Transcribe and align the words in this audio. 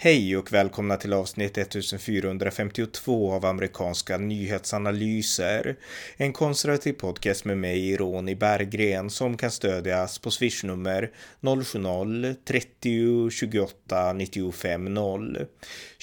Hej 0.00 0.36
och 0.36 0.52
välkomna 0.52 0.96
till 0.96 1.12
avsnitt 1.12 1.58
1452 1.58 3.32
av 3.32 3.44
amerikanska 3.44 4.18
nyhetsanalyser. 4.18 5.76
En 6.16 6.32
konservativ 6.32 6.92
podcast 6.92 7.44
med 7.44 7.58
mig, 7.58 7.96
Ronny 7.96 8.34
Berggren, 8.34 9.10
som 9.10 9.36
kan 9.36 9.50
stödjas 9.50 10.18
på 10.18 10.30
swishnummer 10.30 11.10
070-30 11.40 13.30
28 13.30 14.12
95 14.12 14.94
0. 14.94 15.46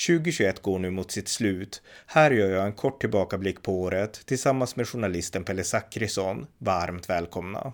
2021 0.08 0.62
går 0.62 0.80
nu 0.80 0.90
mot 0.90 1.12
sitt 1.12 1.28
slut. 1.28 1.82
Här 2.06 2.32
gör 2.32 2.50
jag 2.50 2.66
en 2.66 2.74
kort 2.74 3.02
tillbakablick 3.02 3.62
på 3.62 3.82
året 3.82 4.26
tillsammans 4.26 4.76
med 4.76 4.88
journalisten 4.88 5.44
Pelle 5.44 5.64
Zackrisson. 5.64 6.46
Varmt 6.58 7.10
välkomna. 7.10 7.74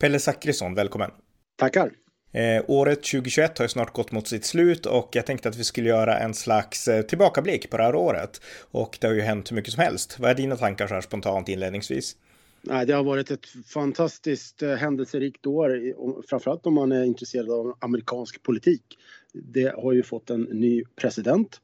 Pelle 0.00 0.18
Zackrisson, 0.18 0.74
välkommen. 0.74 1.10
Tackar. 1.58 1.90
Eh, 2.32 2.64
året 2.66 3.02
2021 3.02 3.58
har 3.58 3.64
ju 3.64 3.68
snart 3.68 3.92
gått 3.92 4.12
mot 4.12 4.28
sitt 4.28 4.44
slut 4.44 4.86
och 4.86 5.08
jag 5.12 5.26
tänkte 5.26 5.48
att 5.48 5.56
vi 5.56 5.64
skulle 5.64 5.88
göra 5.88 6.18
en 6.18 6.34
slags 6.34 6.88
eh, 6.88 7.02
tillbakablick 7.02 7.70
på 7.70 7.76
det 7.76 7.82
här 7.82 7.94
året. 7.94 8.40
Och 8.70 8.98
det 9.00 9.06
har 9.06 9.14
ju 9.14 9.20
hänt 9.20 9.50
hur 9.50 9.56
mycket 9.56 9.72
som 9.72 9.82
helst. 9.82 10.16
Vad 10.18 10.30
är 10.30 10.34
dina 10.34 10.56
tankar 10.56 10.86
så 10.86 10.94
här 10.94 11.00
spontant 11.00 11.48
inledningsvis? 11.48 12.16
Nej, 12.62 12.86
det 12.86 12.92
har 12.92 13.04
varit 13.04 13.30
ett 13.30 13.46
fantastiskt 13.66 14.62
eh, 14.62 14.74
händelserikt 14.74 15.46
år, 15.46 15.94
framförallt 16.28 16.66
om 16.66 16.74
man 16.74 16.92
är 16.92 17.04
intresserad 17.04 17.50
av 17.50 17.76
amerikansk 17.78 18.42
politik. 18.42 18.98
Det 19.32 19.74
har 19.82 19.92
ju 19.92 20.02
fått 20.02 20.30
en 20.30 20.42
ny 20.42 20.84
president, 20.96 21.60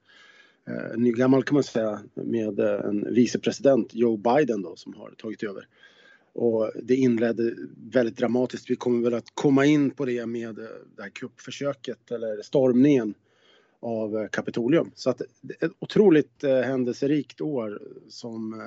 eh, 0.68 0.98
ny 0.98 1.12
gammal 1.12 1.44
kan 1.44 1.54
man 1.54 1.64
säga, 1.64 2.00
med 2.14 2.60
eh, 2.60 2.80
en 2.84 3.14
vicepresident, 3.14 3.94
Joe 3.94 4.16
Biden 4.16 4.62
då, 4.62 4.76
som 4.76 4.94
har 4.94 5.10
tagit 5.10 5.42
över. 5.42 5.66
Och 6.36 6.70
det 6.82 6.96
inledde 6.96 7.54
väldigt 7.92 8.16
dramatiskt. 8.16 8.70
Vi 8.70 8.76
kommer 8.76 9.02
väl 9.02 9.14
att 9.14 9.34
komma 9.34 9.64
in 9.66 9.90
på 9.90 10.04
det 10.04 10.26
med 10.26 10.58
eh, 10.58 10.64
det 10.96 11.02
här 11.02 11.10
kuppförsöket 11.10 12.10
eller 12.10 12.42
stormningen 12.42 13.14
av 13.80 14.16
eh, 14.16 14.28
Kapitolium. 14.28 14.90
Så 14.94 15.10
att 15.10 15.22
det 15.40 15.62
är 15.62 15.66
ett 15.66 15.72
otroligt 15.78 16.44
eh, 16.44 16.60
händelserikt 16.60 17.40
år 17.40 17.82
som 18.08 18.62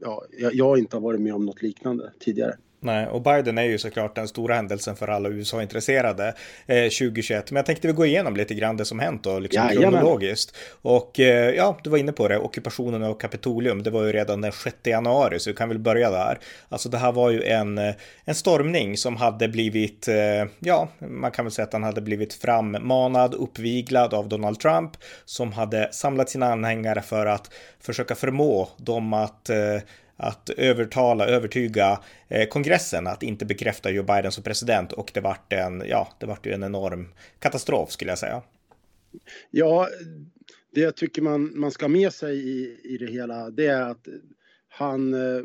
ja, 0.00 0.24
jag 0.52 0.78
inte 0.78 0.96
har 0.96 1.00
varit 1.00 1.20
med 1.20 1.34
om 1.34 1.46
något 1.46 1.62
liknande 1.62 2.12
tidigare. 2.18 2.56
Nej, 2.84 3.06
och 3.06 3.22
Biden 3.22 3.58
är 3.58 3.62
ju 3.62 3.78
såklart 3.78 4.14
den 4.14 4.28
stora 4.28 4.54
händelsen 4.54 4.96
för 4.96 5.08
alla 5.08 5.28
USA-intresserade 5.28 6.34
eh, 6.66 6.82
2021. 6.82 7.50
Men 7.50 7.56
jag 7.56 7.66
tänkte 7.66 7.86
vi 7.86 7.92
gå 7.92 8.06
igenom 8.06 8.36
lite 8.36 8.54
grann 8.54 8.76
det 8.76 8.84
som 8.84 8.98
hänt 8.98 9.26
och 9.26 9.40
liksom 9.40 9.70
ja, 9.72 9.80
kronologiskt. 9.80 10.56
Och 10.82 11.20
eh, 11.20 11.50
ja, 11.50 11.78
du 11.82 11.90
var 11.90 11.98
inne 11.98 12.12
på 12.12 12.28
det, 12.28 12.38
ockupationen 12.38 13.02
av 13.02 13.14
Kapitolium, 13.14 13.82
det 13.82 13.90
var 13.90 14.04
ju 14.04 14.12
redan 14.12 14.40
den 14.40 14.52
6 14.52 14.76
januari, 14.84 15.40
så 15.40 15.50
vi 15.50 15.56
kan 15.56 15.68
väl 15.68 15.78
börja 15.78 16.10
där. 16.10 16.38
Alltså 16.68 16.88
det 16.88 16.98
här 16.98 17.12
var 17.12 17.30
ju 17.30 17.42
en, 17.42 17.78
eh, 17.78 17.94
en 18.24 18.34
stormning 18.34 18.96
som 18.96 19.16
hade 19.16 19.48
blivit, 19.48 20.08
eh, 20.08 20.48
ja, 20.58 20.88
man 20.98 21.30
kan 21.30 21.44
väl 21.44 21.52
säga 21.52 21.66
att 21.66 21.72
han 21.72 21.82
hade 21.82 22.00
blivit 22.00 22.34
frammanad, 22.34 23.34
uppviglad 23.34 24.14
av 24.14 24.28
Donald 24.28 24.60
Trump, 24.60 24.90
som 25.24 25.52
hade 25.52 25.92
samlat 25.92 26.30
sina 26.30 26.52
anhängare 26.52 27.02
för 27.02 27.26
att 27.26 27.50
försöka 27.80 28.14
förmå 28.14 28.68
dem 28.76 29.12
att 29.12 29.50
eh, 29.50 29.56
att 30.16 30.50
övertala, 30.50 31.26
övertyga 31.26 32.00
eh, 32.28 32.48
kongressen 32.48 33.06
att 33.06 33.22
inte 33.22 33.44
bekräfta 33.44 33.90
Joe 33.90 34.02
Biden 34.04 34.32
som 34.32 34.44
president 34.44 34.92
och 34.92 35.10
det 35.14 35.20
vart 35.20 35.52
en, 35.52 35.82
ja, 35.88 36.08
det 36.20 36.26
vart 36.26 36.46
ju 36.46 36.52
en 36.52 36.62
enorm 36.62 37.08
katastrof 37.38 37.90
skulle 37.90 38.10
jag 38.10 38.18
säga. 38.18 38.42
Ja, 39.50 39.88
det 40.70 40.80
jag 40.80 40.96
tycker 40.96 41.22
man, 41.22 41.58
man 41.58 41.70
ska 41.70 41.84
ha 41.84 41.88
med 41.88 42.12
sig 42.12 42.36
i, 42.36 42.80
i 42.84 42.98
det 42.98 43.12
hela, 43.12 43.50
det 43.50 43.66
är 43.66 43.82
att 43.82 44.08
han 44.68 45.14
eh, 45.14 45.44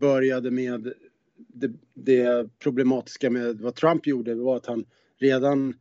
började 0.00 0.50
med 0.50 0.92
det, 1.36 1.72
det, 1.94 2.48
problematiska 2.58 3.30
med 3.30 3.60
vad 3.60 3.74
Trump 3.74 4.06
gjorde 4.06 4.34
var 4.34 4.56
att 4.56 4.66
han 4.66 4.84
redan 5.18 5.74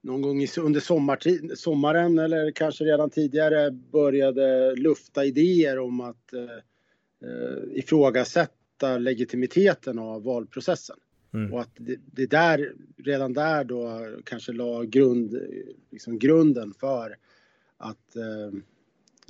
någon 0.00 0.22
gång 0.22 0.46
under 0.60 0.80
sommartid, 0.80 1.52
sommaren 1.58 2.18
eller 2.18 2.50
kanske 2.50 2.84
redan 2.84 3.10
tidigare 3.10 3.70
började 3.70 4.74
lufta 4.76 5.24
idéer 5.24 5.78
om 5.78 6.00
att 6.00 6.32
eh, 6.32 6.40
eh, 7.22 7.78
ifrågasätta 7.78 8.98
legitimiteten 8.98 9.98
av 9.98 10.22
valprocessen. 10.22 10.96
Mm. 11.34 11.52
Och 11.52 11.60
att 11.60 11.70
det, 11.76 11.96
det, 12.12 12.26
där, 12.26 12.72
redan 12.96 13.32
där 13.32 13.64
då 13.64 14.08
kanske 14.24 14.52
la 14.52 14.82
grund, 14.82 15.34
liksom 15.90 16.18
grunden 16.18 16.74
för 16.80 17.16
att 17.76 18.16
eh, 18.16 18.58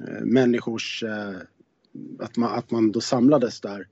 eh 0.09 0.25
människors, 0.25 1.03
eh, 1.03 1.37
att, 2.19 2.37
man, 2.37 2.59
att 2.59 2.71
man 2.71 2.93
då 2.93 3.01
samlades 3.01 3.61
där 3.61 3.89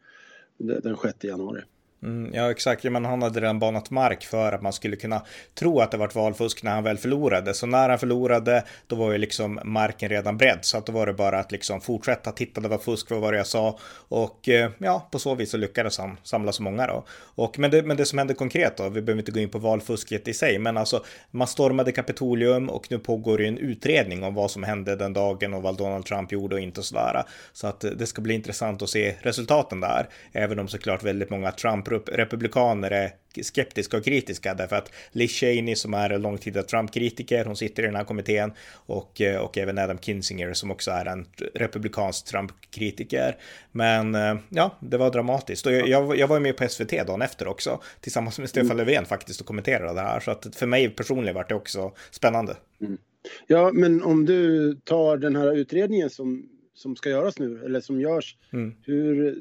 den 0.59 0.97
6 0.97 1.25
januari. 1.25 1.63
Mm, 2.03 2.35
ja, 2.35 2.51
exakt. 2.51 2.85
Men 2.85 3.05
han 3.05 3.23
hade 3.23 3.41
redan 3.41 3.59
banat 3.59 3.91
mark 3.91 4.25
för 4.25 4.53
att 4.53 4.63
man 4.63 4.73
skulle 4.73 4.97
kunna 4.97 5.23
tro 5.55 5.81
att 5.81 5.91
det 5.91 5.97
var 5.97 6.09
valfusk 6.09 6.63
när 6.63 6.71
han 6.71 6.85
väl 6.85 6.99
förlorade. 6.99 7.55
Så 7.55 7.67
när 7.67 7.89
han 7.89 7.99
förlorade, 7.99 8.65
då 8.87 8.97
var 8.97 9.13
ju 9.13 9.19
liksom 9.19 9.61
marken 9.65 10.09
redan 10.09 10.37
bredd. 10.37 10.59
Så 10.63 10.79
att 10.79 10.87
då 10.87 10.93
var 10.93 11.07
det 11.07 11.13
bara 11.13 11.39
att 11.39 11.53
liksom 11.53 11.81
fortsätta 11.81 12.33
titta, 12.33 12.61
det 12.61 12.69
var 12.69 12.79
fusk, 12.79 13.11
vad 13.11 13.21
var 13.21 13.33
det 13.33 13.39
jag 13.39 13.47
sa? 13.47 13.79
Och 13.93 14.49
eh, 14.49 14.71
ja, 14.79 15.09
på 15.11 15.19
så 15.19 15.35
vis 15.35 15.51
så 15.51 15.57
lyckades 15.57 15.99
han 15.99 16.17
samla 16.23 16.53
så 16.53 16.63
många 16.63 16.87
då. 16.87 17.05
Och, 17.35 17.59
men, 17.59 17.71
det, 17.71 17.83
men 17.83 17.97
det 17.97 18.05
som 18.05 18.19
hände 18.19 18.35
konkret 18.35 18.77
då, 18.77 18.89
vi 18.89 19.03
behöver 19.03 19.21
inte 19.21 19.33
gå 19.33 19.41
in 19.41 19.49
på 19.49 19.59
valfusket 19.59 20.29
i 20.29 20.35
sig, 20.35 20.59
men 20.59 20.77
alltså 20.77 21.05
man 21.31 21.47
stormade 21.47 21.93
Kapitolium 21.93 22.71
och 22.71 22.87
nu 22.91 22.99
pågår 22.99 23.41
ju 23.41 23.47
en 23.47 23.59
utredning 23.59 24.25
om 24.25 24.35
vad 24.35 24.51
som 24.51 24.63
hände 24.63 24.97
den 24.97 25.13
dagen 25.13 25.55
och 25.55 25.63
vad 25.63 25.77
Donald 25.77 26.07
Trump 26.07 26.33
gjorde 26.33 26.55
och 26.55 26.61
inte 26.61 26.81
och 26.81 26.87
sådär. 26.87 27.23
Så 27.53 27.67
att 27.67 27.85
eh, 27.85 27.91
det 27.91 28.07
ska 28.07 28.23
bli 28.23 28.35
intressant 28.35 28.83
att 28.83 28.91
se 28.91 29.17
resultaten 29.21 29.81
där, 29.81 30.09
även 30.33 30.59
om 30.59 30.69
såklart 30.69 31.03
väldigt 31.03 31.31
många 31.31 31.53
Trump 31.53 31.90
republikaner 31.99 32.91
är 32.91 33.13
skeptiska 33.43 33.97
och 33.97 34.05
kritiska 34.05 34.55
därför 34.55 34.77
att 34.77 34.93
Liz 35.13 35.33
Cheney 35.33 35.75
som 35.75 35.95
är 35.95 36.11
en 36.11 36.23
långtida 36.23 36.63
Trump-kritiker, 36.63 37.45
hon 37.45 37.57
sitter 37.57 37.83
i 37.83 37.87
den 37.87 37.97
här 37.97 38.05
kommittén 38.05 38.53
och, 38.73 39.21
eh, 39.21 39.41
och 39.41 39.59
även 39.59 39.79
Adam 39.79 39.99
Kinzinger 39.99 40.53
som 40.53 40.71
också 40.71 40.91
är 40.91 41.07
en 41.07 41.27
republikansk 41.55 42.27
Trump-kritiker. 42.27 43.37
Men 43.73 44.15
eh, 44.15 44.37
ja, 44.49 44.77
det 44.81 44.97
var 44.97 45.11
dramatiskt 45.11 45.67
och 45.67 45.73
jag, 45.73 46.17
jag 46.17 46.27
var 46.27 46.41
med 46.41 46.57
på 46.57 46.69
SVT 46.69 46.91
dagen 47.07 47.23
efter 47.23 47.49
också 47.49 47.81
tillsammans 48.01 48.39
med 48.39 48.49
Stefan 48.49 48.71
mm. 48.71 48.77
Löfven 48.77 49.05
faktiskt 49.05 49.41
och 49.41 49.47
kommenterade 49.47 49.95
det 49.95 50.01
här 50.01 50.21
så 50.21 50.31
att 50.31 50.57
för 50.57 50.67
mig 50.67 50.91
personligen 50.91 51.35
var 51.35 51.47
det 51.49 51.55
också 51.55 51.93
spännande. 52.11 52.57
Mm. 52.81 52.99
Ja, 53.47 53.71
men 53.73 54.03
om 54.03 54.25
du 54.25 54.75
tar 54.75 55.17
den 55.17 55.37
här 55.37 55.57
utredningen 55.57 56.11
som 56.11 56.49
som 56.81 56.97
ska 56.97 57.11
göras 57.11 57.39
nu, 57.39 57.65
eller 57.65 57.81
som 57.81 58.01
görs. 58.01 58.37
Mm. 58.53 58.75
Hur, 58.83 59.39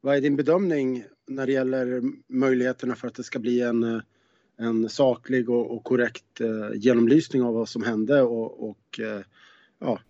vad 0.00 0.16
är 0.16 0.20
din 0.20 0.36
bedömning 0.36 1.04
när 1.26 1.46
det 1.46 1.52
gäller 1.52 2.02
möjligheterna 2.28 2.94
för 2.94 3.08
att 3.08 3.14
det 3.14 3.22
ska 3.22 3.38
bli 3.38 3.60
en, 3.60 4.02
en 4.58 4.88
saklig 4.88 5.50
och, 5.50 5.76
och 5.76 5.84
korrekt 5.84 6.40
eh, 6.40 6.70
genomlysning 6.74 7.42
av 7.42 7.54
vad 7.54 7.68
som 7.68 7.82
hände 7.82 8.22
och, 8.22 8.70
och 8.70 9.00
eh, 9.00 9.20
ja, 9.78 10.00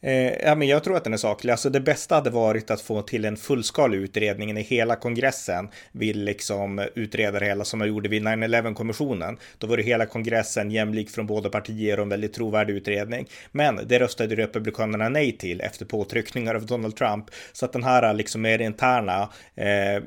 Eh, 0.00 0.32
ja, 0.46 0.54
men 0.54 0.68
jag 0.68 0.84
tror 0.84 0.96
att 0.96 1.04
den 1.04 1.12
är 1.12 1.16
saklig. 1.16 1.50
Alltså 1.50 1.70
det 1.70 1.80
bästa 1.80 2.14
hade 2.14 2.30
varit 2.30 2.70
att 2.70 2.80
få 2.80 3.02
till 3.02 3.24
en 3.24 3.36
fullskalig 3.36 3.98
utredning 3.98 4.58
i 4.58 4.62
hela 4.62 4.96
kongressen 4.96 5.68
vill 5.92 6.24
liksom 6.24 6.86
utreda 6.94 7.40
det 7.40 7.46
hela 7.46 7.64
som 7.64 7.78
man 7.78 7.88
gjorde 7.88 8.08
vid 8.08 8.22
9-11 8.22 8.74
kommissionen. 8.74 9.38
Då 9.58 9.66
var 9.66 9.76
det 9.76 9.82
hela 9.82 10.06
kongressen 10.06 10.70
jämlik 10.70 11.10
från 11.10 11.26
båda 11.26 11.48
partier 11.48 11.98
och 11.98 12.02
en 12.02 12.08
väldigt 12.08 12.32
trovärdig 12.32 12.74
utredning. 12.74 13.26
Men 13.52 13.80
det 13.86 13.98
röstade 13.98 14.36
republikanerna 14.36 15.08
nej 15.08 15.32
till 15.32 15.60
efter 15.60 15.84
påtryckningar 15.84 16.54
av 16.54 16.66
Donald 16.66 16.96
Trump. 16.96 17.24
Så 17.52 17.64
att 17.64 17.72
den 17.72 17.84
här 17.84 18.14
liksom 18.14 18.42
mer 18.42 18.58
interna 18.58 19.28
eh, 19.54 20.02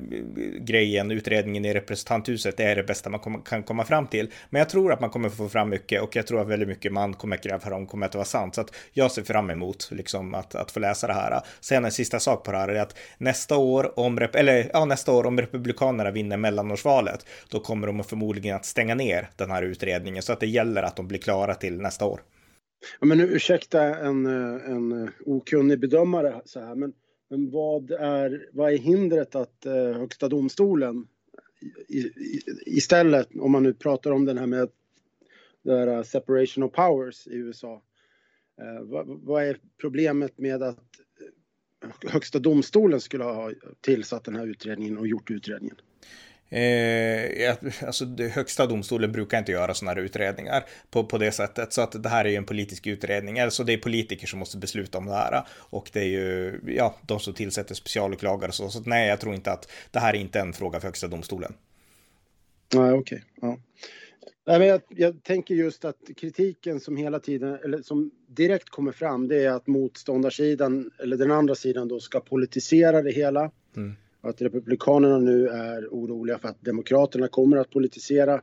grejen, 0.60 1.10
utredningen 1.10 1.64
i 1.64 1.74
representanthuset, 1.74 2.56
det 2.56 2.64
är 2.64 2.76
det 2.76 2.82
bästa 2.82 3.10
man 3.10 3.20
kom, 3.20 3.42
kan 3.42 3.62
komma 3.62 3.84
fram 3.84 4.06
till. 4.06 4.30
Men 4.50 4.58
jag 4.58 4.68
tror 4.68 4.92
att 4.92 5.00
man 5.00 5.10
kommer 5.10 5.28
få 5.28 5.48
fram 5.48 5.70
mycket 5.70 6.02
och 6.02 6.16
jag 6.16 6.26
tror 6.26 6.40
att 6.40 6.48
väldigt 6.48 6.68
mycket 6.68 6.92
man 6.92 7.14
kommer 7.14 7.36
gräva 7.36 7.76
om 7.76 7.86
kommer 7.86 8.06
att 8.06 8.14
vara 8.14 8.24
sant. 8.24 8.54
Så 8.54 8.60
att 8.60 8.74
jag 8.92 9.10
ser 9.10 9.22
fram 9.22 9.50
emot 9.50 9.89
liksom 9.94 10.34
att, 10.34 10.54
att 10.54 10.70
få 10.70 10.80
läsa 10.80 11.06
det 11.06 11.12
här. 11.12 11.40
Sen 11.60 11.84
en 11.84 11.92
sista 11.92 12.20
sak 12.20 12.44
på 12.44 12.52
det 12.52 12.58
här 12.58 12.68
är 12.68 12.80
att 12.80 12.98
nästa 13.18 13.56
år 13.56 13.98
om, 13.98 14.18
eller, 14.32 14.70
ja, 14.72 14.84
nästa 14.84 15.12
år 15.12 15.26
om 15.26 15.38
Republikanerna 15.38 16.10
vinner 16.10 16.36
mellanårsvalet, 16.36 17.26
då 17.48 17.60
kommer 17.60 17.86
de 17.86 18.04
förmodligen 18.04 18.56
att 18.56 18.64
stänga 18.64 18.94
ner 18.94 19.30
den 19.36 19.50
här 19.50 19.62
utredningen 19.62 20.22
så 20.22 20.32
att 20.32 20.40
det 20.40 20.46
gäller 20.46 20.82
att 20.82 20.96
de 20.96 21.08
blir 21.08 21.18
klara 21.18 21.54
till 21.54 21.80
nästa 21.80 22.04
år. 22.04 22.20
Ja, 23.00 23.06
men 23.06 23.20
ursäkta 23.20 23.82
en, 23.82 24.26
en 24.26 25.10
okunnig 25.26 25.80
bedömare 25.80 26.40
så 26.44 26.60
här, 26.60 26.74
men, 26.74 26.92
men 27.30 27.50
vad, 27.50 27.90
är, 27.90 28.48
vad 28.52 28.72
är 28.72 28.78
hindret 28.78 29.34
att 29.34 29.66
eh, 29.66 29.72
Högsta 29.72 30.28
domstolen 30.28 31.06
i, 31.88 31.98
i, 31.98 32.42
istället, 32.66 33.28
om 33.40 33.52
man 33.52 33.62
nu 33.62 33.74
pratar 33.74 34.10
om 34.10 34.24
den 34.24 34.38
här 34.38 34.46
med 34.46 34.68
det 35.62 35.76
här 35.76 36.02
separation 36.02 36.64
of 36.64 36.72
powers 36.72 37.26
i 37.26 37.34
USA, 37.34 37.82
vad, 38.82 39.06
vad 39.06 39.44
är 39.44 39.56
problemet 39.80 40.38
med 40.38 40.62
att 40.62 40.78
eh, 41.84 42.10
Högsta 42.10 42.38
domstolen 42.38 43.00
skulle 43.00 43.24
ha 43.24 43.52
tillsatt 43.80 44.24
den 44.24 44.36
här 44.36 44.46
utredningen 44.46 44.98
och 44.98 45.06
gjort 45.06 45.30
utredningen? 45.30 45.76
Eh, 46.52 47.56
alltså 47.86 48.04
högsta 48.34 48.66
domstolen 48.66 49.12
brukar 49.12 49.38
inte 49.38 49.52
göra 49.52 49.74
sådana 49.74 49.94
här 49.94 50.06
utredningar 50.06 50.64
på, 50.90 51.04
på 51.04 51.18
det 51.18 51.32
sättet. 51.32 51.72
Så 51.72 51.80
att 51.80 52.02
det 52.02 52.08
här 52.08 52.24
är 52.24 52.28
ju 52.28 52.36
en 52.36 52.44
politisk 52.44 52.86
utredning. 52.86 53.40
Alltså 53.40 53.64
det 53.64 53.72
är 53.72 53.78
politiker 53.78 54.26
som 54.26 54.38
måste 54.38 54.58
besluta 54.58 54.98
om 54.98 55.06
det 55.06 55.12
här. 55.12 55.42
Och 55.50 55.90
det 55.92 56.00
är 56.00 56.04
ju 56.04 56.60
ja, 56.66 56.96
de 57.02 57.20
som 57.20 57.34
tillsätter 57.34 57.74
specialåklagare 57.74 58.48
och 58.48 58.54
så. 58.54 58.68
Så 58.68 58.80
nej, 58.80 59.08
jag 59.08 59.20
tror 59.20 59.34
inte 59.34 59.52
att 59.52 59.72
det 59.90 59.98
här 59.98 60.14
är 60.14 60.18
inte 60.18 60.40
en 60.40 60.52
fråga 60.52 60.80
för 60.80 60.88
högsta 60.88 61.08
domstolen. 61.08 61.54
Nej, 62.74 62.92
okej. 62.92 62.98
Okay. 62.98 63.20
Ja. 63.40 63.58
Nej, 64.50 64.58
men 64.58 64.68
jag, 64.68 64.80
jag, 64.88 65.22
tänker 65.22 65.54
just 65.54 65.84
att 65.84 66.10
kritiken 66.16 66.80
som 66.80 66.96
hela 66.96 67.20
tiden, 67.20 67.58
eller 67.64 67.82
som 67.82 68.10
direkt 68.26 68.70
kommer 68.70 68.92
fram, 68.92 69.28
det 69.28 69.44
är 69.44 69.50
att 69.50 69.66
motståndarsidan, 69.66 70.90
eller 70.98 71.16
den 71.16 71.30
andra 71.30 71.54
sidan 71.54 71.88
då, 71.88 72.00
ska 72.00 72.20
politisera 72.20 73.02
det 73.02 73.10
hela. 73.10 73.50
Mm. 73.76 73.92
Att 74.20 74.42
Republikanerna 74.42 75.18
nu 75.18 75.48
är 75.48 75.88
oroliga 75.90 76.38
för 76.38 76.48
att 76.48 76.64
Demokraterna 76.64 77.28
kommer 77.28 77.56
att 77.56 77.70
politisera 77.70 78.34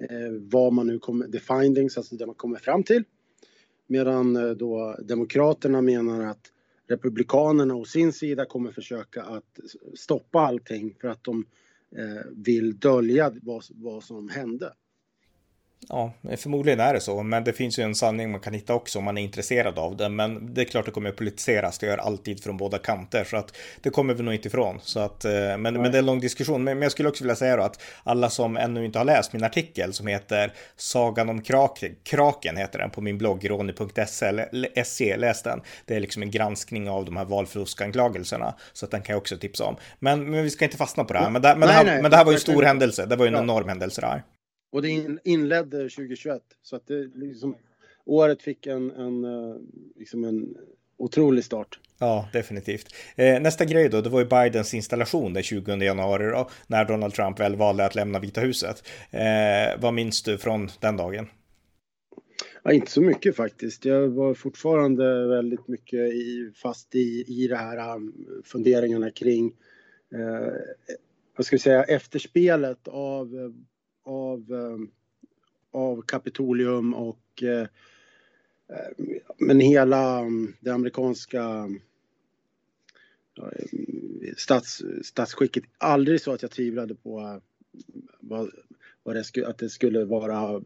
eh, 0.00 0.32
vad 0.40 0.72
man 0.72 0.86
nu 0.86 0.98
kommer, 0.98 1.28
the 1.28 1.40
findings, 1.40 1.96
alltså 1.96 2.16
det 2.16 2.26
man 2.26 2.34
kommer 2.34 2.58
fram 2.58 2.82
till. 2.82 3.04
Medan 3.86 4.36
eh, 4.36 4.50
då 4.50 4.96
Demokraterna 5.02 5.82
menar 5.82 6.26
att 6.26 6.52
Republikanerna 6.88 7.74
å 7.74 7.84
sin 7.84 8.12
sida 8.12 8.44
kommer 8.44 8.72
försöka 8.72 9.22
att 9.22 9.60
stoppa 9.94 10.40
allting 10.40 10.96
för 11.00 11.08
att 11.08 11.24
de 11.24 11.44
eh, 11.96 12.26
vill 12.30 12.78
dölja 12.78 13.32
vad, 13.42 13.64
vad 13.70 14.02
som 14.02 14.28
hände. 14.28 14.72
Ja, 15.88 16.12
förmodligen 16.36 16.80
är 16.80 16.94
det 16.94 17.00
så, 17.00 17.22
men 17.22 17.44
det 17.44 17.52
finns 17.52 17.78
ju 17.78 17.82
en 17.82 17.94
sanning 17.94 18.30
man 18.30 18.40
kan 18.40 18.52
hitta 18.52 18.74
också 18.74 18.98
om 18.98 19.04
man 19.04 19.18
är 19.18 19.22
intresserad 19.22 19.78
av 19.78 19.96
det. 19.96 20.08
Men 20.08 20.54
det 20.54 20.60
är 20.60 20.64
klart 20.64 20.84
det 20.84 20.90
kommer 20.90 21.10
politiseras, 21.10 21.78
det 21.78 21.86
gör 21.86 21.98
alltid 21.98 22.42
från 22.42 22.56
båda 22.56 22.78
kanter, 22.78 23.24
så 23.24 23.36
att 23.36 23.56
det 23.80 23.90
kommer 23.90 24.14
vi 24.14 24.22
nog 24.22 24.34
inte 24.34 24.48
ifrån. 24.48 24.78
Så 24.82 25.00
att, 25.00 25.24
eh, 25.24 25.32
men, 25.32 25.62
men 25.62 25.82
det 25.82 25.88
är 25.88 25.98
en 25.98 26.06
lång 26.06 26.20
diskussion. 26.20 26.64
Men, 26.64 26.82
jag 26.82 26.92
skulle 26.92 27.08
också 27.08 27.24
vilja 27.24 27.36
säga 27.36 27.56
då 27.56 27.62
att 27.62 27.82
alla 28.04 28.30
som 28.30 28.56
ännu 28.56 28.84
inte 28.84 28.98
har 28.98 29.04
läst 29.04 29.32
min 29.32 29.44
artikel 29.44 29.92
som 29.92 30.06
heter 30.06 30.52
Sagan 30.76 31.28
om 31.28 31.42
kraken, 31.42 31.96
kraken 32.02 32.56
heter 32.56 32.78
den 32.78 32.90
på 32.90 33.00
min 33.00 33.18
blogg 33.18 33.50
roni.se, 33.50 35.16
läs 35.16 35.42
den. 35.42 35.60
Det 35.84 35.96
är 35.96 36.00
liksom 36.00 36.22
en 36.22 36.30
granskning 36.30 36.90
av 36.90 37.04
de 37.04 37.16
här 37.16 37.24
valfuskanklagelserna, 37.24 38.54
så 38.72 38.84
att 38.84 38.90
den 38.90 39.02
kan 39.02 39.12
jag 39.12 39.20
också 39.20 39.36
tipsa 39.36 39.64
om. 39.64 39.76
Men, 39.98 40.30
men 40.30 40.42
vi 40.42 40.50
ska 40.50 40.64
inte 40.64 40.76
fastna 40.76 41.04
på 41.04 41.12
det 41.12 41.18
här. 41.18 41.30
Men 41.30 41.42
det, 41.42 41.48
men 41.48 41.58
nej, 41.58 41.68
det, 41.68 41.72
här, 41.72 41.84
nej, 41.84 42.02
men 42.02 42.10
det 42.10 42.16
här 42.16 42.24
var 42.24 42.32
ju 42.32 42.36
en 42.36 42.40
stor 42.40 42.62
händelse, 42.62 43.06
det 43.06 43.16
var 43.16 43.24
ju 43.24 43.28
en 43.28 43.42
enorm 43.42 43.68
händelse 43.68 44.00
det 44.00 44.06
här. 44.06 44.22
Och 44.70 44.82
det 44.82 45.18
inledde 45.24 45.76
2021. 45.76 46.42
Så 46.62 46.76
att 46.76 46.86
det 46.86 47.10
liksom, 47.14 47.56
året 48.04 48.42
fick 48.42 48.66
en, 48.66 48.90
en, 48.90 49.24
eh, 49.24 49.56
liksom 49.96 50.24
en 50.24 50.56
otrolig 50.96 51.44
start. 51.44 51.78
Ja, 51.98 52.28
definitivt. 52.32 52.94
Eh, 53.16 53.40
nästa 53.40 53.64
grej 53.64 53.88
då, 53.88 54.00
det 54.00 54.08
var 54.08 54.20
ju 54.20 54.26
Bidens 54.26 54.74
installation 54.74 55.32
den 55.32 55.42
20 55.42 55.76
januari 55.76 56.24
då, 56.24 56.50
när 56.66 56.84
Donald 56.84 57.14
Trump 57.14 57.40
väl 57.40 57.56
valde 57.56 57.84
att 57.84 57.94
lämna 57.94 58.18
Vita 58.18 58.40
huset. 58.40 58.88
Eh, 59.10 59.80
vad 59.80 59.94
minns 59.94 60.22
du 60.22 60.38
från 60.38 60.68
den 60.80 60.96
dagen? 60.96 61.26
Ja, 62.62 62.72
inte 62.72 62.90
så 62.90 63.00
mycket 63.00 63.36
faktiskt. 63.36 63.84
Jag 63.84 64.08
var 64.08 64.34
fortfarande 64.34 65.26
väldigt 65.26 65.68
mycket 65.68 66.00
i, 66.00 66.52
fast 66.54 66.94
i, 66.94 67.24
i 67.28 67.46
det 67.48 67.56
här 67.56 67.96
um, 67.96 68.14
funderingarna 68.44 69.10
kring 69.10 69.46
eh, 70.14 70.52
vad 71.36 71.46
ska 71.46 71.56
vi 71.56 71.60
säga, 71.60 71.84
efterspelet 71.84 72.88
av 72.88 73.34
eh, 73.34 73.50
av, 74.04 74.52
ehm, 74.52 74.82
eh, 74.82 74.88
av 75.70 76.02
Kapitolium 76.02 76.94
och 76.94 77.42
eh, 77.42 77.66
men 79.38 79.60
hela 79.60 80.18
mm, 80.18 80.54
det 80.60 80.70
amerikanska 80.70 81.42
mm, 81.42 81.80
ehm, 83.36 84.34
stats, 84.36 84.82
statsskicket. 85.02 85.64
Aldrig 85.78 86.20
så 86.20 86.32
att 86.32 86.42
jag 86.42 86.50
tvivlade 86.50 86.94
på 86.94 87.20
eh, 87.20 87.36
vad, 88.20 88.50
vad 89.02 89.16
det 89.16 89.24
skulle, 89.24 89.46
att 89.46 89.58
det 89.58 89.68
skulle 89.68 90.04
vara 90.04 90.62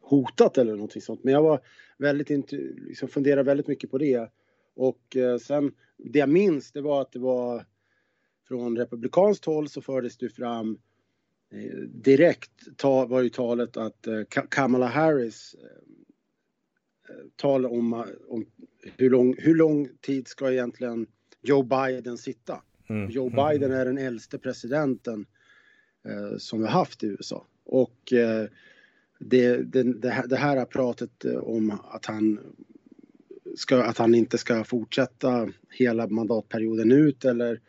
hotat 0.00 0.58
eller 0.58 0.72
någonting 0.72 1.02
sånt. 1.02 1.24
Men 1.24 1.34
jag 1.34 1.42
var 1.42 1.60
väldigt 1.98 2.52
liksom 2.52 3.08
funderade 3.08 3.42
väldigt 3.42 3.66
mycket 3.68 3.90
på 3.90 3.98
det. 3.98 4.30
Och 4.74 5.16
eh, 5.16 5.38
sen 5.38 5.72
det 5.96 6.18
jag 6.18 6.28
minns 6.28 6.72
det 6.72 6.80
var 6.80 7.00
att 7.00 7.12
det 7.12 7.18
var 7.18 7.66
från 8.48 8.78
republikanskt 8.78 9.44
håll 9.44 9.68
så 9.68 9.80
fördes 9.80 10.16
det 10.16 10.28
fram 10.28 10.68
Eh, 10.68 10.93
direkt 11.88 12.76
ta, 12.76 13.06
var 13.06 13.22
ju 13.22 13.28
talet 13.28 13.76
att 13.76 14.06
eh, 14.06 14.22
Kamala 14.48 14.86
Harris 14.86 15.54
eh, 15.54 17.14
tal 17.36 17.66
om, 17.66 17.92
om 18.28 18.46
hur, 18.96 19.10
lång, 19.10 19.34
hur 19.38 19.54
lång 19.54 19.88
tid 20.00 20.28
ska 20.28 20.52
egentligen 20.52 21.06
Joe 21.42 21.62
Biden 21.62 22.18
sitta? 22.18 22.62
Mm. 22.88 23.10
Joe 23.10 23.26
mm. 23.30 23.36
Biden 23.36 23.72
är 23.72 23.84
den 23.84 23.98
äldste 23.98 24.38
presidenten 24.38 25.26
eh, 26.04 26.38
som 26.38 26.60
vi 26.60 26.66
haft 26.66 27.02
i 27.02 27.06
USA. 27.06 27.46
Och 27.64 28.12
eh, 28.12 28.46
det, 29.18 29.56
det, 29.56 29.82
det, 29.82 30.10
här, 30.10 30.26
det 30.26 30.36
här 30.36 30.64
pratet 30.64 31.24
om 31.24 31.78
att 31.84 32.06
han, 32.06 32.40
ska, 33.56 33.82
att 33.82 33.98
han 33.98 34.14
inte 34.14 34.38
ska 34.38 34.64
fortsätta 34.64 35.48
hela 35.70 36.06
mandatperioden 36.06 36.92
ut 36.92 37.24
eller 37.24 37.60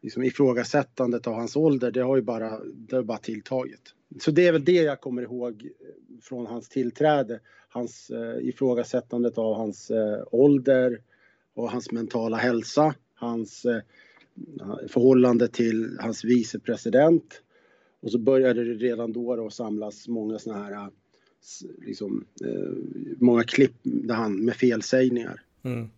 liksom 0.00 0.22
ifrågasättandet 0.22 1.26
av 1.26 1.34
hans 1.34 1.56
ålder, 1.56 1.90
det 1.90 2.00
har 2.00 2.16
ju 2.16 2.22
bara, 2.22 2.60
det 2.64 2.96
har 2.96 3.02
bara 3.02 3.18
tilltagit. 3.18 3.94
Så 4.20 4.30
det 4.30 4.46
är 4.46 4.52
väl 4.52 4.64
det 4.64 4.72
jag 4.72 5.00
kommer 5.00 5.22
ihåg 5.22 5.62
eh, 5.62 6.20
från 6.22 6.46
hans 6.46 6.68
tillträde. 6.68 7.40
Hans 7.68 8.10
eh, 8.10 8.48
ifrågasättandet 8.48 9.38
av 9.38 9.54
hans 9.54 9.90
eh, 9.90 10.22
ålder 10.30 11.00
och 11.54 11.70
hans 11.70 11.92
mentala 11.92 12.36
hälsa, 12.36 12.94
hans 13.14 13.64
eh, 13.64 13.80
förhållande 14.88 15.48
till 15.48 15.98
hans 16.00 16.24
vicepresident. 16.24 17.42
Och 18.00 18.10
så 18.10 18.18
började 18.18 18.64
det 18.64 18.74
redan 18.74 19.12
då 19.12 19.36
då 19.36 19.50
samlas 19.50 20.08
många 20.08 20.38
såna 20.38 20.62
här, 20.62 20.72
eh, 20.72 20.88
liksom, 21.86 22.24
eh, 22.44 22.72
många 23.18 23.42
klipp 23.42 23.74
där 23.82 24.14
han, 24.14 24.44
med 24.44 24.54
felsägningar. 24.54 25.42
Mm. 25.62 25.88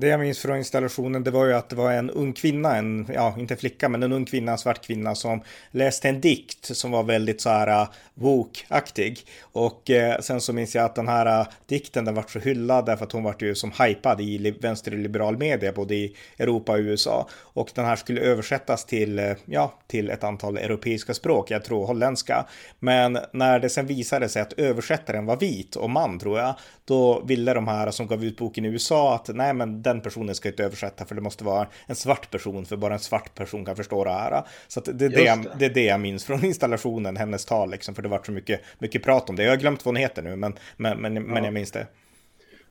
Det 0.00 0.06
jag 0.06 0.20
minns 0.20 0.38
från 0.38 0.56
installationen 0.56 1.24
det 1.24 1.30
var 1.30 1.46
ju 1.46 1.52
att 1.52 1.68
det 1.68 1.76
var 1.76 1.92
en 1.92 2.10
ung 2.10 2.32
kvinna, 2.32 2.76
en, 2.76 3.06
ja 3.14 3.34
inte 3.38 3.56
flicka 3.56 3.88
men 3.88 4.02
en 4.02 4.12
ung 4.12 4.24
kvinna, 4.24 4.52
en 4.52 4.58
svart 4.58 4.86
kvinna 4.86 5.14
som 5.14 5.42
läste 5.70 6.08
en 6.08 6.20
dikt 6.20 6.76
som 6.76 6.90
var 6.90 7.02
väldigt 7.02 7.40
så 7.40 7.48
här 7.50 7.86
bokaktig. 8.14 9.10
woke-aktig. 9.14 9.26
Och 9.42 9.90
eh, 9.90 10.20
sen 10.20 10.40
så 10.40 10.52
minns 10.52 10.74
jag 10.74 10.84
att 10.84 10.94
den 10.94 11.08
här 11.08 11.40
eh, 11.40 11.46
dikten 11.66 12.04
den 12.04 12.14
vart 12.14 12.30
så 12.30 12.38
hyllad 12.38 12.86
därför 12.86 13.04
att 13.04 13.12
hon 13.12 13.22
vart 13.22 13.42
ju 13.42 13.54
som 13.54 13.72
hypad 13.78 14.20
i 14.20 14.50
vänsterliberal 14.60 15.36
media 15.36 15.72
både 15.72 15.94
i 15.94 16.16
Europa 16.38 16.72
och 16.72 16.78
USA. 16.78 17.28
Och 17.34 17.70
den 17.74 17.84
här 17.84 17.96
skulle 17.96 18.20
översättas 18.20 18.84
till, 18.84 19.18
eh, 19.18 19.32
ja, 19.44 19.74
till 19.86 20.10
ett 20.10 20.24
antal 20.24 20.58
europeiska 20.58 21.14
språk, 21.14 21.50
jag 21.50 21.64
tror 21.64 21.86
holländska. 21.86 22.46
Men 22.78 23.18
när 23.32 23.58
det 23.58 23.68
sen 23.68 23.86
visade 23.86 24.28
sig 24.28 24.42
att 24.42 24.52
översättaren 24.52 25.26
var 25.26 25.36
vit 25.36 25.76
och 25.76 25.90
man 25.90 26.18
tror 26.18 26.38
jag, 26.38 26.54
då 26.84 27.20
ville 27.20 27.54
de 27.54 27.68
här 27.68 27.90
som 27.90 28.06
gav 28.06 28.24
ut 28.24 28.36
boken 28.36 28.64
i 28.64 28.68
USA 28.68 29.14
att 29.14 29.28
nej 29.28 29.47
men 29.54 29.82
den 29.82 30.00
personen 30.00 30.34
ska 30.34 30.48
inte 30.48 30.64
översätta 30.64 31.04
för 31.04 31.14
det 31.14 31.20
måste 31.20 31.44
vara 31.44 31.68
en 31.86 31.96
svart 31.96 32.30
person 32.30 32.66
för 32.66 32.76
bara 32.76 32.94
en 32.94 33.00
svart 33.00 33.34
person 33.34 33.64
kan 33.64 33.76
förstå 33.76 34.04
det 34.04 34.10
här. 34.10 34.42
Så 34.68 34.80
det, 34.80 35.04
är 35.04 35.08
det, 35.08 35.22
jag, 35.22 35.46
det 35.58 35.64
är 35.64 35.74
det 35.74 35.84
jag 35.84 36.00
minns 36.00 36.24
från 36.24 36.44
installationen, 36.44 37.16
hennes 37.16 37.44
tal 37.44 37.70
liksom, 37.70 37.94
för 37.94 38.02
det 38.02 38.08
var 38.08 38.22
så 38.22 38.32
mycket, 38.32 38.60
mycket 38.78 39.02
prat 39.02 39.30
om 39.30 39.36
det. 39.36 39.42
Jag 39.42 39.52
har 39.52 39.56
glömt 39.56 39.84
vad 39.84 39.94
hon 39.94 40.02
heter 40.02 40.22
nu, 40.22 40.36
men, 40.36 40.54
men, 40.76 40.98
men, 40.98 41.14
ja. 41.16 41.20
men 41.20 41.44
jag 41.44 41.54
minns 41.54 41.70
det. 41.70 41.86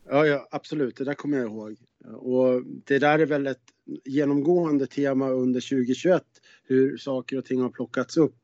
Ja, 0.10 0.26
ja, 0.26 0.48
absolut, 0.52 0.96
det 0.96 1.04
där 1.04 1.14
kommer 1.14 1.38
jag 1.38 1.48
ihåg. 1.48 1.78
Och 2.16 2.64
det 2.66 3.00
där 3.00 3.20
är 3.20 3.26
väl 3.26 3.48
ett 3.48 3.64
genomgående 4.06 4.88
tema 4.88 5.30
under 5.30 5.62
2021, 5.62 6.24
hur 6.64 6.98
saker 6.98 7.38
och 7.38 7.46
ting 7.46 7.62
har 7.62 7.70
plockats 7.70 8.18
upp 8.18 8.40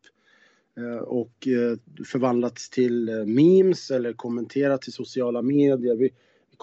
eh, 0.78 1.04
och 1.04 1.48
eh, 1.48 1.78
förvandlats 2.06 2.70
till 2.70 3.10
eh, 3.10 3.26
memes 3.26 3.92
eller 3.92 4.14
kommenterats 4.14 4.88
i 4.88 4.92
sociala 4.92 5.42
medier. 5.42 5.96
Vi 5.96 6.10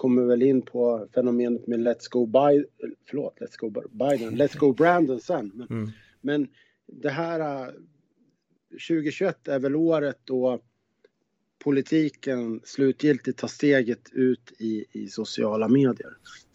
kommer 0.01 0.21
väl 0.21 0.41
in 0.43 0.61
på 0.61 1.07
fenomenet 1.13 1.67
med 1.67 1.79
Let's 1.79 2.09
Go 2.09 2.25
Biden, 2.25 2.95
förlåt, 3.09 3.37
Let's 3.39 3.57
Go 3.57 3.69
Biden, 3.89 4.41
Let's 4.41 4.57
Go 4.57 4.73
Brandon 4.73 5.19
sen. 5.19 5.51
Men, 5.53 5.67
mm. 5.67 5.91
men 6.21 6.47
det 6.87 7.09
här 7.09 7.71
2021 8.87 9.47
är 9.47 9.59
väl 9.59 9.75
året 9.75 10.17
då 10.23 10.59
politiken 11.63 12.61
slutgiltigt 12.63 13.39
tar 13.39 13.47
steget 13.47 14.09
ut 14.13 14.51
i, 14.59 14.85
i 14.91 15.07
sociala 15.07 15.67
medier. 15.67 16.11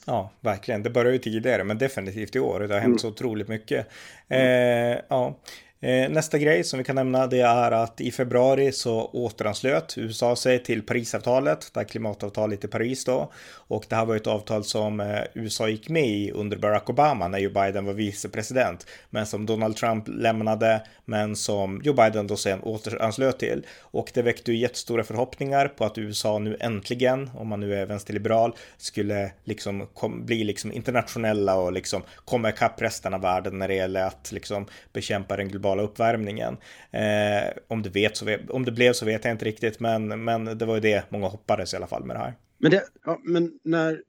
Ja, 0.06 0.32
verkligen. 0.40 0.82
Det 0.82 0.90
började 0.90 1.12
ju 1.12 1.18
tidigare, 1.18 1.64
men 1.64 1.78
definitivt 1.78 2.36
i 2.36 2.38
år. 2.38 2.60
Det 2.60 2.74
har 2.74 2.80
hänt 2.80 2.86
mm. 2.86 2.98
så 2.98 3.08
otroligt 3.08 3.48
mycket. 3.48 3.86
Eh, 4.28 4.98
ja. 5.08 5.40
Eh, 5.80 6.08
nästa 6.10 6.38
grej 6.38 6.64
som 6.64 6.78
vi 6.78 6.84
kan 6.84 6.96
nämna 6.96 7.26
det 7.26 7.40
är 7.40 7.72
att 7.72 8.00
i 8.00 8.10
februari 8.10 8.72
så 8.72 9.10
återanslöt 9.12 9.98
USA 9.98 10.36
sig 10.36 10.62
till 10.62 10.82
Parisavtalet, 10.82 11.70
det 11.74 11.80
här 11.80 11.84
klimatavtalet 11.84 12.64
i 12.64 12.68
Paris 12.68 13.04
då. 13.04 13.32
Och 13.52 13.86
det 13.88 13.96
här 13.96 14.04
var 14.04 14.16
ett 14.16 14.26
avtal 14.26 14.64
som 14.64 15.00
eh, 15.00 15.20
USA 15.34 15.68
gick 15.68 15.88
med 15.88 16.08
i 16.08 16.30
under 16.30 16.56
Barack 16.56 16.90
Obama 16.90 17.28
när 17.28 17.38
Joe 17.38 17.52
Biden 17.52 17.84
var 17.84 17.92
vicepresident. 17.92 18.86
Men 19.10 19.26
som 19.26 19.46
Donald 19.46 19.76
Trump 19.76 20.04
lämnade, 20.08 20.82
men 21.04 21.36
som 21.36 21.80
Joe 21.84 21.94
Biden 21.94 22.26
då 22.26 22.36
sen 22.36 22.60
återanslöt 22.62 23.38
till. 23.38 23.66
Och 23.80 24.10
det 24.14 24.22
väckte 24.22 24.52
ju 24.52 24.58
jättestora 24.58 25.04
förhoppningar 25.04 25.68
på 25.68 25.84
att 25.84 25.98
USA 25.98 26.38
nu 26.38 26.56
äntligen, 26.60 27.30
om 27.34 27.48
man 27.48 27.60
nu 27.60 27.74
är 27.74 27.86
vänsterliberal, 27.86 28.52
skulle 28.76 29.32
liksom 29.44 29.88
bli 30.04 30.44
liksom 30.44 30.72
internationella 30.72 31.56
och 31.56 31.72
liksom 31.72 32.02
komma 32.24 32.48
ikapp 32.48 32.82
resten 32.82 33.14
av 33.14 33.20
världen 33.20 33.58
när 33.58 33.68
det 33.68 33.74
gäller 33.74 34.02
att 34.02 34.32
liksom 34.32 34.66
bekämpa 34.92 35.36
den 35.36 35.48
globala 35.48 35.65
globala 35.66 35.82
uppvärmningen. 35.82 36.56
Eh, 36.90 37.52
om, 37.68 37.82
det 37.82 37.90
vet 37.90 38.16
så 38.16 38.24
vet, 38.24 38.50
om 38.50 38.64
det 38.64 38.72
blev 38.72 38.92
så 38.92 39.06
vet 39.06 39.24
jag 39.24 39.34
inte 39.34 39.44
riktigt, 39.44 39.80
men, 39.80 40.24
men 40.24 40.44
det 40.58 40.66
var 40.66 40.74
ju 40.74 40.80
det 40.80 41.10
många 41.10 41.26
hoppades 41.26 41.72
i 41.72 41.76
alla 41.76 41.86
fall 41.86 42.04
med 42.04 42.16
det 42.16 42.20
här. 42.20 42.34
Men, 42.58 42.70
det, 42.70 42.84
ja, 43.04 43.20
men 43.24 43.58
när 43.62 44.02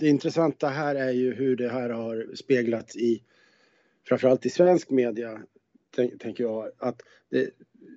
det 0.00 0.08
intressanta 0.08 0.68
här 0.68 0.94
är 0.94 1.10
ju 1.10 1.34
hur 1.34 1.56
det 1.56 1.68
här 1.68 1.90
har 1.90 2.26
speglats 2.34 2.96
i 2.96 3.22
framförallt 4.08 4.46
i 4.46 4.50
svensk 4.50 4.90
media, 4.90 5.40
tänker 6.18 6.44
jag, 6.44 6.70
att 6.78 7.02
det, 7.30 7.50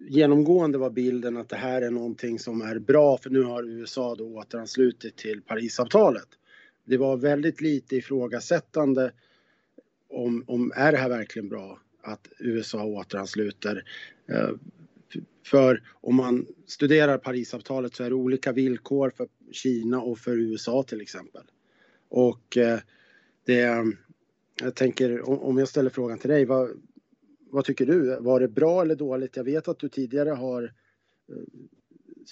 genomgående 0.09 0.77
var 0.77 0.89
bilden 0.89 1.37
att 1.37 1.49
det 1.49 1.55
här 1.55 1.81
är 1.81 1.91
någonting 1.91 2.39
som 2.39 2.61
är 2.61 2.79
bra 2.79 3.17
för 3.17 3.29
nu 3.29 3.43
har 3.43 3.63
USA 3.63 4.15
då 4.15 4.37
återanslutit 4.37 5.17
till 5.17 5.41
Parisavtalet. 5.41 6.27
Det 6.85 6.97
var 6.97 7.17
väldigt 7.17 7.61
lite 7.61 7.95
ifrågasättande 7.95 9.11
om, 10.09 10.43
om 10.47 10.71
är 10.75 10.91
det 10.91 10.97
här 10.97 11.09
verkligen 11.09 11.49
bra 11.49 11.79
att 12.03 12.27
USA 12.39 12.83
återansluter. 12.83 13.83
Eh, 14.27 14.49
för 15.45 15.83
om 15.91 16.15
man 16.15 16.45
studerar 16.65 17.17
Parisavtalet 17.17 17.95
så 17.95 18.03
är 18.03 18.09
det 18.09 18.15
olika 18.15 18.51
villkor 18.51 19.09
för 19.09 19.27
Kina 19.51 20.01
och 20.01 20.19
för 20.19 20.37
USA 20.37 20.83
till 20.83 21.01
exempel. 21.01 21.43
Och 22.09 22.57
eh, 22.57 22.79
det, 23.45 23.85
jag 24.61 24.75
tänker 24.75 25.29
om 25.29 25.57
jag 25.57 25.67
ställer 25.67 25.89
frågan 25.89 26.17
till 26.17 26.29
dig, 26.29 26.45
vad, 26.45 26.69
vad 27.49 27.65
tycker 27.65 27.85
du? 27.85 28.17
Var 28.19 28.39
det 28.39 28.47
bra 28.47 28.81
eller 28.81 28.95
dåligt? 28.95 29.37
Jag 29.37 29.43
vet 29.43 29.67
att 29.67 29.79
du 29.79 29.89
tidigare 29.89 30.29
har 30.29 30.63
eh, 30.63 31.35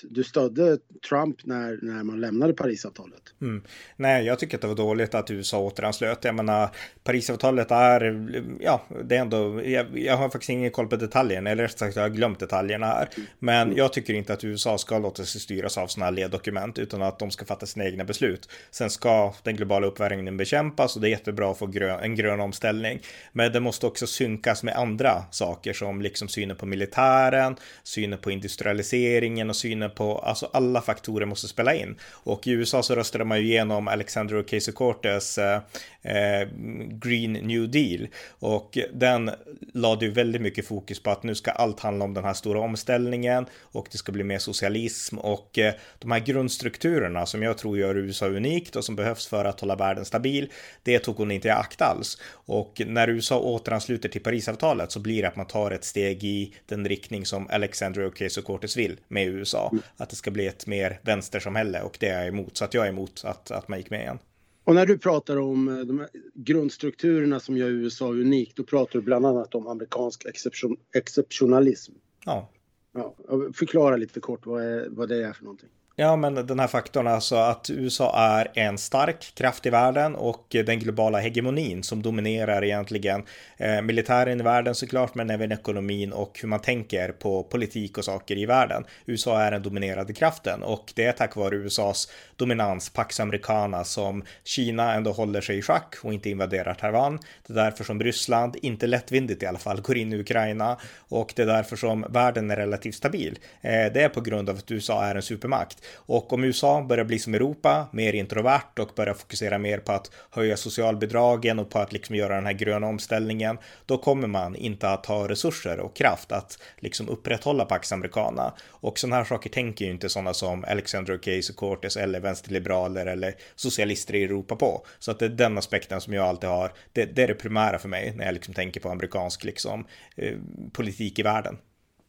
du 0.04 0.24
stödde 0.24 0.78
Trump 1.10 1.46
när, 1.46 1.80
när 1.82 2.04
man 2.04 2.22
lämnade 2.22 2.54
Parisavtalet. 2.54 3.22
Mm. 3.42 3.64
Nej, 3.96 4.26
jag 4.26 4.40
tycker 4.40 4.58
att 4.58 4.62
det 4.62 4.68
var 4.68 4.76
dåligt 4.76 5.16
att 5.16 5.32
USA 5.32 5.60
återanslöt. 5.60 6.24
Jag 6.24 6.36
menar, 6.36 6.70
Parisavtalet 7.04 7.72
är, 7.72 8.30
ja, 8.60 8.82
det 9.04 9.16
är 9.16 9.22
ändå, 9.22 9.62
jag, 9.66 10.00
jag 10.00 10.18
har 10.18 10.30
faktiskt 10.30 10.50
ingen 10.50 10.72
koll 10.72 10.88
på 10.88 10.96
detaljerna, 10.96 11.50
eller 11.50 11.64
rätt 11.64 11.80
sagt 11.80 11.96
jag 11.96 12.04
har 12.04 12.10
glömt 12.10 12.40
detaljerna 12.40 12.86
här. 12.86 13.10
Men 13.40 13.62
mm. 13.62 13.78
jag 13.78 13.94
tycker 13.94 14.14
inte 14.14 14.34
att 14.34 14.44
USA 14.44 14.78
ska 14.78 15.00
låta 15.00 15.24
sig 15.24 15.42
styras 15.42 15.78
av 15.78 15.88
sådana 15.88 16.06
här 16.06 16.12
leddokument, 16.12 16.80
utan 16.80 17.02
att 17.02 17.20
de 17.20 17.32
ska 17.32 17.46
fatta 17.46 17.66
sina 17.66 17.86
egna 17.86 18.04
beslut. 18.04 18.50
Sen 18.72 18.90
ska 18.90 19.34
den 19.44 19.56
globala 19.56 19.88
uppvärmningen 19.88 20.38
bekämpas 20.38 20.96
och 20.96 21.02
det 21.02 21.08
är 21.08 21.12
jättebra 21.12 21.52
att 21.52 21.58
få 21.58 21.68
grön, 21.68 22.00
en 22.00 22.16
grön 22.16 22.40
omställning. 22.40 23.00
Men 23.34 23.52
det 23.52 23.60
måste 23.60 23.86
också 23.86 24.08
synkas 24.08 24.64
med 24.64 24.76
andra 24.76 25.24
saker 25.32 25.74
som 25.74 26.02
liksom 26.02 26.28
synen 26.28 26.58
på 26.58 26.66
militären, 26.66 27.56
synen 27.84 28.20
på 28.20 28.32
industrialiseringen 28.32 29.50
och 29.50 29.56
synen 29.56 29.81
inne 29.82 29.90
på, 29.90 30.18
alltså 30.18 30.50
alla 30.54 30.82
faktorer 30.82 31.26
måste 31.26 31.48
spela 31.48 31.76
in. 31.76 31.96
Och 32.24 32.48
i 32.48 32.52
USA 32.52 32.84
så 32.84 32.96
röstade 32.96 33.26
man 33.26 33.38
ju 33.40 33.46
igenom 33.46 33.88
Alexander 33.88 34.36
Ocasio-Cortez 34.36 35.40
eh, 35.40 35.62
eh, 36.02 36.48
Green 36.90 37.34
New 37.34 37.72
Deal 37.72 38.08
och 38.30 38.78
den 38.94 39.32
lade 39.74 40.06
ju 40.06 40.12
väldigt 40.12 40.42
mycket 40.42 40.68
fokus 40.68 41.04
på 41.04 41.12
att 41.12 41.24
nu 41.24 41.36
ska 41.36 41.52
allt 41.52 41.80
handla 41.80 42.06
om 42.06 42.14
den 42.14 42.24
här 42.24 42.34
stora 42.34 42.60
omställningen 42.60 43.46
och 43.62 43.88
det 43.92 43.98
ska 43.98 44.12
bli 44.12 44.24
mer 44.24 44.40
socialism 44.40 45.18
och 45.18 45.60
eh, 45.60 45.74
de 46.00 46.12
här 46.12 46.20
grundstrukturerna 46.20 47.26
som 47.26 47.44
jag 47.44 47.58
tror 47.58 47.78
gör 47.78 47.98
USA 47.98 48.28
unikt 48.28 48.76
och 48.76 48.86
som 48.86 48.96
behövs 48.96 49.28
för 49.28 49.46
att 49.46 49.60
hålla 49.60 49.76
världen 49.76 50.06
stabil. 50.06 50.52
Det 50.84 51.00
tog 51.00 51.16
hon 51.16 51.32
inte 51.32 51.48
i 51.48 51.52
akt 51.52 51.82
alls 51.82 52.18
och 52.32 52.82
när 52.86 53.08
USA 53.08 53.40
återansluter 53.40 54.10
till 54.10 54.22
Parisavtalet 54.22 54.92
så 54.92 55.00
blir 55.00 55.22
det 55.22 55.28
att 55.28 55.36
man 55.36 55.48
tar 55.48 55.72
ett 55.72 55.84
steg 55.84 56.24
i 56.24 56.54
den 56.66 56.88
riktning 56.88 57.26
som 57.26 57.48
Alexander 57.52 58.10
Ocasio-Cortez 58.10 58.78
vill 58.78 59.00
med 59.08 59.28
USA. 59.28 59.70
Mm. 59.72 59.84
Att 59.98 60.10
det 60.10 60.16
ska 60.16 60.32
bli 60.32 60.48
ett 60.48 60.68
mer 60.68 61.00
vänstersamhälle 61.02 61.82
och 61.82 61.98
det 62.00 62.08
är 62.08 62.20
jag 62.20 62.28
emot. 62.28 62.58
Så 62.58 62.66
att 62.66 62.74
jag 62.74 62.86
är 62.86 62.90
emot 62.90 63.22
att, 63.26 63.52
att 63.52 63.68
man 63.68 63.80
gick 63.80 63.90
med 63.90 64.02
igen. 64.02 64.20
Och 64.64 64.76
när 64.76 64.86
du 64.86 64.98
pratar 64.98 65.38
om 65.38 65.68
eh, 65.68 65.76
de 65.76 66.08
grundstrukturerna 66.34 67.40
som 67.40 67.58
gör 67.58 67.70
USA 67.70 68.10
unikt, 68.12 68.58
då 68.58 68.64
pratar 68.64 69.00
du 69.00 69.02
bland 69.02 69.26
annat 69.26 69.56
om 69.56 69.68
amerikansk 69.68 70.26
exception, 70.26 70.78
exceptionalism. 70.96 71.94
Ja. 72.26 72.50
ja. 72.94 73.16
Förklara 73.54 73.98
lite 73.98 74.20
kort 74.20 74.46
vad, 74.46 74.64
är, 74.64 74.88
vad 74.90 75.10
det 75.10 75.26
är 75.26 75.34
för 75.34 75.44
någonting. 75.44 75.70
Ja, 76.02 76.16
men 76.16 76.36
den 76.36 76.60
här 76.60 76.68
faktorn 76.68 77.08
alltså 77.08 77.36
att 77.36 77.70
USA 77.70 78.14
är 78.18 78.48
en 78.54 78.78
stark 78.78 79.36
kraft 79.36 79.66
i 79.66 79.70
världen 79.70 80.16
och 80.16 80.46
den 80.50 80.80
globala 80.80 81.20
hegemonin 81.20 81.84
som 81.84 82.02
dominerar 82.02 82.64
egentligen 82.64 83.24
eh, 83.58 83.82
militären 83.82 84.40
i 84.40 84.44
världen 84.44 84.76
såklart, 84.76 85.16
men 85.16 85.30
även 85.30 85.52
ekonomin 85.52 86.14
och 86.14 86.40
hur 86.42 86.48
man 86.48 86.60
tänker 86.60 87.12
på 87.12 87.44
politik 87.44 87.98
och 87.98 88.06
saker 88.06 88.38
i 88.38 88.46
världen. 88.46 88.84
USA 89.06 89.42
är 89.42 89.52
den 89.52 89.62
dominerande 89.62 90.14
kraften 90.14 90.64
och 90.64 90.94
det 90.96 91.06
är 91.06 91.12
tack 91.12 91.36
vare 91.36 91.56
USAs 91.56 92.12
dominans, 92.36 92.90
Pax 92.90 93.20
Americana, 93.20 93.84
som 93.84 94.24
Kina 94.44 94.94
ändå 94.94 95.12
håller 95.12 95.42
sig 95.42 95.58
i 95.58 95.62
schack 95.62 95.96
och 96.04 96.14
inte 96.14 96.30
invaderar 96.30 96.74
Taiwan. 96.74 97.20
Det 97.48 97.54
är 97.54 97.58
därför 97.58 97.84
som 97.84 98.04
Ryssland, 98.04 98.56
inte 98.62 98.88
lättvindigt 98.88 99.44
i 99.44 99.46
alla 99.46 99.60
fall, 99.60 99.82
går 99.82 99.98
in 99.98 100.14
i 100.14 100.20
Ukraina 100.20 100.78
och 100.98 101.34
det 101.36 101.42
är 101.42 101.48
därför 101.48 101.76
som 101.76 102.06
världen 102.10 102.52
är 102.52 102.56
relativt 102.56 102.96
stabil. 102.96 103.40
Eh, 103.62 103.94
det 103.94 104.02
är 104.02 104.10
på 104.10 104.22
grund 104.22 104.50
av 104.50 104.58
att 104.58 104.72
USA 104.72 105.04
är 105.06 105.16
en 105.16 105.22
supermakt. 105.22 105.78
Och 105.94 106.34
om 106.34 106.44
USA 106.44 106.82
börjar 106.82 107.06
bli 107.06 107.20
som 107.20 107.34
Europa, 107.34 107.88
mer 107.92 108.14
introvert 108.14 108.80
och 108.80 108.90
börjar 108.96 109.14
fokusera 109.14 109.58
mer 109.58 109.78
på 109.78 109.92
att 109.92 110.12
höja 110.30 110.58
socialbidragen 110.58 111.60
och 111.60 111.70
på 111.70 111.80
att 111.80 111.94
liksom 111.94 112.16
göra 112.16 112.36
den 112.36 112.46
här 112.46 112.54
gröna 112.54 112.88
omställningen, 112.88 113.58
då 113.86 113.98
kommer 113.98 114.28
man 114.28 114.56
inte 114.56 114.90
att 114.90 115.06
ha 115.06 115.28
resurser 115.28 115.80
och 115.80 115.96
kraft 115.96 116.32
att 116.32 116.60
liksom 116.80 117.10
upprätthålla 117.10 117.66
Pax 117.66 117.92
Americana. 117.92 118.54
Och 118.70 119.00
sådana 119.00 119.16
här 119.16 119.24
saker 119.24 119.50
tänker 119.50 119.86
ju 119.86 119.92
inte 119.92 120.10
sådana 120.10 120.34
som 120.34 120.66
Alexander 120.68 121.18
Ocasio-Cortez 121.18 122.00
eller 122.00 122.20
vänsterliberaler 122.20 123.06
eller 123.06 123.36
socialister 123.56 124.16
i 124.16 124.24
Europa 124.24 124.56
på. 124.56 124.86
Så 125.00 125.12
att 125.12 125.20
det 125.20 125.26
är 125.26 125.30
den 125.30 125.58
aspekten 125.58 126.02
som 126.02 126.14
jag 126.14 126.26
alltid 126.26 126.50
har. 126.50 126.74
Det, 126.94 127.06
det 127.06 127.24
är 127.24 127.28
det 127.28 127.34
primära 127.34 127.80
för 127.80 127.90
mig 127.90 128.14
när 128.16 128.26
jag 128.26 128.34
liksom 128.34 128.54
tänker 128.54 128.80
på 128.80 128.90
amerikansk 128.90 129.44
liksom, 129.44 129.86
eh, 130.16 130.38
politik 130.74 131.20
i 131.20 131.24
världen. 131.24 131.58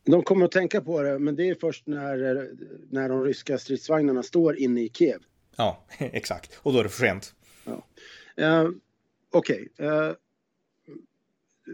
De 0.04 0.23
kommer 0.23 0.44
att 0.44 0.52
tänka 0.52 0.80
på 0.80 1.02
det, 1.02 1.18
men 1.18 1.37
det 1.37 1.49
är 1.49 1.54
först 1.54 1.87
när, 1.87 2.49
när 2.90 3.09
de 3.09 3.25
ryska 3.25 3.59
stridsvagnarna 3.59 4.23
står 4.23 4.56
inne 4.56 4.80
i 4.80 4.88
Kiev. 4.88 5.23
Ja, 5.56 5.85
exakt. 5.99 6.59
Och 6.62 6.73
då 6.73 6.78
är 6.78 6.82
det 6.82 6.88
för 6.88 7.06
sent. 7.06 7.35
Ja. 7.64 7.73
Uh, 8.62 8.71
Okej. 9.32 9.68
Okay. 9.73 9.87
Eh, 9.87 10.12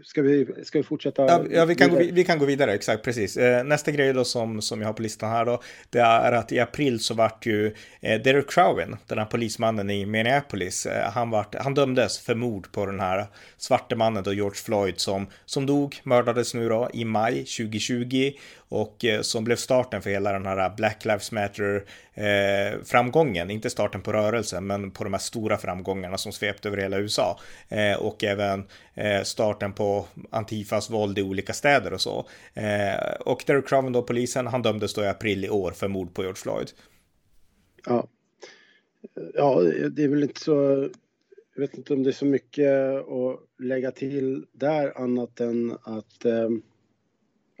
Ska 0.03 0.21
vi, 0.21 0.47
ska 0.63 0.77
vi 0.77 0.83
fortsätta? 0.83 1.25
Ja, 1.25 1.45
ja 1.51 1.65
vi, 1.65 1.75
kan 1.75 1.89
gå, 1.89 1.97
vi 2.11 2.25
kan 2.25 2.39
gå 2.39 2.45
vidare, 2.45 2.73
exakt 2.73 3.03
precis. 3.03 3.37
Eh, 3.37 3.63
nästa 3.63 3.91
grej 3.91 4.13
då 4.13 4.23
som, 4.23 4.61
som 4.61 4.81
jag 4.81 4.87
har 4.87 4.93
på 4.93 5.01
listan 5.01 5.29
här 5.31 5.45
då, 5.45 5.61
det 5.89 5.99
är 5.99 6.31
att 6.31 6.51
i 6.51 6.59
april 6.59 6.99
så 6.99 7.13
vart 7.13 7.45
ju 7.45 7.75
eh, 8.01 8.21
Derek 8.21 8.51
Chauvin, 8.51 8.97
den 9.07 9.17
här 9.17 9.25
polismannen 9.25 9.89
i 9.89 10.05
Minneapolis, 10.05 10.85
eh, 10.85 11.11
han, 11.11 11.29
vart, 11.29 11.55
han 11.55 11.73
dömdes 11.73 12.19
för 12.19 12.35
mord 12.35 12.71
på 12.71 12.85
den 12.85 12.99
här 12.99 13.27
svarte 13.57 13.95
mannen 13.95 14.23
då, 14.23 14.33
George 14.33 14.55
Floyd, 14.55 14.99
som, 14.99 15.27
som 15.45 15.65
dog, 15.65 15.95
mördades 16.03 16.53
nu 16.53 16.69
då 16.69 16.89
i 16.93 17.05
maj 17.05 17.33
2020 17.33 18.31
och 18.69 19.05
eh, 19.05 19.21
som 19.21 19.43
blev 19.43 19.55
starten 19.55 20.01
för 20.01 20.09
hela 20.09 20.33
den 20.33 20.45
här 20.45 20.75
Black 20.77 21.05
Lives 21.05 21.31
Matter-framgången. 21.31 23.49
Eh, 23.49 23.55
inte 23.55 23.69
starten 23.69 24.01
på 24.01 24.13
rörelsen, 24.13 24.67
men 24.67 24.91
på 24.91 25.03
de 25.03 25.13
här 25.13 25.19
stora 25.19 25.57
framgångarna 25.57 26.17
som 26.17 26.31
svepte 26.31 26.67
över 26.67 26.77
hela 26.77 26.97
USA 26.97 27.39
eh, 27.69 27.99
och 27.99 28.23
även 28.23 28.63
starten 29.23 29.73
på 29.73 30.05
Antifas 30.29 30.89
våld 30.89 31.19
i 31.19 31.21
olika 31.21 31.53
städer 31.53 31.93
och 31.93 32.01
så. 32.01 32.27
Och 33.19 33.43
Derek 33.47 33.69
Chauvin 33.69 33.93
då, 33.93 34.01
polisen, 34.01 34.47
han 34.47 34.61
dömdes 34.61 34.93
då 34.93 35.03
i 35.03 35.07
april 35.07 35.45
i 35.45 35.49
år 35.49 35.71
för 35.71 35.87
mord 35.87 36.13
på 36.13 36.21
George 36.21 36.41
Floyd. 36.41 36.71
Ja, 37.85 38.07
ja 39.33 39.61
det 39.91 40.03
är 40.03 40.07
väl 40.07 40.23
inte 40.23 40.39
så 40.39 40.89
jag 41.55 41.61
vet 41.61 41.77
inte 41.77 41.93
om 41.93 42.03
det 42.03 42.09
är 42.09 42.11
så 42.11 42.25
mycket 42.25 42.95
att 42.95 43.39
lägga 43.59 43.91
till 43.91 44.45
där 44.51 45.01
annat 45.01 45.39
än 45.39 45.71
att 45.71 46.25
eh, 46.25 46.49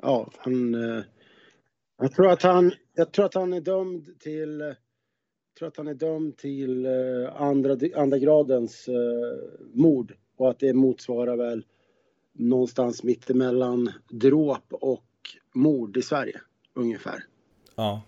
ja, 0.01 0.29
han... 0.37 0.75
Eh, 0.75 1.03
jag 2.01 2.13
tror 2.13 2.27
att 2.27 2.43
han, 2.43 2.71
jag 2.93 3.11
tror 3.11 3.25
att 3.25 3.33
han 3.33 3.53
är 3.53 3.61
dömd 3.61 4.19
till... 4.19 4.59
Jag 4.59 4.75
tror 5.59 5.67
att 5.67 5.77
han 5.77 5.87
är 5.87 5.93
dömd 5.93 6.37
till 6.37 6.85
eh, 6.85 7.41
andra, 7.41 7.77
andra 7.95 8.17
gradens 8.17 8.87
eh, 8.87 9.59
mord 9.73 10.13
och 10.37 10.49
att 10.49 10.59
det 10.59 10.73
motsvarar 10.73 11.37
väl 11.37 11.65
någonstans 12.33 13.03
mittemellan 13.03 13.91
dråp 14.09 14.73
och 14.73 15.05
mord 15.53 15.97
i 15.97 16.01
Sverige 16.01 16.41
ungefär. 16.73 17.23
Ja. 17.75 18.01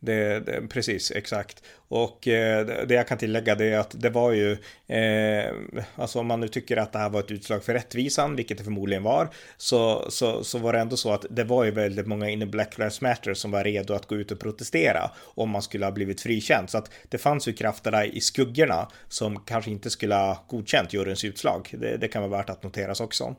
Det, 0.00 0.40
det, 0.40 0.68
precis, 0.68 1.10
exakt. 1.10 1.62
Och 1.88 2.28
eh, 2.28 2.66
det 2.66 2.94
jag 2.94 3.08
kan 3.08 3.18
tillägga 3.18 3.54
det 3.54 3.64
är 3.64 3.78
att 3.78 4.00
det 4.00 4.10
var 4.10 4.32
ju, 4.32 4.52
eh, 4.86 5.52
alltså 5.94 6.18
om 6.18 6.26
man 6.26 6.40
nu 6.40 6.48
tycker 6.48 6.76
att 6.76 6.92
det 6.92 6.98
här 6.98 7.10
var 7.10 7.20
ett 7.20 7.30
utslag 7.30 7.64
för 7.64 7.72
rättvisan, 7.72 8.36
vilket 8.36 8.58
det 8.58 8.64
förmodligen 8.64 9.02
var, 9.02 9.28
så, 9.56 10.10
så, 10.10 10.44
så 10.44 10.58
var 10.58 10.72
det 10.72 10.78
ändå 10.78 10.96
så 10.96 11.12
att 11.12 11.26
det 11.30 11.44
var 11.44 11.64
ju 11.64 11.70
väldigt 11.70 12.06
många 12.06 12.28
inne 12.28 12.46
Black 12.46 12.78
Lives 12.78 13.00
Matter 13.00 13.34
som 13.34 13.50
var 13.50 13.64
redo 13.64 13.94
att 13.94 14.06
gå 14.06 14.16
ut 14.16 14.30
och 14.30 14.40
protestera 14.40 15.10
om 15.20 15.50
man 15.50 15.62
skulle 15.62 15.86
ha 15.86 15.92
blivit 15.92 16.20
frikänd. 16.20 16.70
Så 16.70 16.78
att 16.78 16.90
det 17.08 17.18
fanns 17.18 17.48
ju 17.48 17.52
krafter 17.52 17.90
där 17.90 18.04
i 18.04 18.20
skuggorna 18.20 18.88
som 19.08 19.40
kanske 19.44 19.70
inte 19.70 19.90
skulle 19.90 20.14
ha 20.14 20.44
godkänt 20.48 20.92
juryns 20.92 21.24
utslag. 21.24 21.68
Det, 21.72 21.96
det 21.96 22.08
kan 22.08 22.22
vara 22.22 22.38
värt 22.38 22.50
att 22.50 22.62
noteras 22.62 23.00
också. 23.00 23.36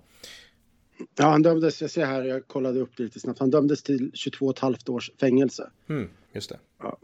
Ja, 1.15 1.25
han 1.25 1.41
dömdes, 1.41 1.81
jag 1.81 1.91
ser 1.91 2.05
här, 2.05 2.23
jag 2.23 2.47
kollade 2.47 2.79
upp 2.79 2.97
det 2.97 3.03
lite 3.03 3.19
snabbt, 3.19 3.39
han 3.39 3.49
dömdes 3.49 3.83
till 3.83 4.11
22,5 4.11 4.89
års 4.89 5.11
fängelse. 5.19 5.69
Mm, 5.89 6.09
just 6.33 6.49
det. 6.49 6.59
Ja. 6.79 6.97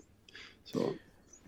Så. 0.64 0.80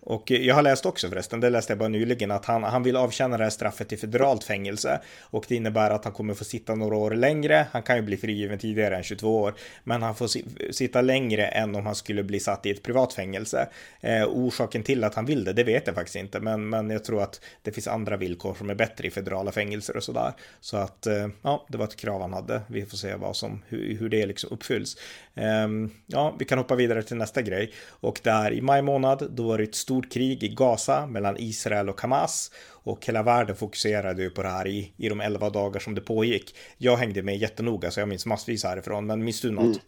Och 0.08 0.30
jag 0.30 0.54
har 0.54 0.62
läst 0.62 0.86
också 0.86 1.08
förresten, 1.08 1.40
det 1.40 1.50
läste 1.50 1.72
jag 1.72 1.78
bara 1.78 1.88
nyligen, 1.88 2.30
att 2.30 2.44
han, 2.44 2.62
han 2.62 2.82
vill 2.82 2.96
avtjäna 2.96 3.36
det 3.36 3.42
här 3.42 3.50
straffet 3.50 3.92
i 3.92 3.96
federalt 3.96 4.44
fängelse. 4.44 5.00
Och 5.20 5.44
det 5.48 5.54
innebär 5.54 5.90
att 5.90 6.04
han 6.04 6.12
kommer 6.12 6.34
få 6.34 6.44
sitta 6.44 6.74
några 6.74 6.96
år 6.96 7.10
längre. 7.10 7.66
Han 7.72 7.82
kan 7.82 7.96
ju 7.96 8.02
bli 8.02 8.16
frigiven 8.16 8.58
tidigare 8.58 8.96
än 8.96 9.02
22 9.02 9.40
år, 9.40 9.54
men 9.84 10.02
han 10.02 10.14
får 10.14 10.28
sitta 10.72 11.00
längre 11.00 11.46
än 11.46 11.74
om 11.74 11.86
han 11.86 11.94
skulle 11.94 12.22
bli 12.22 12.40
satt 12.40 12.66
i 12.66 12.70
ett 12.70 12.82
privat 12.82 13.12
fängelse. 13.12 13.68
Eh, 14.00 14.24
orsaken 14.28 14.82
till 14.82 15.04
att 15.04 15.14
han 15.14 15.26
vill 15.26 15.44
det, 15.44 15.52
det 15.52 15.64
vet 15.64 15.86
jag 15.86 15.94
faktiskt 15.94 16.16
inte, 16.16 16.40
men, 16.40 16.68
men 16.68 16.90
jag 16.90 17.04
tror 17.04 17.22
att 17.22 17.40
det 17.62 17.72
finns 17.72 17.88
andra 17.88 18.16
villkor 18.16 18.54
som 18.54 18.70
är 18.70 18.74
bättre 18.74 19.06
i 19.06 19.10
federala 19.10 19.52
fängelser 19.52 19.96
och 19.96 20.04
sådär. 20.04 20.32
Så 20.60 20.76
att, 20.76 21.06
eh, 21.06 21.28
ja, 21.42 21.66
det 21.68 21.78
var 21.78 21.84
ett 21.84 21.96
krav 21.96 22.20
han 22.20 22.32
hade. 22.32 22.60
Vi 22.66 22.86
får 22.86 22.96
se 22.96 23.14
vad 23.14 23.36
som, 23.36 23.62
hur, 23.68 23.98
hur 23.98 24.08
det 24.08 24.26
liksom 24.26 24.50
uppfylls. 24.52 24.96
Eh, 25.34 25.68
ja, 26.06 26.36
vi 26.38 26.44
kan 26.44 26.58
hoppa 26.58 26.74
vidare 26.74 27.02
till 27.02 27.16
nästa 27.16 27.42
grej. 27.42 27.72
Och 27.88 28.20
där 28.22 28.52
i 28.52 28.60
maj 28.60 28.82
månad, 28.82 29.28
då 29.30 29.48
var 29.48 29.58
det 29.58 29.64
ett 29.64 29.74
stort 29.74 29.97
krig 30.02 30.42
i 30.42 30.48
Gaza 30.48 31.06
mellan 31.06 31.36
Israel 31.38 31.88
och 31.88 32.00
Hamas. 32.00 32.50
Och 32.68 33.06
hela 33.06 33.22
världen 33.22 33.56
fokuserade 33.56 34.22
ju 34.22 34.30
på 34.30 34.42
det 34.42 34.48
här 34.48 34.66
i, 34.66 34.92
i 34.96 35.08
de 35.08 35.20
elva 35.20 35.50
dagar 35.50 35.80
som 35.80 35.94
det 35.94 36.00
pågick. 36.00 36.54
Jag 36.78 36.96
hängde 36.96 37.22
med 37.22 37.38
jättenoga 37.38 37.90
så 37.90 38.00
jag 38.00 38.08
minns 38.08 38.26
massvis 38.26 38.64
härifrån, 38.64 39.06
men 39.06 39.24
minns 39.24 39.40
du 39.40 39.50
något? 39.50 39.64
Mm. 39.64 39.78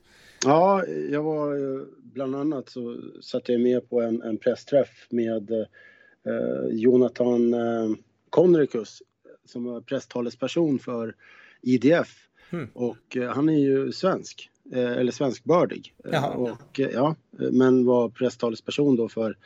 Ja, 0.45 0.85
jag 0.87 1.23
var 1.23 1.57
bland 2.12 2.37
annat 2.37 2.69
så 2.69 3.00
satt 3.23 3.49
jag 3.49 3.61
med 3.61 3.90
på 3.90 4.00
en, 4.00 4.23
en 4.23 4.37
pressträff 4.37 5.07
med 5.11 5.50
eh, 5.50 6.67
Jonathan 6.71 7.55
eh, 7.55 7.90
Konrikus 8.31 9.02
som 9.45 9.64
var 9.64 9.81
presstalesperson 9.81 10.79
för 10.79 11.14
IDF. 11.62 12.09
Mm. 12.50 12.69
Och 12.75 13.17
eh, 13.17 13.31
han 13.31 13.49
är 13.49 13.59
ju 13.59 13.93
svensk, 13.93 14.50
eh, 14.73 14.93
eller 14.93 15.12
svenskbördig. 15.12 15.95
Jaha. 16.05 16.31
Och, 16.31 16.79
ja, 16.79 17.17
men 17.31 17.87
var 17.87 18.09
presstalesperson 18.09 18.97
då 18.97 19.09
för 19.09 19.37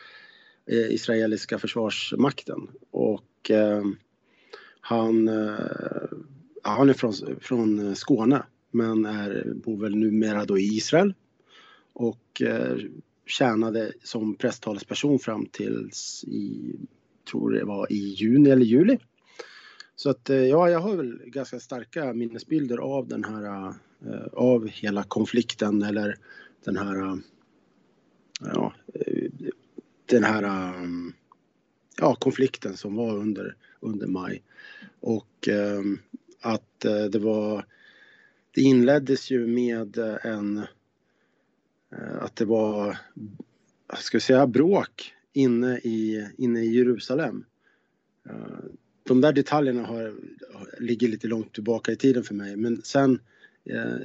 Eh, 0.66 0.92
israeliska 0.92 1.58
försvarsmakten. 1.58 2.68
Och 2.90 3.50
eh, 3.50 3.82
han, 4.80 5.28
eh, 5.28 6.08
han 6.62 6.88
är 6.88 6.92
från, 6.92 7.12
från 7.40 7.96
Skåne 7.96 8.42
men 8.70 9.04
är, 9.04 9.52
bor 9.54 9.76
väl 9.76 9.96
numera 9.96 10.44
då 10.44 10.58
i 10.58 10.62
Israel. 10.62 11.14
Och 11.92 12.42
tjänade 13.26 13.92
som 14.02 14.34
presstalesperson 14.34 15.18
fram 15.18 15.46
tills 15.46 16.24
i, 16.26 16.74
tror 17.30 17.50
det 17.50 17.64
var 17.64 17.92
i 17.92 17.96
juni 17.96 18.50
eller 18.50 18.64
juli 18.64 18.98
så 19.96 20.10
att 20.10 20.28
ja, 20.28 20.70
jag 20.70 20.80
har 20.80 20.96
väl 20.96 21.20
ganska 21.24 21.60
starka 21.60 22.12
minnesbilder 22.12 22.78
av 22.78 23.08
den 23.08 23.24
här, 23.24 23.74
av 24.32 24.68
hela 24.68 25.02
konflikten 25.02 25.82
eller 25.82 26.16
den 26.64 26.76
här, 26.76 27.18
ja, 28.40 28.73
den 30.06 30.24
här, 30.24 30.42
ehm, 30.42 31.12
ja, 31.96 32.14
konflikten 32.14 32.76
som 32.76 32.94
var 32.94 33.16
under, 33.16 33.56
under 33.80 34.06
maj. 34.06 34.42
Och 35.00 35.48
ehm, 35.48 35.98
att 36.40 36.84
eh, 36.84 37.04
det 37.04 37.18
var, 37.18 37.66
det 38.54 38.60
inleddes 38.60 39.30
ju 39.30 39.46
med 39.46 39.98
eh, 39.98 40.16
en, 40.22 40.58
eh, 41.92 42.16
att 42.20 42.36
det 42.36 42.44
var, 42.44 42.98
ska 43.98 44.16
vi 44.16 44.22
säga 44.22 44.46
bråk 44.46 45.14
inne 45.32 45.78
i, 45.78 46.28
inne 46.38 46.60
i 46.60 46.76
Jerusalem 46.76 47.44
de 49.04 49.20
där 49.20 49.32
detaljerna 49.32 49.82
har, 49.82 50.14
ligger 50.78 51.08
lite 51.08 51.26
långt 51.26 51.54
tillbaka 51.54 51.92
i 51.92 51.96
tiden 51.96 52.22
för 52.22 52.34
mig. 52.34 52.56
Men 52.56 52.82
sen 52.82 53.20
eh, 53.64 53.96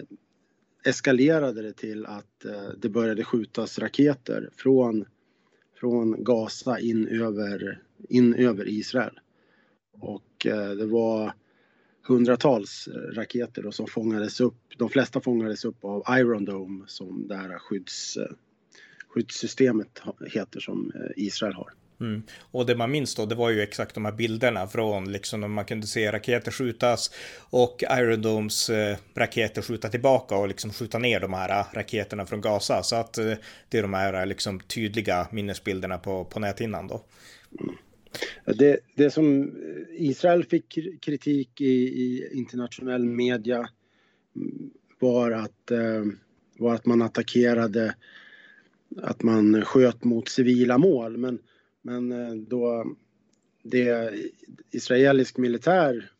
eskalerade 0.84 1.62
det 1.62 1.74
till 1.74 2.06
att 2.06 2.46
eh, 2.46 2.70
det 2.78 2.90
började 2.90 3.24
skjutas 3.24 3.80
raketer 3.80 4.50
från, 4.56 5.06
från 5.80 6.24
Gaza 6.24 6.80
in 6.80 7.08
över, 7.08 7.82
in 8.10 8.34
över 8.34 8.68
Israel. 8.68 9.20
Och 9.92 10.46
eh, 10.46 10.70
det 10.70 10.86
var 10.86 11.34
hundratals 12.08 12.88
eh, 12.88 13.16
raketer 13.16 13.64
då 13.64 13.72
som 13.72 13.88
fångades 13.88 14.42
upp. 14.42 14.58
De 14.78 14.90
flesta 14.90 15.22
fångades 15.22 15.66
upp 15.66 15.86
av 15.86 16.04
Iron 16.10 16.46
Dome 16.46 16.84
som 16.88 17.28
det 17.28 17.36
här 17.36 17.60
skydds, 17.60 18.18
eh, 18.18 18.32
skyddssystemet 19.08 20.02
heter 20.28 20.60
som 20.60 20.92
eh, 20.96 21.26
Israel 21.26 21.54
har. 21.54 21.74
Mm. 22.00 22.24
Och 22.52 22.66
det 22.66 22.76
man 22.76 22.92
minns 22.92 23.16
då, 23.16 23.26
det 23.26 23.36
var 23.36 23.50
ju 23.50 23.62
exakt 23.62 23.96
de 23.96 24.06
här 24.06 24.12
bilderna 24.12 24.68
från 24.68 25.12
liksom 25.12 25.42
när 25.42 25.48
man 25.48 25.66
kunde 25.66 25.88
se 25.88 26.12
raketer 26.12 26.52
skjutas 26.52 27.12
och 27.50 27.84
Iron 27.92 28.22
Domes 28.22 28.70
eh, 28.70 28.98
raketer 29.16 29.62
skjuta 29.62 29.90
tillbaka 29.90 30.36
och 30.36 30.48
liksom 30.48 30.74
skjuta 30.74 31.00
ner 31.00 31.20
de 31.20 31.34
här 31.34 31.60
eh, 31.60 31.66
raketerna 31.74 32.26
från 32.26 32.42
Gaza. 32.42 32.84
Så 32.84 32.96
att 32.96 33.18
eh, 33.18 33.34
det 33.70 33.78
är 33.78 33.82
de 33.82 33.94
här 33.94 34.14
eh, 34.14 34.26
liksom 34.26 34.60
tydliga 34.60 35.28
minnesbilderna 35.32 35.98
på, 35.98 36.26
på 36.26 36.40
näthinnan 36.40 36.88
då. 36.88 37.06
Mm. 37.62 37.76
Det, 38.46 38.80
det 38.96 39.12
som 39.12 39.42
eh, 39.44 40.10
Israel 40.10 40.46
fick 40.46 40.80
kritik 41.02 41.62
i, 41.62 41.74
i 41.74 42.30
internationell 42.34 43.06
media 43.06 43.70
mm, 44.36 44.70
var 45.00 45.32
att, 45.32 45.72
eh, 45.72 46.06
var 46.58 46.76
att 46.76 46.86
man 46.86 47.02
attackerade, 47.02 47.96
att 49.02 49.24
man 49.24 49.66
sköt 49.66 50.04
mot 50.04 50.30
civila 50.30 50.78
mål. 50.78 51.18
Men 51.18 51.40
men 51.90 52.12
eh, 52.12 52.36
då 52.36 52.96
det 53.64 54.14
israelisk 54.72 55.38
militär 55.38 56.12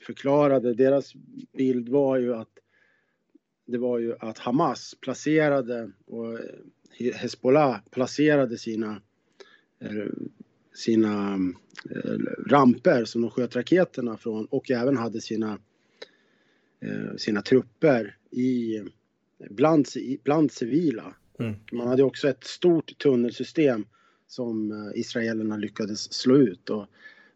förklarade, 0.00 0.74
deras 0.74 1.14
bild 1.52 1.88
var 1.88 2.16
ju 2.16 2.34
att 2.34 2.48
det 3.66 3.78
var 3.78 3.98
ju 3.98 4.14
att 4.20 4.38
Hamas 4.38 4.94
placerade 5.00 5.90
och 6.06 6.38
Hezbollah 7.14 7.80
placerade 7.90 8.58
sina 8.58 9.02
eh, 9.80 10.12
sina 10.74 11.38
eh, 11.90 12.18
ramper 12.46 13.04
som 13.04 13.20
de 13.20 13.30
sköt 13.30 13.56
raketerna 13.56 14.16
från 14.16 14.46
och 14.46 14.70
även 14.70 14.96
hade 14.96 15.20
sina 15.20 15.58
sina 17.16 17.42
trupper 17.42 18.16
i 18.30 18.80
bland, 19.50 19.86
bland 20.24 20.52
civila. 20.52 21.14
Mm. 21.38 21.54
Man 21.72 21.88
hade 21.88 22.02
också 22.02 22.28
ett 22.28 22.44
stort 22.44 22.98
tunnelsystem 22.98 23.84
som 24.30 24.72
eh, 24.72 25.00
israelerna 25.00 25.56
lyckades 25.56 26.12
slå 26.12 26.36
ut. 26.36 26.70
Och 26.70 26.86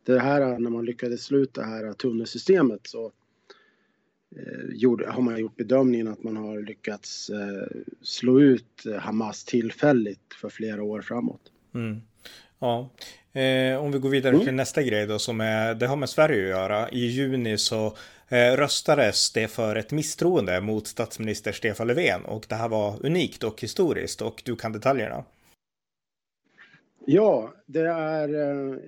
det 0.04 0.18
här, 0.20 0.58
när 0.58 0.70
man 0.70 0.84
lyckades 0.84 1.24
slå 1.24 1.38
ut 1.38 1.54
det 1.54 1.64
här 1.64 1.92
tunnelsystemet 1.92 2.80
så 2.86 3.12
eh, 4.36 4.74
gjorde, 4.74 5.10
har 5.10 5.22
man 5.22 5.40
gjort 5.40 5.56
bedömningen 5.56 6.08
att 6.08 6.22
man 6.22 6.36
har 6.36 6.60
lyckats 6.60 7.30
eh, 7.30 7.82
slå 8.02 8.40
ut 8.40 8.84
Hamas 8.98 9.44
tillfälligt 9.44 10.34
för 10.40 10.48
flera 10.48 10.82
år 10.82 11.00
framåt. 11.00 11.40
Mm. 11.74 12.00
Ja, 12.58 12.90
eh, 13.40 13.76
om 13.76 13.92
vi 13.92 13.98
går 13.98 14.10
vidare 14.10 14.34
mm. 14.34 14.44
till 14.44 14.54
nästa 14.54 14.82
grej 14.82 15.06
då 15.06 15.18
som 15.18 15.40
är, 15.40 15.74
det 15.74 15.86
har 15.86 15.96
med 15.96 16.08
Sverige 16.08 16.42
att 16.42 16.60
göra. 16.60 16.88
I 16.88 17.06
juni 17.06 17.58
så 17.58 17.96
eh, 18.28 18.56
röstades 18.56 19.32
det 19.32 19.48
för 19.48 19.76
ett 19.76 19.92
misstroende 19.92 20.60
mot 20.60 20.86
statsminister 20.86 21.52
Stefan 21.52 21.86
Löfven 21.86 22.24
och 22.24 22.46
det 22.48 22.54
här 22.54 22.68
var 22.68 23.06
unikt 23.06 23.44
och 23.44 23.60
historiskt 23.60 24.22
och 24.22 24.42
du 24.44 24.56
kan 24.56 24.72
detaljerna. 24.72 25.24
Ja, 27.06 27.54
det 27.66 27.80
är 27.80 28.28
eh, 28.34 28.78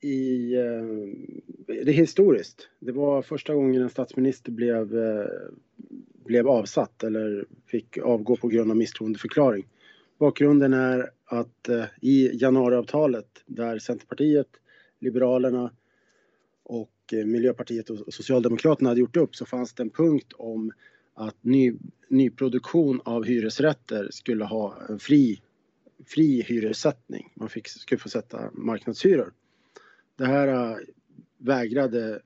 i, 0.00 0.54
eh, 0.54 0.84
det 1.66 1.90
är 1.90 1.92
historiskt. 1.92 2.68
Det 2.78 2.92
var 2.92 3.22
första 3.22 3.54
gången 3.54 3.82
en 3.82 3.90
statsminister 3.90 4.52
blev, 4.52 4.98
eh, 4.98 5.26
blev 6.24 6.48
avsatt 6.48 7.04
eller 7.04 7.44
fick 7.66 7.98
avgå 7.98 8.36
på 8.36 8.48
grund 8.48 8.70
av 8.70 8.76
misstroendeförklaring. 8.76 9.66
Bakgrunden 10.18 10.72
är 10.72 11.10
att 11.24 11.68
eh, 11.68 11.84
i 12.00 12.30
januariavtalet 12.32 13.42
där 13.46 13.78
Centerpartiet, 13.78 14.48
Liberalerna 14.98 15.70
och 16.62 16.90
eh, 17.12 17.24
Miljöpartiet 17.24 17.90
och 17.90 18.14
Socialdemokraterna 18.14 18.90
hade 18.90 19.00
gjort 19.00 19.16
upp 19.16 19.36
så 19.36 19.46
fanns 19.46 19.72
det 19.72 19.82
en 19.82 19.90
punkt 19.90 20.32
om 20.32 20.72
att 21.14 21.36
ny, 21.40 21.74
nyproduktion 22.08 23.00
av 23.04 23.24
hyresrätter 23.24 24.08
skulle 24.10 24.44
ha 24.44 24.74
en 24.88 24.98
fri 24.98 25.40
fri 26.06 26.42
hyressättning. 26.42 27.32
Man 27.34 27.48
fick, 27.48 27.68
skulle 27.68 27.98
få 27.98 28.08
sätta 28.08 28.50
marknadshyror. 28.52 29.32
Det 30.16 30.26
här 30.26 30.48
äh, 30.48 30.76
vägrade 31.38 32.20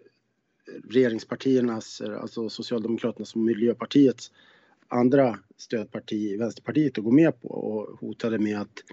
regeringspartiernas, 0.91 2.01
äh, 2.01 2.21
alltså 2.21 2.49
Socialdemokraternas 2.49 3.35
och 3.35 3.41
Miljöpartiets 3.41 4.33
andra 4.89 5.39
stödparti, 5.57 6.37
Vänsterpartiet, 6.37 6.99
att 6.99 7.05
gå 7.05 7.11
med 7.11 7.41
på 7.41 7.49
och 7.49 8.01
hotade 8.01 8.39
med 8.39 8.61
att, 8.61 8.85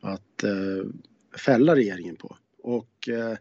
att 0.00 0.42
äh, 0.44 0.90
fälla 1.38 1.76
regeringen 1.76 2.16
på. 2.16 2.36
Och, 2.62 3.08
äh, 3.08 3.36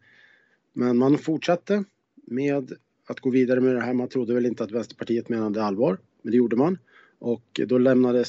men 0.74 0.98
man 0.98 1.18
fortsatte 1.18 1.84
med 2.16 2.78
att 3.08 3.20
gå 3.20 3.30
vidare 3.30 3.62
med 3.62 3.76
det 3.76 3.82
här. 3.82 3.94
Man 3.94 4.10
trodde 4.10 4.34
väl 4.34 4.46
inte 4.46 4.64
att 4.64 4.72
Vänsterpartiet 4.72 5.30
menade 5.30 5.64
allvar, 5.64 5.98
men 6.22 6.32
det 6.32 6.38
gjorde 6.38 6.56
man. 6.56 6.78
Och 7.20 7.60
då 7.68 7.78
lämnade 7.78 8.20
eh, 8.20 8.26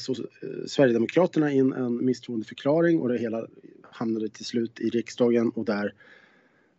Sverigedemokraterna 0.67 1.51
in 1.51 1.73
en 1.73 2.05
misstroendeförklaring 2.05 2.99
och 2.99 3.09
det 3.09 3.17
hela 3.17 3.47
hamnade 3.81 4.29
till 4.29 4.45
slut 4.45 4.79
i 4.79 4.89
riksdagen 4.89 5.49
och 5.49 5.65
där, 5.65 5.93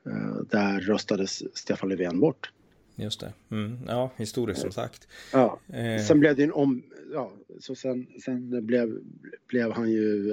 eh, 0.06 0.36
där 0.50 0.80
röstades 0.80 1.56
Stefan 1.56 1.88
Löfven 1.88 2.20
bort. 2.20 2.52
Just 2.96 3.20
det. 3.20 3.32
Mm. 3.50 3.78
Ja, 3.86 4.10
historiskt 4.16 4.60
som 4.60 4.72
sagt. 4.72 5.08
Ja. 5.32 5.60
Eh. 5.68 6.04
Sen 6.04 6.20
blev 6.20 6.36
det 6.36 6.42
en 6.42 6.52
om... 6.52 6.82
Ja, 7.12 7.32
så 7.60 7.74
sen, 7.74 8.06
sen 8.24 8.66
blev, 8.66 8.98
blev 9.46 9.72
han 9.72 9.90
ju... 9.90 10.32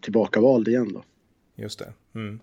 tillbakavald 0.00 0.68
igen 0.68 0.92
då. 0.92 1.02
Just 1.54 1.78
det. 1.78 1.92
Mm. 2.14 2.40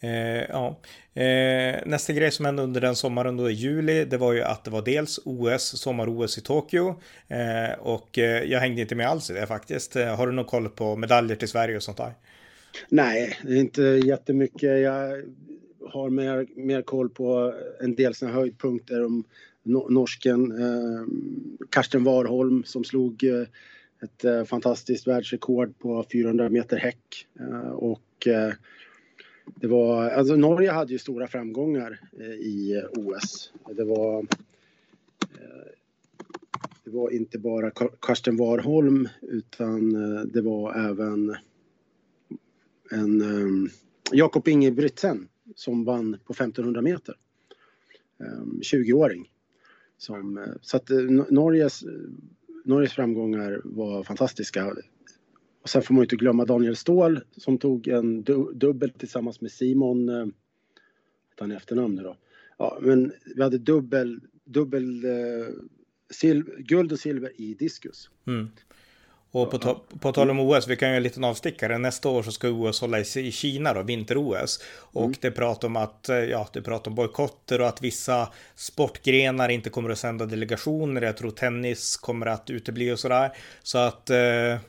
Eh, 0.00 0.44
ja. 0.48 0.80
Eh, 1.14 1.80
nästa 1.86 2.12
grej 2.12 2.30
som 2.30 2.44
hände 2.44 2.62
under 2.62 2.80
den 2.80 2.96
sommaren 2.96 3.36
då 3.36 3.50
i 3.50 3.52
juli, 3.52 4.04
det 4.04 4.16
var 4.16 4.32
ju 4.32 4.42
att 4.42 4.64
det 4.64 4.70
var 4.70 4.82
dels 4.82 5.20
OS, 5.24 5.62
sommar-OS 5.80 6.38
i 6.38 6.40
Tokyo. 6.40 7.00
Eh, 7.28 7.78
och 7.80 8.18
eh, 8.18 8.42
jag 8.42 8.60
hängde 8.60 8.80
inte 8.80 8.94
med 8.94 9.08
alls 9.08 9.30
i 9.30 9.32
det 9.32 9.46
faktiskt. 9.46 9.96
Eh, 9.96 10.16
har 10.16 10.26
du 10.26 10.32
någon 10.32 10.44
koll 10.44 10.68
på 10.68 10.96
medaljer 10.96 11.36
till 11.36 11.48
Sverige 11.48 11.76
och 11.76 11.82
sånt 11.82 11.96
där? 11.96 12.12
Nej, 12.88 13.38
det 13.42 13.52
är 13.52 13.56
inte 13.56 13.82
jättemycket. 13.82 14.80
Jag 14.80 15.22
har 15.92 16.10
mer, 16.10 16.46
mer 16.56 16.82
koll 16.82 17.10
på 17.10 17.54
en 17.80 17.94
del 17.94 18.14
såna 18.14 18.32
höjdpunkter 18.32 19.04
om 19.04 19.24
norsken 19.88 20.62
eh, 20.62 21.06
Karsten 21.70 22.04
Warholm 22.04 22.64
som 22.64 22.84
slog 22.84 23.24
eh, 23.24 23.46
ett 24.02 24.24
eh, 24.24 24.44
fantastiskt 24.44 25.06
världsrekord 25.06 25.78
på 25.78 26.04
400 26.12 26.48
meter 26.48 26.76
häck. 26.76 27.26
Eh, 27.40 27.70
och 27.70 28.26
eh, 28.26 28.52
det 29.56 29.66
var, 29.66 30.10
alltså 30.10 30.36
Norge 30.36 30.70
hade 30.70 30.92
ju 30.92 30.98
stora 30.98 31.26
framgångar 31.26 32.00
eh, 32.20 32.26
i 32.26 32.72
eh, 32.72 33.00
OS. 33.00 33.52
Det 33.76 33.84
var, 33.84 34.18
eh, 35.20 35.72
det 36.84 36.90
var 36.90 37.10
inte 37.10 37.38
bara 37.38 37.70
Karsten 38.00 38.36
Warholm 38.36 39.08
utan 39.22 39.94
eh, 39.94 40.20
det 40.20 40.40
var 40.40 40.90
även 40.90 41.36
en 42.90 43.70
Jakob 44.12 44.48
Ingebrigtsen 44.48 45.28
som 45.54 45.84
vann 45.84 46.16
på 46.24 46.32
1500 46.32 46.82
meter. 46.82 47.16
20-åring. 48.62 49.30
Som, 49.98 50.38
eh, 50.38 50.44
så 50.60 50.76
att 50.76 50.90
eh, 50.90 50.98
Norges, 51.30 51.84
Norges 52.64 52.92
framgångar 52.92 53.60
var 53.64 54.02
fantastiska. 54.02 54.76
Och 55.62 55.68
sen 55.68 55.82
får 55.82 55.94
man 55.94 56.04
inte 56.04 56.16
glömma 56.16 56.44
Daniel 56.44 56.76
Ståhl 56.76 57.20
som 57.36 57.58
tog 57.58 57.88
en 57.88 58.22
du, 58.22 58.52
dubbel 58.54 58.90
tillsammans 58.90 59.40
med 59.40 59.50
Simon, 59.50 60.08
eh, 60.08 60.26
han 61.38 61.50
efternamn 61.50 61.94
nu 61.94 62.02
då. 62.02 62.16
Ja, 62.58 62.78
men 62.80 63.12
vi 63.36 63.42
hade 63.42 63.58
dubbel, 63.58 64.20
dubbel 64.44 65.04
eh, 65.04 66.32
guld 66.58 66.92
och 66.92 66.98
silver 66.98 67.40
i 67.40 67.54
diskus. 67.54 68.10
Mm. 68.26 68.48
Och 69.32 69.50
på, 69.50 69.58
ta 69.58 69.80
på 70.00 70.12
tal 70.12 70.30
om 70.30 70.40
OS, 70.40 70.68
vi 70.68 70.76
kan 70.76 70.88
göra 70.88 70.96
en 70.96 71.02
liten 71.02 71.24
avstickare. 71.24 71.78
Nästa 71.78 72.08
år 72.08 72.22
så 72.22 72.32
ska 72.32 72.48
OS 72.48 72.80
hållas 72.80 73.16
i 73.16 73.32
Kina 73.32 73.74
då, 73.74 73.82
vinter-OS. 73.82 74.62
Och 74.76 75.04
mm. 75.04 75.14
det 75.20 75.30
pratar 75.30 75.68
om 75.68 75.76
att, 75.76 76.08
eh, 76.08 76.16
ja, 76.16 76.48
det 76.52 76.62
pratar 76.62 76.90
om 76.90 76.94
bojkotter 76.94 77.60
och 77.60 77.68
att 77.68 77.82
vissa 77.82 78.28
sportgrenar 78.54 79.48
inte 79.48 79.70
kommer 79.70 79.90
att 79.90 79.98
sända 79.98 80.26
delegationer. 80.26 81.02
Jag 81.02 81.16
tror 81.16 81.30
tennis 81.30 81.96
kommer 81.96 82.26
att 82.26 82.50
utebli 82.50 82.92
och 82.92 82.98
sådär. 82.98 83.32
Så 83.62 83.78
att, 83.78 84.10
eh, 84.10 84.18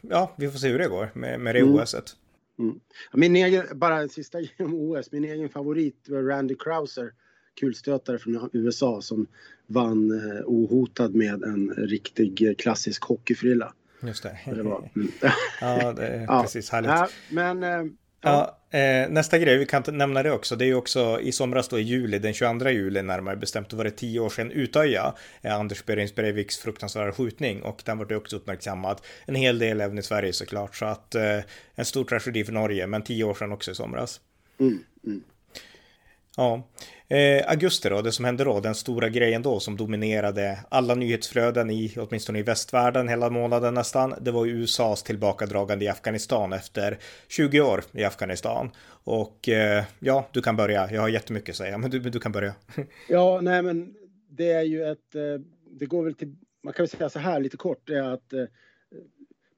ja, 0.02 0.32
vi 0.36 0.52
får 0.52 0.60
se 0.60 0.68
hur 0.68 0.80
det 0.80 0.88
går 0.88 1.12
med, 1.14 1.40
med 1.40 1.56
det 1.56 1.60
mm. 1.60 1.74
OSet. 1.74 2.16
Mm. 2.60 2.80
Min 3.14 3.36
egen, 3.36 3.66
bara 3.74 4.02
en 4.02 4.10
sista 4.10 4.38
om 4.60 4.74
OS, 4.74 5.12
min 5.12 5.24
egen 5.24 5.50
favorit 5.50 6.06
var 6.08 6.22
Randy 6.22 6.56
Krauser 6.56 7.12
kulstötare 7.60 8.20
från 8.20 8.50
USA 8.54 9.02
som 9.02 9.28
vann 9.68 10.12
eh, 10.12 10.42
ohotad 10.46 11.16
med 11.16 11.44
en 11.44 11.70
riktig 11.70 12.56
klassisk 12.58 13.04
hockeyfrilla. 13.04 13.74
Just 14.02 14.24
det. 14.24 14.38
det 14.46 14.64
var, 14.64 14.90
ja, 15.62 15.94
det 15.94 16.08
är 16.08 16.22
ja. 16.28 16.42
precis 16.42 16.70
härligt. 16.70 16.92
Ja, 16.92 17.08
men... 17.30 17.64
Eh, 17.64 17.84
ja. 18.22 18.58
eh, 18.70 19.10
nästa 19.10 19.40
grej, 19.40 19.58
vi 19.58 19.66
kan 19.66 19.84
nämna 19.88 20.24
det 20.24 20.32
också, 20.32 20.56
det 20.56 20.66
är 20.66 20.68
ju 20.68 20.76
också 20.76 21.20
i 21.22 21.32
somras 21.32 21.68
då 21.68 21.80
i 21.80 21.82
juli, 21.82 22.20
den 22.20 22.34
22 22.34 22.70
juli 22.70 23.02
närmare 23.02 23.36
bestämt, 23.36 23.70
då 23.70 23.78
var 23.78 23.84
det 23.84 23.92
tio 23.92 24.20
år 24.20 24.30
sedan 24.30 24.52
Utöja, 24.52 25.14
eh, 25.42 25.56
Anders 25.56 25.86
Berings 25.86 26.16
Breiviks 26.16 26.58
fruktansvärda 26.58 27.12
skjutning 27.12 27.64
och 27.64 27.82
den 27.86 27.98
var 27.98 28.06
det 28.06 28.16
också 28.16 28.36
uppmärksammad 28.36 29.02
en 29.26 29.36
hel 29.36 29.60
del 29.60 29.82
även 29.82 29.98
i 29.98 30.04
Sverige 30.04 30.34
såklart, 30.34 30.76
så 30.76 30.86
att 30.86 31.16
eh, 31.16 31.40
en 31.76 31.86
stor 31.86 32.04
tragedi 32.04 32.44
för 32.44 32.54
Norge, 32.54 32.88
men 32.88 33.02
tio 33.02 33.24
år 33.24 33.34
sedan 33.34 33.52
också 33.52 33.72
i 33.72 33.76
somras. 33.76 34.22
Mm, 34.60 34.84
mm. 35.06 35.24
Ja, 36.38 36.68
eh, 37.08 37.50
augusti 37.52 37.90
då, 37.90 38.02
det 38.02 38.12
som 38.12 38.26
hände 38.26 38.44
då, 38.44 38.60
den 38.60 38.76
stora 38.76 39.10
grejen 39.10 39.42
då 39.42 39.60
som 39.60 39.78
dominerade 39.78 40.60
alla 40.70 40.96
nyhetsflöden 40.96 41.70
i, 41.70 41.94
åtminstone 41.98 42.40
i 42.40 42.44
västvärlden 42.44 43.08
hela 43.08 43.30
månaden 43.30 43.74
nästan, 43.74 44.14
det 44.22 44.32
var 44.32 44.46
USAs 44.46 45.04
tillbakadragande 45.04 45.86
i 45.86 45.88
Afghanistan 45.88 46.54
efter 46.54 47.00
20 47.28 47.62
år 47.62 47.84
i 47.92 48.04
Afghanistan. 48.04 48.72
Och 49.04 49.50
eh, 49.50 49.84
ja, 50.00 50.30
du 50.32 50.42
kan 50.42 50.56
börja, 50.56 50.92
jag 50.92 51.02
har 51.02 51.10
jättemycket 51.10 51.50
att 51.50 51.56
säga, 51.58 51.78
men 51.78 51.90
du, 51.90 52.00
du 52.00 52.20
kan 52.20 52.32
börja. 52.32 52.54
ja, 53.10 53.40
nej 53.42 53.62
men 53.62 53.94
det 54.30 54.52
är 54.52 54.64
ju 54.64 54.84
ett, 54.84 55.16
eh, 55.16 55.22
det 55.72 55.86
går 55.86 56.04
väl 56.04 56.14
till, 56.14 56.36
man 56.64 56.74
kan 56.74 56.84
väl 56.84 56.90
säga 56.90 57.10
så 57.10 57.20
här 57.20 57.40
lite 57.40 57.58
kort, 57.58 57.90
är 57.90 58.14
att 58.14 58.34
eh, 58.34 58.46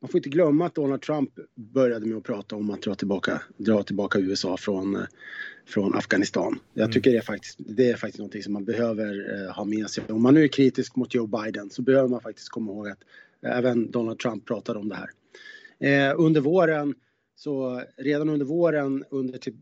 man 0.01 0.09
får 0.09 0.17
inte 0.17 0.29
glömma 0.29 0.65
att 0.65 0.75
Donald 0.75 1.01
Trump 1.01 1.29
började 1.55 2.05
med 2.05 2.17
att 2.17 2.23
prata 2.23 2.55
om 2.55 2.69
att 2.69 2.81
dra 2.81 2.95
tillbaka, 2.95 3.41
dra 3.57 3.83
tillbaka 3.83 4.19
USA 4.19 4.57
från, 4.57 4.95
eh, 4.95 5.01
från 5.65 5.95
Afghanistan. 5.95 6.59
Jag 6.73 6.83
mm. 6.83 6.93
tycker 6.93 7.11
det 7.11 7.17
är 7.17 7.21
faktiskt, 7.21 7.59
det 7.59 7.89
är 7.89 7.95
faktiskt 7.95 8.19
någonting 8.19 8.43
som 8.43 8.53
man 8.53 8.65
behöver 8.65 9.43
eh, 9.45 9.55
ha 9.55 9.65
med 9.65 9.89
sig. 9.89 10.03
Om 10.09 10.21
man 10.21 10.33
nu 10.33 10.43
är 10.43 10.47
kritisk 10.47 10.95
mot 10.95 11.13
Joe 11.13 11.27
Biden 11.27 11.69
så 11.69 11.81
behöver 11.81 12.09
man 12.09 12.21
faktiskt 12.21 12.49
komma 12.49 12.71
ihåg 12.71 12.87
att 12.87 13.03
även 13.41 13.91
Donald 13.91 14.19
Trump 14.19 14.45
pratade 14.45 14.79
om 14.79 14.89
det 14.89 14.95
här. 14.95 15.09
Eh, 15.79 16.15
under 16.17 16.41
våren, 16.41 16.95
så 17.35 17.83
redan 17.97 18.29
under 18.29 18.45
våren, 18.45 19.03
under 19.09 19.39
till, 19.39 19.53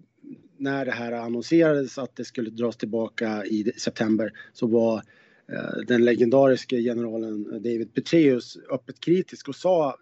när 0.58 0.86
det 0.86 0.92
här 0.92 1.12
annonserades 1.12 1.98
att 1.98 2.16
det 2.16 2.26
skulle 2.26 2.50
dras 2.50 2.78
tillbaka 2.78 3.46
i 3.46 3.72
september 3.78 4.34
så 4.54 4.68
var 4.68 5.04
eh, 5.52 5.86
den 5.88 6.06
legendariska 6.06 6.76
generalen 6.76 7.44
David 7.44 7.94
Petraeus 7.94 8.58
öppet 8.72 9.00
kritisk 9.00 9.50
och 9.50 9.56
sa 9.56 9.96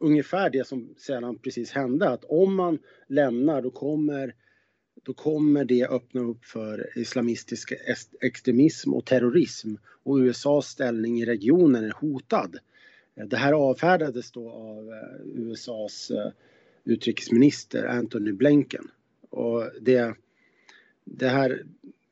ungefär 0.00 0.50
det 0.50 0.66
som 0.66 0.94
sedan 0.98 1.38
precis 1.38 1.70
hände 1.70 2.08
att 2.08 2.24
om 2.24 2.54
man 2.54 2.78
lämnar 3.08 3.62
då 3.62 3.70
kommer 3.70 4.34
då 5.08 5.14
kommer 5.14 5.64
det 5.64 5.86
öppna 5.86 6.20
upp 6.20 6.44
för 6.44 6.98
islamistisk 6.98 7.72
extremism 8.20 8.94
och 8.94 9.04
terrorism 9.04 9.74
och 10.02 10.16
USAs 10.16 10.66
ställning 10.66 11.20
i 11.20 11.24
regionen 11.24 11.84
är 11.84 11.90
hotad. 11.90 12.58
Det 13.14 13.36
här 13.36 13.52
avfärdades 13.52 14.32
då 14.32 14.50
av 14.50 14.88
eh, 14.88 15.42
USAs 15.42 16.10
eh, 16.10 16.32
utrikesminister 16.84 17.84
Antony 17.84 18.32
Blinken. 18.32 18.90
Och 19.30 19.70
det, 19.80 20.14
det 21.04 21.28
här, 21.28 21.62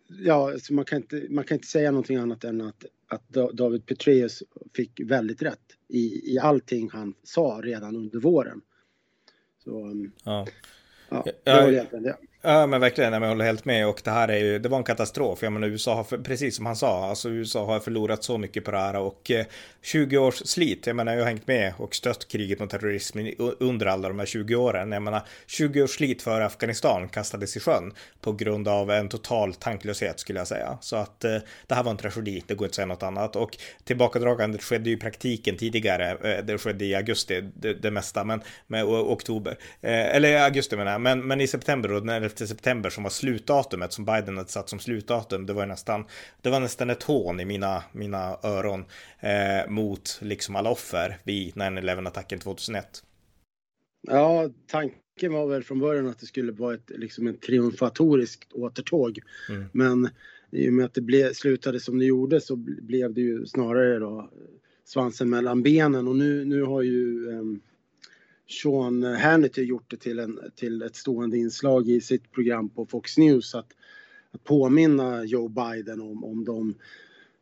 ja, 0.08 0.52
alltså 0.52 0.74
man, 0.74 0.84
kan 0.84 0.96
inte, 0.96 1.26
man 1.30 1.44
kan 1.44 1.54
inte 1.54 1.68
säga 1.68 1.90
någonting 1.90 2.16
annat 2.16 2.44
än 2.44 2.60
att, 2.60 2.84
att 3.06 3.28
David 3.52 3.86
Petraeus 3.86 4.42
fick 4.74 5.00
väldigt 5.00 5.42
rätt 5.42 5.76
i, 5.88 6.34
i 6.34 6.38
allting 6.38 6.90
han 6.90 7.14
sa 7.22 7.60
redan 7.62 7.96
under 7.96 8.20
våren. 8.20 8.60
Så, 9.64 10.06
ja. 10.24 10.46
Ja, 11.08 11.24
det 11.44 11.52
var 11.52 11.72
egentligen 11.72 12.02
det. 12.02 12.16
Ja 12.48 12.66
men 12.66 12.80
verkligen, 12.80 13.12
jag 13.12 13.28
håller 13.28 13.44
helt 13.44 13.64
med 13.64 13.88
och 13.88 14.00
det 14.04 14.10
här 14.10 14.28
är 14.28 14.38
ju, 14.38 14.58
det 14.58 14.68
var 14.68 14.78
en 14.78 14.84
katastrof. 14.84 15.42
Jag 15.42 15.52
menar 15.52 15.68
USA 15.68 15.94
har, 15.94 16.04
för, 16.04 16.18
precis 16.18 16.56
som 16.56 16.66
han 16.66 16.76
sa, 16.76 17.08
alltså 17.08 17.30
USA 17.30 17.66
har 17.66 17.80
förlorat 17.80 18.24
så 18.24 18.38
mycket 18.38 18.64
på 18.64 18.70
det 18.70 18.78
här 18.78 18.96
och 18.96 19.30
eh, 19.30 19.46
20 19.82 20.18
års 20.18 20.34
slit, 20.34 20.86
jag 20.86 20.96
menar 20.96 21.12
jag 21.12 21.20
har 21.20 21.26
hängt 21.26 21.46
med 21.46 21.72
och 21.78 21.94
stött 21.94 22.28
kriget 22.28 22.60
mot 22.60 22.70
terrorismen 22.70 23.34
under 23.60 23.86
alla 23.86 24.08
de 24.08 24.18
här 24.18 24.26
20 24.26 24.54
åren. 24.54 24.92
Jag 24.92 25.02
menar 25.02 25.22
20 25.46 25.82
års 25.82 25.90
slit 25.90 26.22
för 26.22 26.40
Afghanistan 26.40 27.08
kastades 27.08 27.56
i 27.56 27.60
sjön 27.60 27.92
på 28.20 28.32
grund 28.32 28.68
av 28.68 28.90
en 28.90 29.08
total 29.08 29.54
tanklöshet 29.54 30.20
skulle 30.20 30.38
jag 30.38 30.48
säga. 30.48 30.78
Så 30.80 30.96
att 30.96 31.24
eh, 31.24 31.36
det 31.66 31.74
här 31.74 31.82
var 31.82 31.90
en 31.90 31.96
tragedi, 31.96 32.42
det 32.46 32.54
går 32.54 32.64
inte 32.64 32.72
att 32.72 32.74
säga 32.74 32.86
något 32.86 33.02
annat 33.02 33.36
och 33.36 33.58
tillbakadragandet 33.84 34.62
skedde 34.62 34.90
ju 34.90 34.96
i 34.96 34.98
praktiken 34.98 35.56
tidigare. 35.56 36.10
Eh, 36.10 36.44
det 36.44 36.58
skedde 36.58 36.84
i 36.84 36.94
augusti, 36.94 37.40
det, 37.54 37.74
det 37.74 37.90
mesta, 37.90 38.24
men 38.24 38.42
med 38.66 38.84
oktober, 38.84 39.58
eh, 39.80 40.16
eller 40.16 40.40
augusti 40.40 40.76
menar 40.76 40.92
jag, 40.92 41.00
men, 41.00 41.26
men 41.26 41.40
i 41.40 41.46
september 41.46 41.88
då, 41.88 41.94
när 41.94 42.35
11 42.40 42.46
september 42.46 42.90
som 42.90 43.02
var 43.02 43.10
slutdatumet 43.10 43.92
som 43.92 44.04
Biden 44.04 44.36
hade 44.36 44.48
satt 44.48 44.68
som 44.68 44.78
slutdatum. 44.78 45.46
Det 45.46 45.52
var 45.52 45.66
nästan, 45.66 46.04
det 46.42 46.50
var 46.50 46.60
nästan 46.60 46.90
ett 46.90 47.02
hån 47.02 47.40
i 47.40 47.44
mina, 47.44 47.84
mina 47.92 48.38
öron 48.42 48.84
eh, 49.20 49.70
mot 49.70 50.18
liksom 50.22 50.56
alla 50.56 50.70
offer 50.70 51.18
vid 51.24 51.54
9-11 51.54 52.08
attacken 52.08 52.38
2001. 52.38 53.02
Ja, 54.08 54.50
tanken 54.66 55.32
var 55.32 55.46
väl 55.46 55.62
från 55.62 55.78
början 55.78 56.08
att 56.08 56.18
det 56.18 56.26
skulle 56.26 56.52
vara 56.52 56.74
ett, 56.74 56.90
liksom 56.90 57.26
ett 57.26 57.42
triumfatoriskt 57.42 58.52
återtåg. 58.52 59.20
Mm. 59.48 59.64
Men 59.72 60.08
i 60.50 60.68
och 60.68 60.72
med 60.72 60.84
att 60.84 60.94
det 60.94 61.00
ble, 61.00 61.34
slutade 61.34 61.80
som 61.80 61.98
det 61.98 62.04
gjorde 62.04 62.40
så 62.40 62.56
blev 62.56 63.14
det 63.14 63.20
ju 63.20 63.46
snarare 63.46 63.98
då 63.98 64.30
svansen 64.84 65.30
mellan 65.30 65.62
benen 65.62 66.08
och 66.08 66.16
nu, 66.16 66.44
nu 66.44 66.62
har 66.62 66.82
ju 66.82 67.26
um, 67.28 67.60
Sean 68.48 69.02
Hannity 69.02 69.62
gjort 69.62 69.90
det 69.90 69.96
till, 69.96 70.18
en, 70.18 70.40
till 70.54 70.82
ett 70.82 70.96
stående 70.96 71.38
inslag 71.38 71.88
i 71.88 72.00
sitt 72.00 72.32
program 72.32 72.68
på 72.68 72.86
Fox 72.86 73.18
News 73.18 73.54
att, 73.54 73.72
att 74.30 74.44
påminna 74.44 75.24
Joe 75.24 75.48
Biden 75.48 76.00
om, 76.00 76.24
om 76.24 76.44
de, 76.44 76.74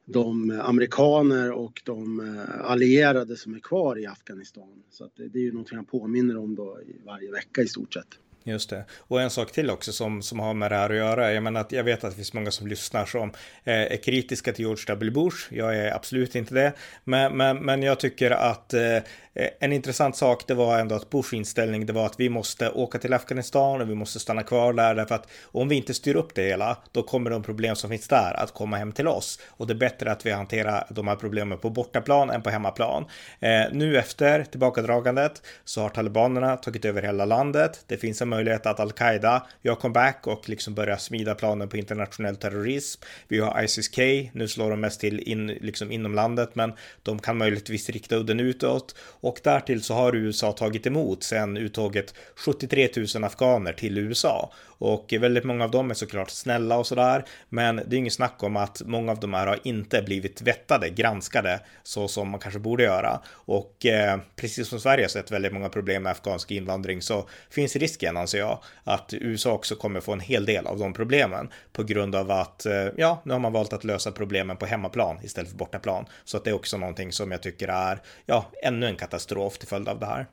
de 0.04 0.60
amerikaner 0.64 1.52
och 1.52 1.82
de 1.84 2.20
eh, 2.20 2.70
allierade 2.70 3.36
som 3.36 3.54
är 3.54 3.58
kvar 3.60 3.98
i 3.98 4.06
Afghanistan. 4.06 4.82
Så 4.90 5.04
att 5.04 5.16
det, 5.16 5.28
det 5.28 5.38
är 5.38 5.42
ju 5.42 5.52
någonting 5.52 5.76
han 5.76 5.84
påminner 5.84 6.36
om 6.36 6.54
då 6.54 6.78
varje 7.04 7.30
vecka 7.32 7.62
i 7.62 7.68
stort 7.68 7.94
sett. 7.94 8.18
Just 8.46 8.70
det. 8.70 8.84
Och 8.98 9.20
en 9.20 9.30
sak 9.30 9.52
till 9.52 9.70
också 9.70 9.92
som, 9.92 10.22
som 10.22 10.40
har 10.40 10.54
med 10.54 10.70
det 10.70 10.76
här 10.76 10.90
att 10.90 10.96
göra. 10.96 11.32
Jag 11.32 11.42
menar 11.42 11.60
att 11.60 11.72
jag 11.72 11.84
vet 11.84 12.04
att 12.04 12.10
det 12.10 12.16
finns 12.16 12.32
många 12.32 12.50
som 12.50 12.66
lyssnar 12.66 13.06
som 13.06 13.32
eh, 13.64 13.74
är 13.74 13.96
kritiska 13.96 14.52
till 14.52 14.64
George 14.64 14.84
W. 14.88 15.10
Bush. 15.10 15.36
Jag 15.50 15.76
är 15.76 15.94
absolut 15.94 16.34
inte 16.34 16.54
det. 16.54 16.72
Men, 17.04 17.36
men, 17.36 17.56
men 17.56 17.82
jag 17.82 18.00
tycker 18.00 18.30
att 18.30 18.74
eh, 18.74 18.98
en 19.34 19.72
intressant 19.72 20.16
sak 20.16 20.46
det 20.46 20.54
var 20.54 20.78
ändå 20.78 20.94
att 20.94 21.10
Bush 21.10 21.34
inställning 21.34 21.86
det 21.86 21.92
var 21.92 22.06
att 22.06 22.20
vi 22.20 22.28
måste 22.28 22.70
åka 22.70 22.98
till 22.98 23.12
Afghanistan 23.12 23.80
och 23.80 23.90
vi 23.90 23.94
måste 23.94 24.20
stanna 24.20 24.42
kvar 24.42 24.72
där 24.72 24.94
därför 24.94 25.14
att 25.14 25.28
om 25.44 25.68
vi 25.68 25.76
inte 25.76 25.94
styr 25.94 26.16
upp 26.16 26.34
det 26.34 26.42
hela 26.42 26.76
då 26.92 27.02
kommer 27.02 27.30
de 27.30 27.42
problem 27.42 27.76
som 27.76 27.90
finns 27.90 28.08
där 28.08 28.34
att 28.34 28.54
komma 28.54 28.76
hem 28.76 28.92
till 28.92 29.08
oss. 29.08 29.40
Och 29.48 29.66
det 29.66 29.72
är 29.72 29.78
bättre 29.78 30.12
att 30.12 30.26
vi 30.26 30.30
hanterar 30.30 30.86
de 30.90 31.08
här 31.08 31.16
problemen 31.16 31.58
på 31.58 31.70
bortaplan 31.70 32.30
än 32.30 32.42
på 32.42 32.50
hemmaplan. 32.50 33.04
Eh, 33.40 33.62
nu 33.72 33.98
efter 33.98 34.44
tillbakadragandet 34.44 35.42
så 35.64 35.80
har 35.80 35.88
talibanerna 35.88 36.56
tagit 36.56 36.84
över 36.84 37.02
hela 37.02 37.24
landet. 37.24 37.84
Det 37.86 37.96
finns 37.96 38.22
en 38.22 38.28
möjlighet 38.34 38.66
att 38.66 38.80
al-Qaida 38.80 39.46
gör 39.62 39.74
comeback 39.74 40.26
och 40.26 40.48
liksom 40.48 40.74
börjar 40.74 40.96
smida 40.96 41.34
planen 41.34 41.68
på 41.68 41.76
internationell 41.76 42.36
terrorism. 42.36 43.02
Vi 43.28 43.38
har 43.38 43.62
ISIS-K, 43.62 44.02
nu 44.32 44.48
slår 44.48 44.70
de 44.70 44.80
mest 44.80 45.00
till 45.00 45.20
in, 45.20 45.46
liksom 45.46 45.92
inom 45.92 46.14
landet, 46.14 46.54
men 46.54 46.72
de 47.02 47.18
kan 47.18 47.38
möjligtvis 47.38 47.90
rikta 47.90 48.16
udden 48.16 48.40
utåt. 48.40 48.94
Och 49.20 49.40
därtill 49.44 49.82
så 49.82 49.94
har 49.94 50.16
USA 50.16 50.52
tagit 50.52 50.86
emot 50.86 51.22
sen 51.22 51.56
uttåget 51.56 52.14
73 52.36 52.88
000 53.14 53.24
afghaner 53.24 53.72
till 53.72 53.98
USA. 53.98 54.52
Och 54.78 55.14
väldigt 55.20 55.44
många 55.44 55.64
av 55.64 55.70
dem 55.70 55.90
är 55.90 55.94
såklart 55.94 56.30
snälla 56.30 56.78
och 56.78 56.86
sådär. 56.86 57.24
Men 57.48 57.76
det 57.76 57.96
är 57.96 57.98
inget 57.98 58.12
snack 58.12 58.42
om 58.42 58.56
att 58.56 58.82
många 58.86 59.12
av 59.12 59.20
de 59.20 59.34
här 59.34 59.46
har 59.46 59.58
inte 59.64 60.02
blivit 60.02 60.42
vettade, 60.42 60.90
granskade 60.90 61.60
så 61.82 62.08
som 62.08 62.28
man 62.28 62.40
kanske 62.40 62.60
borde 62.60 62.82
göra. 62.82 63.20
Och 63.28 63.86
eh, 63.86 64.20
precis 64.36 64.68
som 64.68 64.80
Sverige 64.80 65.04
har 65.04 65.08
sett 65.08 65.30
väldigt 65.30 65.52
många 65.52 65.68
problem 65.68 66.02
med 66.02 66.12
afghansk 66.12 66.50
invandring 66.50 67.02
så 67.02 67.28
finns 67.50 67.76
risken, 67.76 68.16
anser 68.24 68.38
jag, 68.38 68.58
att 68.84 69.14
USA 69.14 69.52
också 69.52 69.76
kommer 69.76 70.00
få 70.00 70.12
en 70.12 70.20
hel 70.20 70.44
del 70.44 70.66
av 70.66 70.78
de 70.78 70.92
problemen 70.92 71.48
på 71.72 71.82
grund 71.82 72.14
av 72.14 72.30
att, 72.30 72.66
eh, 72.66 72.88
ja, 72.96 73.22
nu 73.24 73.32
har 73.32 73.40
man 73.40 73.52
valt 73.52 73.72
att 73.72 73.84
lösa 73.84 74.12
problemen 74.12 74.56
på 74.56 74.66
hemmaplan 74.66 75.18
istället 75.22 75.50
för 75.50 75.56
bortaplan. 75.56 76.06
Så 76.24 76.36
att 76.36 76.44
det 76.44 76.50
är 76.50 76.54
också 76.54 76.78
någonting 76.78 77.12
som 77.12 77.30
jag 77.30 77.42
tycker 77.42 77.68
är, 77.68 78.00
ja, 78.26 78.50
ännu 78.62 78.86
en 78.86 78.96
katastrof 78.96 79.58
till 79.58 79.68
följd 79.68 79.88
av 79.88 79.98
det 79.98 80.06
här. 80.06 80.26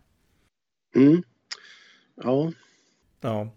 Mm. 0.95 1.23
Ja. 2.23 2.51
Ja. 3.21 3.47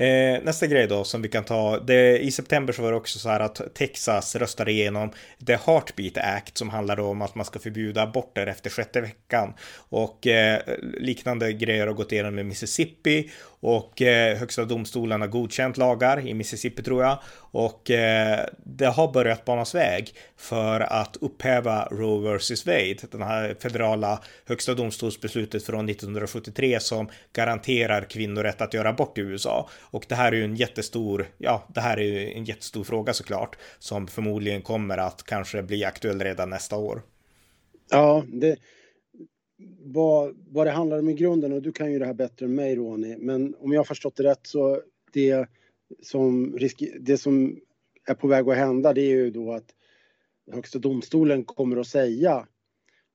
Eh, 0.00 0.42
nästa 0.42 0.66
grej 0.66 0.86
då 0.86 1.04
som 1.04 1.22
vi 1.22 1.28
kan 1.28 1.44
ta. 1.44 1.78
Det, 1.78 2.18
I 2.18 2.30
september 2.30 2.72
så 2.72 2.82
var 2.82 2.90
det 2.90 2.96
också 2.96 3.18
så 3.18 3.28
här 3.28 3.40
att 3.40 3.74
Texas 3.74 4.36
röstade 4.36 4.72
igenom 4.72 5.10
The 5.46 5.56
Heartbeat 5.66 6.18
Act 6.18 6.58
som 6.58 6.70
handlar 6.70 7.00
om 7.00 7.22
att 7.22 7.34
man 7.34 7.44
ska 7.44 7.58
förbjuda 7.58 8.02
aborter 8.02 8.46
efter 8.46 8.70
sjätte 8.70 9.00
veckan. 9.00 9.54
Och 9.76 10.26
eh, 10.26 10.60
liknande 10.98 11.52
grejer 11.52 11.86
har 11.86 11.94
gått 11.94 12.12
igenom 12.12 12.34
med 12.34 12.46
Mississippi 12.46 13.30
och 13.60 14.02
eh, 14.02 14.38
högsta 14.38 14.64
domstolen 14.64 15.20
har 15.20 15.28
godkänt 15.28 15.76
lagar 15.76 16.26
i 16.26 16.34
Mississippi 16.34 16.82
tror 16.82 17.02
jag. 17.02 17.18
Och 17.52 17.90
eh, 17.90 18.46
det 18.64 18.86
har 18.86 19.12
börjat 19.12 19.44
banas 19.44 19.74
väg 19.74 20.14
för 20.36 20.80
att 20.80 21.16
upphäva 21.20 21.88
Roe 21.90 22.36
vs 22.36 22.66
Wade, 22.66 22.96
den 23.10 23.22
här 23.22 23.56
federala 23.60 24.22
högsta 24.46 24.74
domstolsbeslutet 24.74 25.66
från 25.66 25.88
1973 25.88 26.80
som 26.80 27.08
garanterar 27.32 28.02
kvinnor 28.02 28.42
rätt 28.42 28.60
att 28.60 28.74
göra 28.74 28.88
abort 28.88 29.18
i 29.18 29.20
USA. 29.20 29.68
Och 29.90 30.06
det 30.08 30.14
här 30.14 30.32
är 30.32 30.36
ju 30.36 30.44
en 30.44 30.56
jättestor, 30.56 31.26
ja, 31.38 31.68
det 31.74 31.80
här 31.80 31.96
är 31.96 32.04
ju 32.04 32.32
en 32.32 32.44
jättestor 32.44 32.84
fråga 32.84 33.12
såklart 33.12 33.58
som 33.78 34.06
förmodligen 34.06 34.62
kommer 34.62 34.98
att 34.98 35.22
kanske 35.22 35.62
bli 35.62 35.84
aktuell 35.84 36.20
redan 36.20 36.50
nästa 36.50 36.76
år. 36.76 37.02
Ja, 37.90 38.24
det, 38.28 38.56
vad, 39.78 40.36
vad 40.48 40.66
det 40.66 40.70
handlar 40.70 40.98
om 40.98 41.08
i 41.08 41.14
grunden, 41.14 41.52
och 41.52 41.62
du 41.62 41.72
kan 41.72 41.92
ju 41.92 41.98
det 41.98 42.06
här 42.06 42.14
bättre 42.14 42.46
än 42.46 42.54
mig 42.54 42.76
Ronny, 42.76 43.16
men 43.16 43.54
om 43.58 43.72
jag 43.72 43.80
har 43.80 43.84
förstått 43.84 44.16
det 44.16 44.22
rätt 44.22 44.46
så 44.46 44.82
det 45.12 45.46
som, 46.02 46.56
risk, 46.58 46.82
det 47.00 47.18
som 47.18 47.60
är 48.06 48.14
på 48.14 48.28
väg 48.28 48.48
att 48.48 48.56
hända 48.56 48.92
det 48.92 49.00
är 49.00 49.10
ju 49.16 49.30
då 49.30 49.52
att 49.52 49.74
Högsta 50.52 50.78
domstolen 50.78 51.44
kommer 51.44 51.76
att 51.76 51.86
säga 51.86 52.46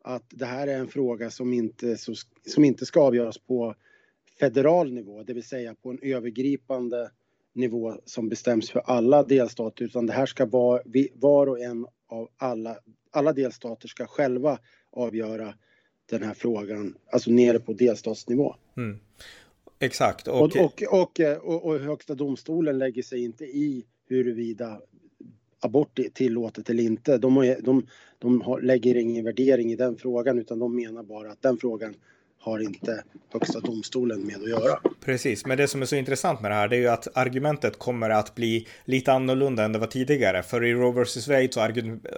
att 0.04 0.26
det 0.30 0.46
här 0.46 0.68
är 0.68 0.78
en 0.78 0.88
fråga 0.88 1.32
som 1.32 1.54
inte, 1.54 1.98
som 2.46 2.64
inte 2.64 2.86
ska 2.86 3.02
avgöras 3.02 3.38
på 3.38 3.76
federal 4.40 4.94
nivå, 4.94 5.24
det 5.24 5.34
vill 5.34 5.44
säga 5.44 5.76
på 5.76 5.90
en 5.90 6.00
övergripande 6.02 7.12
nivå 7.54 7.96
som 8.06 8.30
bestäms 8.30 8.70
för 8.70 8.80
alla 8.80 9.24
delstater 9.24 9.86
utan 9.86 10.06
det 10.06 10.14
här 10.14 10.26
ska 10.26 10.46
vara 10.46 10.82
var 11.14 11.48
och 11.48 11.60
en 11.60 11.86
av 12.08 12.30
alla, 12.38 12.78
alla 13.12 13.34
delstater 13.34 13.88
ska 13.88 14.06
själva 14.06 14.60
avgöra 14.92 15.54
den 16.10 16.24
här 16.24 16.34
frågan, 16.34 16.98
alltså 17.12 17.32
nere 17.32 17.60
på 17.60 17.74
delstatsnivå. 17.74 18.56
Mm. 18.78 19.00
Exakt. 19.80 20.28
Och... 20.28 20.42
Och, 20.42 20.84
och, 20.92 21.20
och, 21.44 21.66
och, 21.66 21.80
Högsta 21.80 22.16
domstolen 22.16 22.78
lägger 22.78 23.04
sig 23.04 23.24
inte 23.24 23.46
i 23.46 23.86
huruvida 24.08 24.82
abort 25.60 26.00
är 26.00 26.10
tillåtet 26.10 26.70
eller 26.70 26.84
inte. 26.84 27.18
De, 27.18 27.56
de, 27.62 27.88
de 28.20 28.42
har, 28.42 28.62
lägger 28.62 28.96
ingen 28.96 29.26
värdering 29.26 29.72
i 29.72 29.76
den 29.76 29.98
frågan 29.98 30.40
utan 30.40 30.60
de 30.60 30.76
menar 30.76 31.04
bara 31.04 31.32
att 31.32 31.42
den 31.42 31.58
frågan 31.58 31.96
har 32.46 32.60
inte 32.60 33.04
Högsta 33.34 33.60
domstolen 33.60 34.22
med 34.28 34.36
att 34.36 34.50
göra. 34.50 34.80
Precis, 35.06 35.46
men 35.46 35.58
det 35.58 35.68
som 35.68 35.82
är 35.82 35.86
så 35.86 35.96
intressant 35.96 36.42
med 36.42 36.52
det 36.52 36.56
här 36.56 36.68
det 36.68 36.76
är 36.76 36.80
ju 36.80 36.88
att 36.88 37.18
argumentet 37.18 37.80
kommer 37.80 38.10
att 38.10 38.36
bli 38.36 38.68
lite 38.86 39.14
annorlunda 39.14 39.64
än 39.64 39.72
det 39.72 39.80
var 39.80 39.88
tidigare. 39.88 40.44
För 40.44 40.64
i 40.64 40.74
Roe 40.74 41.04
vs 41.04 41.28
Wade 41.28 41.52
så 41.52 41.62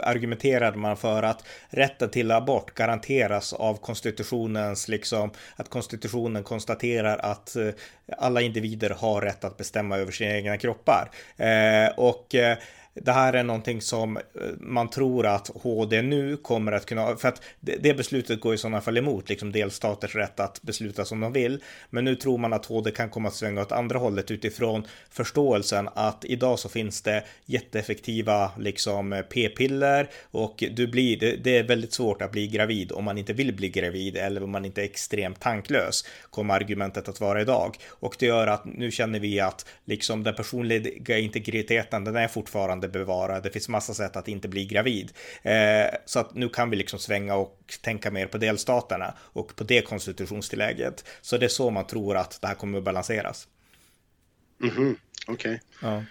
argumenterade 0.03 0.77
man 0.77 0.97
för 0.97 1.23
att 1.23 1.47
rätten 1.69 2.09
till 2.09 2.31
abort 2.31 2.73
garanteras 2.73 3.53
av 3.53 3.77
konstitutionens, 3.77 4.87
liksom 4.87 5.31
att 5.55 5.69
konstitutionen 5.69 6.43
konstaterar 6.43 7.17
att 7.17 7.55
eh, 7.55 7.69
alla 8.17 8.41
individer 8.41 8.89
har 8.89 9.21
rätt 9.21 9.43
att 9.43 9.57
bestämma 9.57 9.97
över 9.97 10.11
sina 10.11 10.31
egna 10.31 10.57
kroppar. 10.57 11.09
Eh, 11.37 11.89
och 11.97 12.35
eh, 12.35 12.57
det 13.01 13.11
här 13.11 13.33
är 13.33 13.43
någonting 13.43 13.81
som 13.81 14.17
eh, 14.17 14.23
man 14.59 14.89
tror 14.89 15.25
att 15.25 15.47
HD 15.47 16.01
nu 16.01 16.37
kommer 16.37 16.71
att 16.71 16.85
kunna, 16.85 17.15
för 17.15 17.27
att 17.27 17.41
det 17.59 17.97
beslutet 17.97 18.41
går 18.41 18.53
i 18.53 18.57
sådana 18.57 18.81
fall 18.81 18.97
emot 18.97 19.29
liksom 19.29 19.51
delstaters 19.51 20.15
rätt 20.15 20.39
att 20.39 20.61
besluta 20.61 21.05
som 21.05 21.19
de 21.19 21.33
vill. 21.33 21.63
Men 21.89 22.05
nu 22.05 22.15
tror 22.15 22.37
man 22.37 22.53
att 22.53 22.65
HD 22.65 22.91
kan 22.91 23.09
komma 23.09 23.27
att 23.27 23.35
svänga 23.35 23.61
åt 23.61 23.71
andra 23.71 23.99
hållet 23.99 24.31
utifrån 24.31 24.83
förståelsen 25.09 25.89
att 25.93 26.25
idag 26.25 26.59
så 26.59 26.69
finns 26.69 27.01
det 27.01 27.23
jätteeffektiva 27.45 28.51
liksom 28.59 29.23
p-piller 29.33 30.09
och 30.31 30.63
du 30.71 30.87
blir, 30.87 31.19
det, 31.19 31.35
det 31.35 31.57
är 31.57 31.63
väldigt 31.63 31.93
svårt 31.93 32.21
att 32.21 32.31
bli 32.31 32.47
gravid 32.47 32.91
om 32.91 33.03
man 33.03 33.17
inte 33.17 33.33
vill 33.33 33.53
bli 33.53 33.69
gravid 33.69 34.17
eller 34.17 34.43
om 34.43 34.51
man 34.51 34.65
inte 34.65 34.81
är 34.81 34.85
extremt 34.85 35.39
tanklös 35.39 36.05
kommer 36.29 36.53
argumentet 36.53 37.09
att 37.09 37.21
vara 37.21 37.41
idag. 37.41 37.77
Och 37.89 38.15
det 38.19 38.25
gör 38.25 38.47
att 38.47 38.65
nu 38.65 38.91
känner 38.91 39.19
vi 39.19 39.39
att 39.39 39.65
liksom 39.85 40.23
den 40.23 40.35
personliga 40.35 41.17
integriteten 41.17 42.03
den 42.03 42.15
är 42.15 42.27
fortfarande 42.27 42.86
fortfarande 42.87 42.99
bevara. 42.99 43.41
Det 43.41 43.49
finns 43.49 43.69
massa 43.69 43.93
sätt 43.93 44.15
att 44.15 44.27
inte 44.27 44.47
bli 44.47 44.65
gravid. 44.65 45.11
Eh, 45.43 45.87
så 46.05 46.19
att 46.19 46.35
nu 46.35 46.49
kan 46.49 46.69
vi 46.69 46.77
liksom 46.77 46.99
svänga 46.99 47.35
och 47.35 47.79
tänka 47.81 48.11
mer 48.11 48.27
på 48.27 48.37
delstaterna 48.37 49.13
och 49.33 49.55
på 49.55 49.63
det 49.63 49.87
konstitutionstillägget. 49.87 51.03
Så 51.21 51.37
det 51.37 51.45
är 51.45 51.49
så 51.49 51.69
man 51.71 51.87
tror 51.87 52.17
att 52.17 52.41
det 52.41 52.47
här 52.47 52.55
kommer 52.55 52.77
att 52.77 52.83
balanseras. 52.83 53.47
Mm 54.63 54.75
-hmm. 54.75 54.95
Okej. 55.27 55.61
Okay. 55.79 55.91
Ja. 55.91 56.03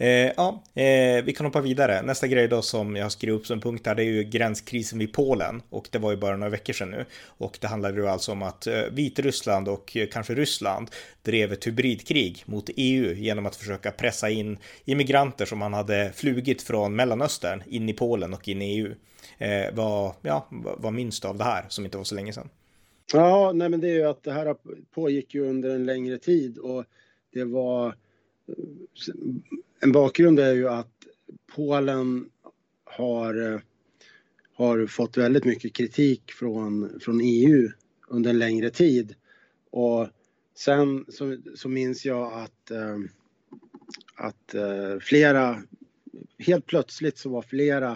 Eh, 0.00 0.32
ja, 0.36 0.62
eh, 0.74 1.24
vi 1.24 1.34
kan 1.36 1.46
hoppa 1.46 1.60
vidare. 1.60 2.02
Nästa 2.02 2.26
grej 2.26 2.48
då 2.48 2.62
som 2.62 2.96
jag 2.96 3.12
skrev 3.12 3.34
upp 3.34 3.46
som 3.46 3.60
punkt 3.60 3.86
här, 3.86 3.94
det 3.94 4.02
är 4.02 4.10
ju 4.10 4.24
gränskrisen 4.24 4.98
vid 4.98 5.12
Polen. 5.12 5.62
Och 5.70 5.88
det 5.92 5.98
var 5.98 6.10
ju 6.10 6.16
bara 6.16 6.36
några 6.36 6.50
veckor 6.50 6.72
sedan 6.72 6.90
nu. 6.90 7.04
Och 7.24 7.58
det 7.60 7.66
handlade 7.66 8.00
ju 8.00 8.08
alltså 8.08 8.32
om 8.32 8.42
att 8.42 8.66
eh, 8.66 8.82
Vitryssland 8.92 9.68
och 9.68 9.96
eh, 9.96 10.08
kanske 10.08 10.34
Ryssland 10.34 10.90
drev 11.22 11.52
ett 11.52 11.66
hybridkrig 11.66 12.42
mot 12.46 12.70
EU 12.76 13.14
genom 13.14 13.46
att 13.46 13.56
försöka 13.56 13.90
pressa 13.90 14.30
in 14.30 14.58
immigranter 14.84 15.44
som 15.44 15.58
man 15.58 15.74
hade 15.74 16.12
flugit 16.14 16.62
från 16.62 16.96
Mellanöstern 16.96 17.62
in 17.66 17.88
i 17.88 17.92
Polen 17.92 18.34
och 18.34 18.48
in 18.48 18.62
i 18.62 18.78
EU. 18.78 18.94
Eh, 19.38 19.74
vad, 19.74 20.12
ja, 20.22 20.48
vad 20.78 20.92
minns 20.92 21.20
du 21.20 21.28
av 21.28 21.38
det 21.38 21.44
här 21.44 21.64
som 21.68 21.84
inte 21.84 21.96
var 21.96 22.04
så 22.04 22.14
länge 22.14 22.32
sedan? 22.32 22.48
Ja, 23.12 23.52
nej 23.54 23.68
men 23.68 23.80
det 23.80 23.88
är 23.88 23.94
ju 23.94 24.04
att 24.04 24.22
det 24.22 24.32
här 24.32 24.56
pågick 24.94 25.34
ju 25.34 25.48
under 25.48 25.70
en 25.70 25.86
längre 25.86 26.18
tid 26.18 26.58
och 26.58 26.84
det 27.32 27.44
var 27.44 27.86
eh, 27.86 27.94
en 29.80 29.92
bakgrund 29.92 30.40
är 30.40 30.54
ju 30.54 30.68
att 30.68 30.92
Polen 31.54 32.30
har, 32.84 33.62
har 34.52 34.86
fått 34.86 35.16
väldigt 35.16 35.44
mycket 35.44 35.72
kritik 35.72 36.32
från, 36.32 37.00
från 37.00 37.20
EU 37.20 37.68
under 38.08 38.30
en 38.30 38.38
längre 38.38 38.70
tid. 38.70 39.14
Och 39.70 40.08
sen 40.54 41.04
så, 41.08 41.36
så 41.54 41.68
minns 41.68 42.04
jag 42.04 42.32
att, 42.32 42.70
eh, 42.70 42.98
att 44.14 44.54
eh, 44.54 44.98
flera, 45.00 45.62
helt 46.38 46.66
plötsligt 46.66 47.18
så 47.18 47.28
var 47.28 47.42
flera 47.42 47.90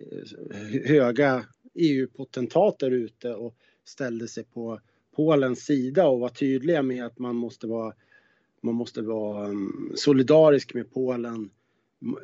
eh, 0.00 0.86
höga 0.86 1.44
EU-potentater 1.74 2.90
ute 2.90 3.34
och 3.34 3.54
ställde 3.84 4.28
sig 4.28 4.44
på 4.44 4.80
Polens 5.16 5.64
sida 5.64 6.06
och 6.08 6.20
var 6.20 6.28
tydliga 6.28 6.82
med 6.82 7.04
att 7.04 7.18
man 7.18 7.36
måste 7.36 7.66
vara 7.66 7.94
man 8.62 8.74
måste 8.74 9.02
vara 9.02 9.48
um, 9.48 9.92
solidarisk 9.94 10.74
med 10.74 10.92
Polen 10.92 11.50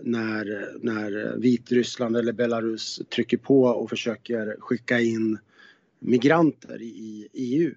när, 0.03 0.77
när 0.81 1.37
Vitryssland 1.37 2.17
eller 2.17 2.33
Belarus 2.33 3.01
trycker 3.15 3.37
på 3.37 3.63
och 3.63 3.91
försöker 3.91 4.57
skicka 4.59 5.01
in 5.01 5.39
migranter 5.99 6.83
i 6.83 7.29
EU. 7.33 7.75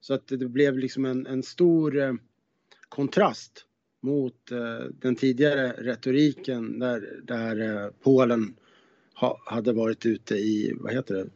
Så 0.00 0.14
att 0.14 0.26
det 0.26 0.48
blev 0.48 0.78
liksom 0.78 1.04
en, 1.04 1.26
en 1.26 1.42
stor 1.42 1.98
eh, 1.98 2.14
kontrast 2.88 3.66
mot 4.00 4.50
eh, 4.50 4.86
den 5.00 5.16
tidigare 5.16 5.72
retoriken 5.78 6.78
där, 6.78 7.20
där 7.22 7.84
eh, 7.84 7.90
Polen 8.02 8.54
ha, 9.14 9.40
hade 9.44 9.72
varit 9.72 10.06
ute 10.06 10.34
i, 10.34 10.72
vad 10.80 10.92
heter 10.92 11.14
det, 11.14 11.28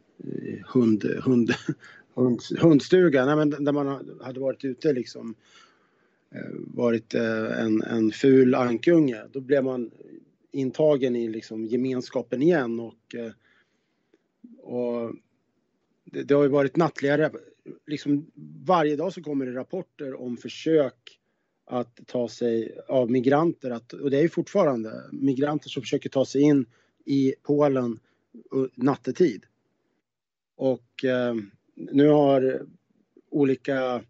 hund, 0.66 1.04
hund, 1.04 1.54
hund, 2.14 2.40
hundstuga, 2.58 3.26
Nej, 3.26 3.36
men 3.36 3.64
där 3.64 3.72
man 3.72 4.18
hade 4.20 4.40
varit 4.40 4.64
ute 4.64 4.92
liksom 4.92 5.34
Eh, 6.36 6.50
varit 6.74 7.14
eh, 7.14 7.60
en, 7.60 7.82
en 7.82 8.12
ful 8.12 8.54
ankunge. 8.54 9.22
Då 9.32 9.40
blev 9.40 9.64
man 9.64 9.90
intagen 10.50 11.16
i 11.16 11.28
liksom 11.28 11.66
gemenskapen 11.66 12.42
igen 12.42 12.80
och, 12.80 13.14
eh, 13.14 13.32
och 14.58 15.14
det, 16.04 16.22
det 16.22 16.34
har 16.34 16.42
ju 16.42 16.48
varit 16.48 16.76
nattliga, 16.76 17.30
liksom 17.86 18.30
varje 18.64 18.96
dag 18.96 19.12
så 19.12 19.22
kommer 19.22 19.46
det 19.46 19.54
rapporter 19.54 20.20
om 20.20 20.36
försök 20.36 21.18
att 21.64 22.00
ta 22.06 22.28
sig 22.28 22.78
av 22.88 23.10
migranter, 23.10 23.70
att, 23.70 23.92
och 23.92 24.10
det 24.10 24.18
är 24.18 24.22
ju 24.22 24.28
fortfarande 24.28 25.02
migranter 25.12 25.68
som 25.68 25.82
försöker 25.82 26.08
ta 26.08 26.24
sig 26.24 26.42
in 26.42 26.66
i 27.04 27.34
Polen 27.42 27.98
nattetid. 28.74 29.44
Och 30.56 31.04
eh, 31.04 31.34
nu 31.74 32.08
har 32.08 32.66
olika 33.30 34.02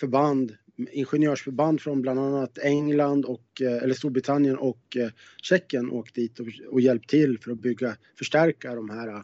förband, 0.00 0.56
ingenjörsförband 0.92 1.80
från 1.80 2.02
bland 2.02 2.18
annat 2.18 2.58
England 2.58 3.24
och, 3.24 3.62
eh, 3.62 3.82
eller 3.82 3.94
Storbritannien 3.94 4.56
och 4.56 4.96
eh, 4.96 5.10
Tjeckien 5.42 5.90
åkt 5.90 6.14
dit 6.14 6.40
och, 6.40 6.46
och 6.70 6.80
hjälpt 6.80 7.10
till 7.10 7.38
för 7.38 7.52
att 7.52 7.58
bygga, 7.58 7.96
förstärka 8.18 8.74
de 8.74 8.90
här 8.90 9.08
eh, 9.08 9.22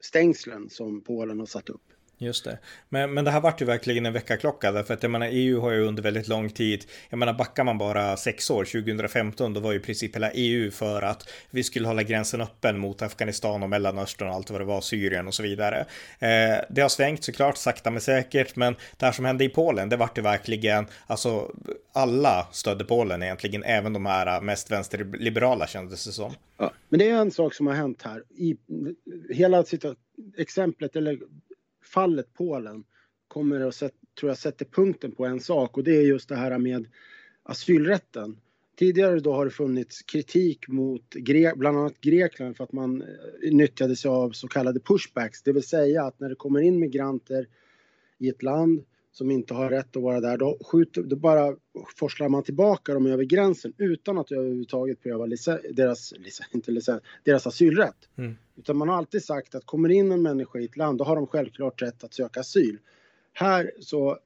stängslen 0.00 0.70
som 0.70 1.00
Polen 1.00 1.38
har 1.38 1.46
satt 1.46 1.68
upp. 1.68 1.91
Just 2.22 2.44
det. 2.44 2.58
Men, 2.88 3.14
men 3.14 3.24
det 3.24 3.30
här 3.30 3.40
vart 3.40 3.60
ju 3.60 3.64
verkligen 3.64 4.06
en 4.06 4.12
väckarklocka 4.12 4.72
därför 4.72 4.94
att 4.94 5.02
jag 5.02 5.10
menar 5.10 5.28
EU 5.30 5.60
har 5.60 5.70
ju 5.70 5.80
under 5.80 6.02
väldigt 6.02 6.28
lång 6.28 6.50
tid, 6.50 6.84
jag 7.10 7.18
menar 7.18 7.32
backar 7.32 7.64
man 7.64 7.78
bara 7.78 8.16
sex 8.16 8.50
år, 8.50 8.64
2015, 8.64 9.54
då 9.54 9.60
var 9.60 9.72
ju 9.72 9.78
i 9.78 9.82
princip 9.82 10.16
hela 10.16 10.30
EU 10.30 10.70
för 10.70 11.02
att 11.02 11.28
vi 11.50 11.62
skulle 11.62 11.86
hålla 11.86 12.02
gränsen 12.02 12.40
öppen 12.40 12.78
mot 12.78 13.02
Afghanistan 13.02 13.62
och 13.62 13.70
Mellanöstern 13.70 14.28
och 14.28 14.34
allt 14.34 14.50
vad 14.50 14.60
det 14.60 14.64
var, 14.64 14.80
Syrien 14.80 15.26
och 15.26 15.34
så 15.34 15.42
vidare. 15.42 15.86
Eh, 16.18 16.64
det 16.70 16.80
har 16.80 16.88
svängt 16.88 17.24
såklart, 17.24 17.56
sakta 17.56 17.90
men 17.90 18.00
säkert, 18.00 18.56
men 18.56 18.76
det 18.96 19.06
här 19.06 19.12
som 19.12 19.24
hände 19.24 19.44
i 19.44 19.48
Polen, 19.48 19.88
det 19.88 19.96
vart 19.96 20.18
ju 20.18 20.22
verkligen, 20.22 20.86
alltså 21.06 21.50
alla 21.92 22.46
stödde 22.52 22.84
Polen 22.84 23.22
egentligen, 23.22 23.64
även 23.64 23.92
de 23.92 24.06
här 24.06 24.40
mest 24.40 24.70
vänsterliberala 24.70 25.66
kändes 25.66 26.04
det 26.04 26.12
som. 26.12 26.32
Ja, 26.58 26.72
men 26.88 26.98
det 26.98 27.10
är 27.10 27.14
en 27.14 27.30
sak 27.30 27.54
som 27.54 27.66
har 27.66 27.74
hänt 27.74 28.02
här. 28.02 28.22
I 28.30 28.56
hela 29.30 29.64
exemplet, 30.38 30.96
eller 30.96 31.18
fallet 31.82 32.34
Polen 32.34 32.84
kommer 33.28 33.60
att, 33.60 33.78
tror 34.20 34.30
jag, 34.30 34.38
sätter 34.38 34.64
punkten 34.64 35.12
på 35.12 35.26
en 35.26 35.40
sak 35.40 35.76
och 35.76 35.84
det 35.84 35.96
är 35.96 36.02
just 36.02 36.28
det 36.28 36.36
här 36.36 36.58
med 36.58 36.88
asylrätten. 37.42 38.40
Tidigare 38.78 39.20
då 39.20 39.32
har 39.32 39.44
det 39.44 39.50
funnits 39.50 40.02
kritik 40.02 40.68
mot 40.68 41.10
Gre 41.10 41.52
bland 41.56 41.78
annat 41.78 42.00
Grekland 42.00 42.56
för 42.56 42.64
att 42.64 42.72
man 42.72 43.02
eh, 43.02 43.52
nyttjade 43.52 43.96
sig 43.96 44.08
av 44.08 44.30
så 44.30 44.48
kallade 44.48 44.80
pushbacks, 44.80 45.42
det 45.42 45.52
vill 45.52 45.62
säga 45.62 46.04
att 46.04 46.20
när 46.20 46.28
det 46.28 46.34
kommer 46.34 46.60
in 46.60 46.78
migranter 46.78 47.48
i 48.18 48.28
ett 48.28 48.42
land 48.42 48.84
som 49.12 49.30
inte 49.30 49.54
har 49.54 49.70
rätt 49.70 49.96
att 49.96 50.02
vara 50.02 50.20
där, 50.20 50.36
då, 50.36 50.58
skjuter, 50.64 51.02
då 51.02 51.16
bara 51.16 51.56
forslar 51.96 52.28
man 52.28 52.42
tillbaka 52.42 52.94
dem 52.94 53.06
över 53.06 53.24
gränsen 53.24 53.72
utan 53.78 54.18
att 54.18 54.32
överhuvudtaget 54.32 55.02
pröva 55.02 55.26
deras, 55.72 56.12
inte 56.52 56.70
licens, 56.70 57.02
deras 57.24 57.46
asylrätt. 57.46 58.08
Mm. 58.18 58.36
Utan 58.56 58.76
man 58.76 58.88
har 58.88 58.96
alltid 58.96 59.24
sagt 59.24 59.54
att 59.54 59.66
kommer 59.66 59.88
in 59.88 60.12
en 60.12 60.22
människa 60.22 60.58
i 60.58 60.64
ett 60.64 60.76
land, 60.76 60.98
då 60.98 61.04
har 61.04 61.16
de 61.16 61.26
självklart 61.26 61.82
rätt 61.82 62.04
att 62.04 62.14
söka 62.14 62.40
asyl. 62.40 62.78
Här 63.32 63.72
så, 63.80 64.18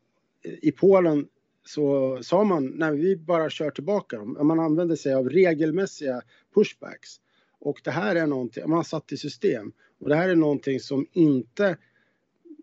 i 0.42 0.72
Polen 0.72 1.26
så 1.64 2.18
sa 2.22 2.44
man, 2.44 2.66
nej 2.66 2.96
vi 2.96 3.16
bara 3.16 3.50
kör 3.50 3.70
tillbaka 3.70 4.16
dem. 4.16 4.38
Man 4.40 4.60
använder 4.60 4.96
sig 4.96 5.14
av 5.14 5.28
regelmässiga 5.28 6.22
pushbacks. 6.54 7.20
Och 7.58 7.80
det 7.84 7.90
här 7.90 8.16
är 8.16 8.26
någonting, 8.26 8.70
man 8.70 8.84
satt 8.84 9.12
i 9.12 9.16
system. 9.16 9.72
Och 10.00 10.08
det 10.08 10.16
här 10.16 10.28
är 10.28 10.36
någonting 10.36 10.80
som 10.80 11.06
inte 11.12 11.76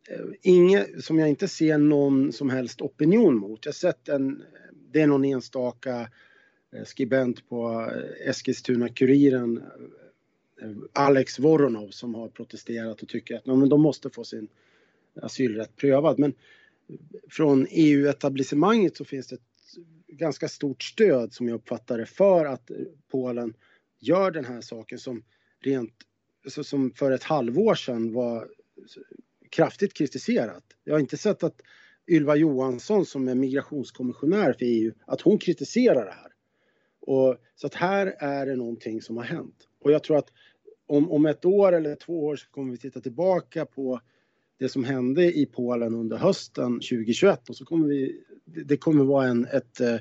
Eh, 0.09 0.25
inget 0.41 1.03
som 1.03 1.19
jag 1.19 1.29
inte 1.29 1.47
ser 1.47 1.77
någon 1.77 2.31
som 2.31 2.49
helst 2.49 2.81
opinion 2.81 3.35
mot. 3.35 3.65
Jag 3.65 3.71
har 3.71 3.73
sett 3.73 4.09
en, 4.09 4.43
det 4.91 5.01
är 5.01 5.07
någon 5.07 5.25
enstaka 5.25 6.09
eh, 6.73 6.83
skribent 6.83 7.49
på 7.49 7.91
eh, 7.91 8.29
Eskilstuna-Kuriren, 8.29 9.63
Alex 10.93 11.39
Voronov, 11.39 11.89
som 11.89 12.15
har 12.15 12.29
protesterat 12.29 13.01
och 13.01 13.07
tycker 13.07 13.35
att 13.35 13.45
men 13.45 13.69
de 13.69 13.81
måste 13.81 14.09
få 14.09 14.23
sin 14.23 14.47
asylrätt 15.21 15.75
prövad. 15.75 16.19
Men 16.19 16.33
från 17.29 17.67
EU-etablissemanget 17.69 18.97
så 18.97 19.05
finns 19.05 19.27
det 19.27 19.35
ett 19.35 19.41
ganska 20.07 20.47
stort 20.47 20.83
stöd 20.83 21.33
som 21.33 21.47
jag 21.47 21.55
uppfattar 21.55 21.97
det 21.97 22.05
för 22.05 22.45
att 22.45 22.71
Polen 23.11 23.53
gör 23.99 24.31
den 24.31 24.45
här 24.45 24.61
saken 24.61 24.99
som 24.99 25.23
rent 25.59 25.93
alltså 26.43 26.63
som 26.63 26.91
för 26.91 27.11
ett 27.11 27.23
halvår 27.23 27.75
sedan 27.75 28.13
var 28.13 28.49
kraftigt 29.53 29.93
kritiserat. 29.93 30.63
Jag 30.83 30.93
har 30.93 30.99
inte 30.99 31.17
sett 31.17 31.43
att 31.43 31.61
Ylva 32.07 32.35
Johansson 32.35 33.05
som 33.05 33.27
är 33.27 33.35
migrationskommissionär 33.35 34.53
för 34.53 34.65
EU, 34.65 34.93
att 35.05 35.21
hon 35.21 35.37
kritiserar 35.37 36.05
det 36.05 36.11
här. 36.11 36.31
Och, 36.99 37.37
så 37.55 37.67
att 37.67 37.73
här 37.73 38.15
är 38.19 38.45
det 38.45 38.55
någonting 38.55 39.01
som 39.01 39.17
har 39.17 39.23
hänt. 39.23 39.67
Och 39.81 39.91
jag 39.91 40.03
tror 40.03 40.17
att 40.17 40.29
om, 40.87 41.11
om 41.11 41.25
ett 41.25 41.45
år 41.45 41.73
eller 41.73 41.95
två 41.95 42.25
år 42.25 42.35
så 42.35 42.49
kommer 42.49 42.71
vi 42.71 42.77
titta 42.77 43.01
tillbaka 43.01 43.65
på 43.65 44.01
det 44.59 44.69
som 44.69 44.83
hände 44.83 45.37
i 45.37 45.45
Polen 45.45 45.93
under 45.93 46.17
hösten 46.17 46.73
2021 46.73 47.49
och 47.49 47.55
så 47.55 47.65
kommer 47.65 47.87
vi, 47.87 48.23
det 48.45 48.77
kommer 48.77 49.03
vara 49.03 49.27
en, 49.27 49.45
ett 49.45 49.79
eh, 49.79 49.97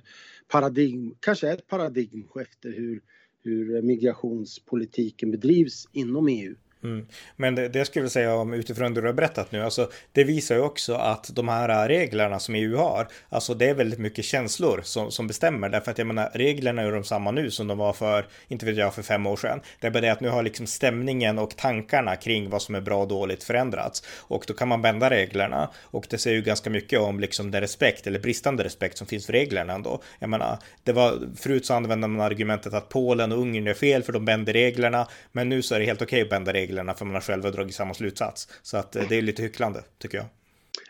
paradigm, 0.48 1.14
kanske 1.20 1.52
ett 1.52 1.66
paradigmskifte 1.66 2.68
hur, 2.68 3.00
hur 3.44 3.82
migrationspolitiken 3.82 5.30
bedrivs 5.30 5.88
inom 5.92 6.28
EU. 6.28 6.54
Mm. 6.84 7.06
Men 7.36 7.54
det, 7.54 7.68
det 7.68 7.84
skulle 7.84 8.04
jag 8.04 8.12
säga 8.12 8.34
om 8.34 8.54
utifrån 8.54 8.94
det 8.94 9.00
du 9.00 9.06
har 9.06 9.14
berättat 9.14 9.52
nu, 9.52 9.62
alltså 9.62 9.90
det 10.12 10.24
visar 10.24 10.54
ju 10.54 10.60
också 10.60 10.94
att 10.94 11.30
de 11.34 11.48
här 11.48 11.88
reglerna 11.88 12.38
som 12.38 12.54
EU 12.54 12.76
har, 12.76 13.08
alltså 13.28 13.54
det 13.54 13.68
är 13.68 13.74
väldigt 13.74 13.98
mycket 13.98 14.24
känslor 14.24 14.80
som, 14.84 15.10
som 15.10 15.26
bestämmer, 15.26 15.68
därför 15.68 15.90
att 15.90 15.98
jag 15.98 16.06
menar 16.06 16.30
reglerna 16.34 16.82
är 16.82 16.92
de 16.92 17.04
samma 17.04 17.30
nu 17.30 17.50
som 17.50 17.66
de 17.66 17.78
var 17.78 17.92
för, 17.92 18.26
inte 18.48 18.66
vet 18.66 18.76
jag, 18.76 18.94
för 18.94 19.02
fem 19.02 19.26
år 19.26 19.36
sedan. 19.36 19.60
Det 19.80 19.86
är 19.86 19.90
bara 19.90 20.00
det 20.00 20.12
att 20.12 20.20
nu 20.20 20.28
har 20.28 20.42
liksom 20.42 20.66
stämningen 20.66 21.38
och 21.38 21.56
tankarna 21.56 22.16
kring 22.16 22.50
vad 22.50 22.62
som 22.62 22.74
är 22.74 22.80
bra 22.80 23.02
och 23.02 23.08
dåligt 23.08 23.44
förändrats 23.44 24.02
och 24.18 24.44
då 24.48 24.54
kan 24.54 24.68
man 24.68 24.82
bända 24.82 25.10
reglerna 25.10 25.70
och 25.82 26.06
det 26.10 26.18
säger 26.18 26.36
ju 26.36 26.42
ganska 26.42 26.70
mycket 26.70 27.00
om 27.00 27.20
liksom 27.20 27.50
den 27.50 27.60
respekt 27.60 28.06
eller 28.06 28.20
bristande 28.20 28.64
respekt 28.64 28.98
som 28.98 29.06
finns 29.06 29.26
för 29.26 29.32
reglerna 29.32 29.72
ändå. 29.72 30.02
Jag 30.18 30.30
menar, 30.30 30.58
det 30.82 30.92
var 30.92 31.18
förut 31.36 31.66
så 31.66 31.74
använde 31.74 32.08
man 32.08 32.26
argumentet 32.26 32.74
att 32.74 32.88
Polen 32.88 33.32
och 33.32 33.38
Ungern 33.38 33.66
är 33.66 33.74
fel 33.74 34.02
för 34.02 34.12
de 34.12 34.24
bänder 34.24 34.52
reglerna, 34.52 35.08
men 35.32 35.48
nu 35.48 35.62
så 35.62 35.74
är 35.74 35.78
det 35.78 35.84
helt 35.84 36.02
okej 36.02 36.16
okay 36.16 36.22
att 36.22 36.30
bända 36.30 36.52
reglerna 36.52 36.71
reglerna 36.72 36.94
för 36.94 37.04
man 37.04 37.14
har 37.14 37.20
själva 37.20 37.50
dragit 37.50 37.74
samma 37.74 37.94
slutsats. 37.94 38.48
Så 38.62 38.76
att 38.76 38.96
eh, 38.96 39.04
det 39.08 39.16
är 39.16 39.22
lite 39.22 39.42
hycklande 39.42 39.82
tycker 39.98 40.18
jag. 40.18 40.26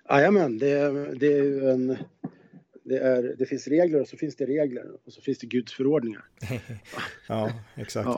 Jajamän, 0.09 0.59
det, 0.59 0.90
det 1.14 1.27
är 1.27 1.42
ju 1.42 1.71
en 1.71 1.97
det, 2.85 2.99
är, 2.99 3.35
det 3.38 3.47
finns 3.47 3.68
regler 3.68 4.01
och 4.01 4.09
så 4.09 4.16
finns 4.16 4.37
det 4.37 4.47
regler 4.47 4.85
och 5.07 5.12
så 5.12 5.21
finns 5.21 5.38
det 5.38 5.47
Guds 5.47 5.73
förordningar. 5.73 6.25
ja, 7.29 7.53
exakt. 7.77 8.09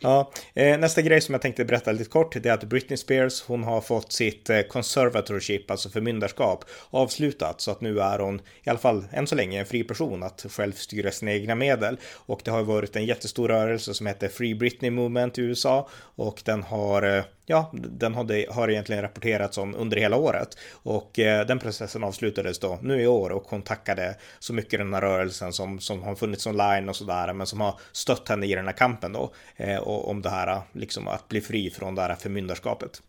Ja. 0.00 0.32
ja. 0.54 0.62
Eh, 0.62 0.78
nästa 0.78 1.02
grej 1.02 1.20
som 1.20 1.32
jag 1.32 1.42
tänkte 1.42 1.64
berätta 1.64 1.92
lite 1.92 2.10
kort 2.10 2.42
det 2.42 2.48
är 2.48 2.52
att 2.52 2.64
Britney 2.64 2.96
Spears 2.96 3.42
hon 3.42 3.64
har 3.64 3.80
fått 3.80 4.12
sitt 4.12 4.50
eh, 4.50 4.60
conservatorship, 4.60 5.70
alltså 5.70 5.88
förmyndarskap, 5.88 6.64
avslutat 6.90 7.60
så 7.60 7.70
att 7.70 7.80
nu 7.80 8.00
är 8.00 8.18
hon 8.18 8.40
i 8.64 8.70
alla 8.70 8.78
fall 8.78 9.04
än 9.12 9.26
så 9.26 9.34
länge 9.34 9.60
en 9.60 9.66
fri 9.66 9.84
person 9.84 10.22
att 10.22 10.46
själv 10.48 10.72
styra 10.72 11.10
sina 11.10 11.32
egna 11.32 11.54
medel 11.54 11.96
och 12.12 12.40
det 12.44 12.50
har 12.50 12.62
varit 12.62 12.96
en 12.96 13.06
jättestor 13.06 13.48
rörelse 13.48 13.94
som 13.94 14.06
heter 14.06 14.28
Free 14.28 14.54
Britney 14.54 14.90
Movement 14.90 15.38
i 15.38 15.42
USA 15.42 15.88
och 16.16 16.42
den 16.44 16.62
har 16.62 17.16
eh, 17.16 17.24
Ja, 17.46 17.70
den 17.72 18.14
hade, 18.14 18.46
har 18.50 18.70
egentligen 18.70 19.02
rapporterats 19.02 19.58
om 19.58 19.74
under 19.74 19.96
hela 19.96 20.16
året 20.16 20.58
och 20.72 21.18
eh, 21.18 21.46
den 21.46 21.58
processen 21.58 22.04
avslutades 22.04 22.58
då 22.58 22.78
nu 22.82 23.02
i 23.02 23.06
år 23.06 23.30
och 23.30 23.44
hon 23.48 23.62
tackade 23.62 24.16
så 24.38 24.54
mycket 24.54 24.80
den 24.80 24.94
här 24.94 25.00
rörelsen 25.00 25.52
som, 25.52 25.78
som 25.80 26.02
har 26.02 26.14
funnits 26.14 26.46
online 26.46 26.88
och 26.88 26.96
sådär 26.96 27.32
men 27.32 27.46
som 27.46 27.60
har 27.60 27.80
stött 27.92 28.28
henne 28.28 28.46
i 28.46 28.54
den 28.54 28.66
här 28.66 28.72
kampen 28.72 29.12
då 29.12 29.32
eh, 29.56 29.78
och 29.78 30.08
om 30.08 30.22
det 30.22 30.28
här 30.28 30.60
liksom 30.72 31.08
att 31.08 31.28
bli 31.28 31.40
fri 31.40 31.70
från 31.70 31.94
det 31.94 32.02
här 32.02 32.14
förmyndarskapet. 32.14 33.02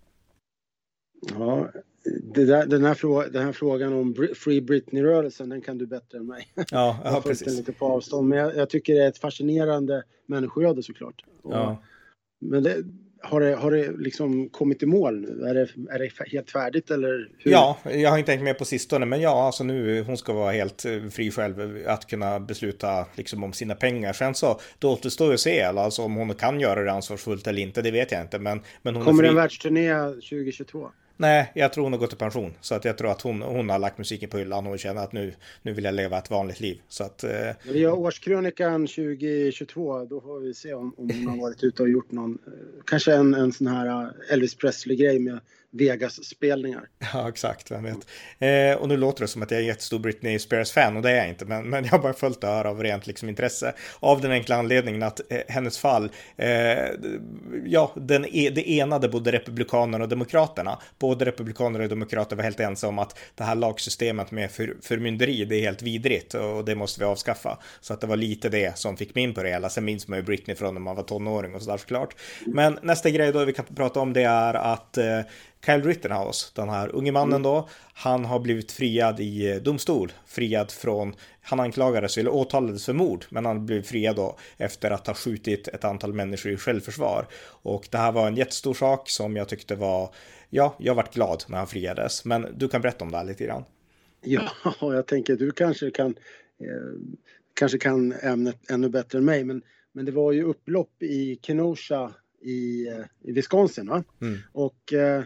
Ja, 1.37 1.69
där, 2.23 2.65
den, 2.65 2.83
här 2.83 2.93
fråga, 2.93 3.29
den 3.29 3.45
här 3.45 3.51
frågan 3.51 3.93
om 3.93 4.15
Free 4.35 4.61
Britney-rörelsen, 4.61 5.49
den 5.49 5.61
kan 5.61 5.77
du 5.77 5.85
bättre 5.85 6.17
än 6.17 6.27
mig. 6.27 6.47
Ja, 6.71 6.99
ja 7.03 7.21
precis. 7.25 7.47
Den 7.47 7.55
lite 7.55 7.71
på 7.71 7.85
avstånd, 7.85 8.27
men 8.29 8.37
jag, 8.37 8.55
jag, 8.55 8.69
tycker 8.69 8.93
det 8.95 9.03
är 9.03 9.07
ett 9.07 9.17
fascinerande 9.17 10.03
människoöde 10.25 10.83
såklart. 10.83 11.23
Och, 11.41 11.53
ja. 11.53 11.83
Men 12.39 12.63
det, 12.63 12.83
har 13.21 13.41
det, 13.41 13.55
har 13.55 13.71
det 13.71 13.91
liksom 13.97 14.49
kommit 14.49 14.83
i 14.83 14.85
mål 14.85 15.21
nu? 15.21 15.47
Är 15.47 15.53
det, 15.53 15.67
är 15.89 15.99
det 15.99 16.09
helt 16.31 16.51
färdigt 16.51 16.91
eller? 16.91 17.29
Hur? 17.37 17.51
Ja, 17.51 17.77
jag 17.83 18.09
har 18.09 18.17
inte 18.17 18.31
tänkt 18.31 18.43
med 18.43 18.57
på 18.57 18.65
sistone, 18.65 19.05
men 19.05 19.21
ja, 19.21 19.45
alltså 19.45 19.63
nu 19.63 20.03
hon 20.03 20.17
ska 20.17 20.33
vara 20.33 20.51
helt 20.51 20.85
eh, 20.85 21.07
fri 21.11 21.31
själv 21.31 21.83
att 21.87 22.07
kunna 22.07 22.39
besluta 22.39 23.05
liksom 23.15 23.43
om 23.43 23.53
sina 23.53 23.75
pengar. 23.75 24.13
Sen 24.13 24.35
så, 24.35 24.59
då 24.79 24.93
återstår 24.93 25.27
ju 25.27 25.33
att 25.33 25.39
se, 25.39 25.63
alltså 25.63 26.01
om 26.01 26.15
hon 26.15 26.33
kan 26.33 26.59
göra 26.59 26.83
det 26.83 26.91
ansvarsfullt 26.91 27.47
eller 27.47 27.61
inte, 27.61 27.81
det 27.81 27.91
vet 27.91 28.11
jag 28.11 28.21
inte. 28.21 28.39
Men, 28.39 28.61
men 28.81 28.95
hon 28.95 29.05
Kommer 29.05 29.23
det 29.23 29.29
en 29.29 29.35
världsturné 29.35 29.93
2022? 30.09 30.89
Nej, 31.17 31.51
jag 31.55 31.73
tror 31.73 31.83
hon 31.83 31.93
har 31.93 31.99
gått 31.99 32.13
i 32.13 32.15
pension. 32.15 32.53
Så 32.61 32.75
att 32.75 32.85
jag 32.85 32.97
tror 32.97 33.11
att 33.11 33.21
hon, 33.21 33.41
hon 33.41 33.69
har 33.69 33.79
lagt 33.79 33.97
musiken 33.97 34.29
på 34.29 34.37
hyllan 34.37 34.67
och 34.67 34.79
känner 34.79 35.03
att 35.03 35.13
nu, 35.13 35.33
nu 35.61 35.73
vill 35.73 35.83
jag 35.83 35.93
leva 35.93 36.17
ett 36.17 36.31
vanligt 36.31 36.59
liv. 36.59 36.81
Så 36.87 37.03
att, 37.03 37.23
eh... 37.23 37.29
När 37.29 37.73
vi 37.73 37.79
gör 37.79 37.99
årskrönikan 37.99 38.87
2022, 38.87 40.05
då 40.05 40.21
får 40.21 40.39
vi 40.39 40.53
se 40.53 40.73
om, 40.73 40.93
om 40.97 41.09
hon 41.09 41.27
har 41.27 41.37
varit 41.37 41.63
ute 41.63 41.81
och 41.81 41.89
gjort 41.89 42.11
någon, 42.11 42.31
eh, 42.47 42.53
kanske 42.85 43.13
en, 43.13 43.33
en 43.33 43.51
sån 43.51 43.67
här 43.67 43.87
eh, 43.87 44.33
Elvis 44.33 44.55
Presley-grej 44.55 45.19
med 45.19 45.39
Vegas-spelningar. 45.77 46.87
Ja, 47.13 47.29
exakt, 47.29 47.71
vem 47.71 47.83
vet. 47.83 48.07
Eh, 48.39 48.81
och 48.81 48.89
nu 48.89 48.97
låter 48.97 49.21
det 49.21 49.27
som 49.27 49.41
att 49.41 49.51
jag 49.51 49.57
är 49.57 49.61
en 49.61 49.67
jättestor 49.67 49.99
Britney 49.99 50.39
Spears-fan 50.39 50.95
och 50.95 51.01
det 51.01 51.11
är 51.11 51.15
jag 51.15 51.29
inte, 51.29 51.45
men, 51.45 51.69
men 51.69 51.83
jag 51.83 51.91
har 51.91 51.99
bara 51.99 52.13
följt 52.13 52.41
det 52.41 52.47
här 52.47 52.65
av 52.65 52.83
rent 52.83 53.07
liksom, 53.07 53.29
intresse. 53.29 53.73
Av 53.99 54.21
den 54.21 54.31
enkla 54.31 54.55
anledningen 54.55 55.03
att 55.03 55.31
eh, 55.31 55.39
hennes 55.47 55.77
fall, 55.77 56.09
eh, 56.37 56.49
ja, 57.65 57.93
den, 57.95 58.25
e, 58.25 58.49
det 58.49 58.79
enade 58.79 59.09
både 59.09 59.31
Republikanerna 59.31 60.03
och 60.03 60.09
Demokraterna. 60.09 60.79
Både 60.99 61.25
Republikaner 61.25 61.79
och 61.79 61.89
Demokrater 61.89 62.35
var 62.35 62.43
helt 62.43 62.59
ense 62.59 62.87
om 62.87 62.99
att 62.99 63.19
det 63.35 63.43
här 63.43 63.55
lagsystemet 63.55 64.31
med 64.31 64.51
för, 64.51 64.75
förmynderi, 64.81 65.45
det 65.45 65.55
är 65.55 65.61
helt 65.61 65.81
vidrigt 65.81 66.33
och 66.33 66.65
det 66.65 66.75
måste 66.75 66.99
vi 66.99 67.05
avskaffa. 67.05 67.57
Så 67.81 67.93
att 67.93 68.01
det 68.01 68.07
var 68.07 68.15
lite 68.15 68.49
det 68.49 68.77
som 68.77 68.97
fick 68.97 69.15
mig 69.15 69.23
in 69.23 69.33
på 69.33 69.43
det 69.43 69.49
hela. 69.49 69.69
Sen 69.69 69.85
minns 69.85 70.07
man 70.07 70.19
ju 70.19 70.23
Britney 70.23 70.55
från 70.55 70.73
när 70.73 70.81
man 70.81 70.95
var 70.95 71.03
tonåring 71.03 71.55
och 71.55 71.61
sådär 71.61 71.77
såklart. 71.77 72.15
Men 72.45 72.79
nästa 72.81 73.09
grej 73.09 73.31
då 73.31 73.45
vi 73.45 73.53
kan 73.53 73.65
prata 73.75 73.99
om 73.99 74.13
det 74.13 74.23
är 74.23 74.53
att 74.53 74.97
eh, 74.97 75.19
Kyle 75.65 75.81
Rittenhouse, 75.81 76.51
den 76.55 76.69
här 76.69 76.95
unge 76.95 77.11
mannen 77.11 77.43
då, 77.43 77.69
han 77.93 78.25
har 78.25 78.39
blivit 78.39 78.71
friad 78.71 79.19
i 79.19 79.51
eh, 79.51 79.55
domstol. 79.57 80.11
Friad 80.25 80.71
från, 80.71 81.15
han 81.41 81.59
anklagades 81.59 82.17
eller 82.17 82.33
åtalades 82.33 82.85
för 82.85 82.93
mord, 82.93 83.25
men 83.29 83.45
han 83.45 83.65
blev 83.65 83.81
friad 83.81 84.15
då 84.15 84.37
efter 84.57 84.91
att 84.91 85.07
ha 85.07 85.13
skjutit 85.13 85.67
ett 85.67 85.83
antal 85.83 86.13
människor 86.13 86.51
i 86.51 86.57
självförsvar. 86.57 87.27
Och 87.45 87.87
det 87.91 87.97
här 87.97 88.11
var 88.11 88.27
en 88.27 88.35
jättestor 88.35 88.73
sak 88.73 89.09
som 89.09 89.35
jag 89.35 89.49
tyckte 89.49 89.75
var, 89.75 90.09
ja, 90.49 90.75
jag 90.79 90.95
vart 90.95 91.13
glad 91.13 91.43
när 91.47 91.57
han 91.57 91.67
friades. 91.67 92.25
Men 92.25 92.47
du 92.55 92.67
kan 92.67 92.81
berätta 92.81 93.05
om 93.05 93.11
det 93.11 93.17
här 93.17 93.25
lite 93.25 93.43
grann. 93.45 93.63
Ja, 94.21 94.49
jag 94.81 95.07
tänker 95.07 95.35
du 95.35 95.51
kanske 95.51 95.91
kan, 95.91 96.15
eh, 96.59 97.15
kanske 97.53 97.77
kan 97.77 98.11
ämnet 98.11 98.71
ännu 98.71 98.89
bättre 98.89 99.17
än 99.17 99.25
mig, 99.25 99.43
men, 99.43 99.61
men 99.91 100.05
det 100.05 100.11
var 100.11 100.31
ju 100.31 100.43
upplopp 100.43 101.03
i 101.03 101.39
Kenosha 101.41 102.11
i, 102.41 102.87
eh, 102.87 103.05
i 103.21 103.31
Wisconsin. 103.31 103.87
Va? 103.87 104.03
Mm. 104.21 104.37
Och 104.51 104.93
eh, 104.93 105.23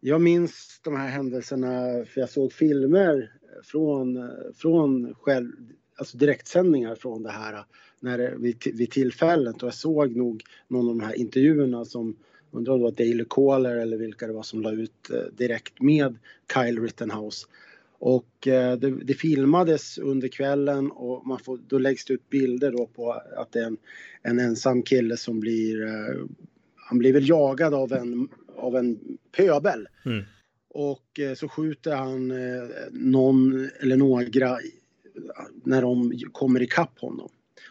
jag 0.00 0.20
minns 0.20 0.80
de 0.84 0.96
här 0.96 1.08
händelserna 1.08 2.04
för 2.04 2.20
jag 2.20 2.30
såg 2.30 2.52
filmer 2.52 3.32
från, 3.64 4.30
från 4.54 5.14
själv, 5.14 5.52
alltså 5.96 6.18
direktsändningar 6.18 6.94
från 6.94 7.22
det 7.22 7.30
här 7.30 7.64
när, 8.00 8.34
vid, 8.36 8.56
vid 8.74 8.90
tillfället 8.90 9.62
och 9.62 9.66
jag 9.66 9.74
såg 9.74 10.16
nog 10.16 10.42
någon 10.68 10.88
av 10.88 10.96
de 10.98 11.04
här 11.04 11.18
intervjuerna 11.18 11.84
som 11.84 12.16
undrar 12.50 12.72
om 12.72 12.78
det 12.78 12.84
var 12.84 12.92
Daily 12.92 13.24
Caller 13.30 13.76
eller 13.76 13.96
vilka 13.96 14.26
det 14.26 14.32
var 14.32 14.42
som 14.42 14.62
la 14.62 14.72
ut 14.72 15.10
eh, 15.10 15.22
direkt 15.32 15.80
med 15.80 16.18
Kyle 16.54 16.80
Rittenhouse. 16.82 17.46
Och 17.98 18.48
eh, 18.48 18.76
det, 18.76 18.90
det, 18.90 19.14
filmades 19.14 19.98
under 19.98 20.28
kvällen 20.28 20.90
och 20.90 21.26
man 21.26 21.38
får, 21.38 21.58
då 21.68 21.78
läggs 21.78 22.04
det 22.04 22.14
ut 22.14 22.30
bilder 22.30 22.72
då 22.72 22.86
på 22.86 23.12
att 23.36 23.52
det 23.52 23.60
är 23.60 23.66
en, 23.66 23.76
en 24.22 24.38
ensam 24.38 24.82
kille 24.82 25.16
som 25.16 25.40
blir, 25.40 25.86
eh, 25.86 26.20
han 26.76 26.98
blir 26.98 27.12
väl 27.12 27.28
jagad 27.28 27.74
av 27.74 27.92
en 27.92 28.28
av 28.60 28.76
en 28.76 29.18
pöbel. 29.36 29.88
Mm. 30.04 30.24
Och 30.68 31.20
eh, 31.20 31.34
så 31.34 31.48
skjuter 31.48 31.96
han 31.96 32.30
eh, 32.30 32.68
någon 32.90 33.70
eller 33.80 33.96
några 33.96 34.58
när 35.64 35.82
de 35.82 36.12
kommer 36.32 36.62
ikapp 36.62 36.98
honom. 36.98 37.30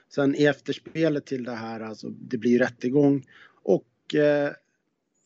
Sen 0.10 0.36
i 0.36 0.44
efterspelet 0.44 1.26
till 1.26 1.44
det 1.44 1.56
här, 1.56 1.80
alltså 1.80 2.10
det 2.10 2.38
blir 2.38 2.60
rättegång 2.60 3.26
och 3.64 4.16
eh, 4.16 4.52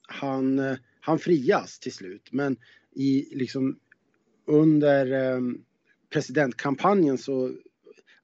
han, 0.07 0.59
eh, 0.59 0.77
han 0.99 1.19
frias 1.19 1.79
till 1.79 1.93
slut. 1.93 2.29
Men 2.31 2.57
i 2.91 3.37
liksom 3.37 3.79
under 4.45 5.11
eh, 5.11 5.41
presidentkampanjen 6.09 7.17
så 7.17 7.51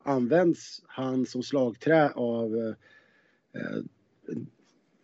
används 0.03 0.81
han 0.87 1.25
som 1.25 1.43
slagträ 1.43 2.09
av 2.09 2.57
eh, 3.55 3.83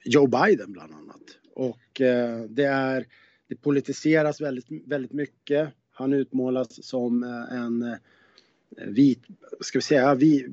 Joe 0.03 0.27
Biden 0.27 0.73
bland 0.73 0.93
annat. 0.93 1.37
Och 1.55 2.01
eh, 2.01 2.41
det, 2.41 2.63
är, 2.65 3.05
det 3.47 3.55
politiseras 3.55 4.41
väldigt, 4.41 4.65
väldigt 4.85 5.13
mycket. 5.13 5.69
Han 5.91 6.13
utmålas 6.13 6.85
som 6.85 7.23
eh, 7.23 7.57
en 7.57 7.83
eh, 7.83 7.97
vit, 8.87 9.23
ska 9.61 9.77
vi 9.77 9.83
säga, 9.83 10.15
vit, 10.15 10.45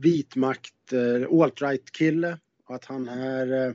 vitmakt, 0.00 0.92
eh, 0.92 1.28
alt-right 1.30 1.90
kille. 1.92 2.38
Att 2.68 2.84
han 2.84 3.08
är, 3.08 3.74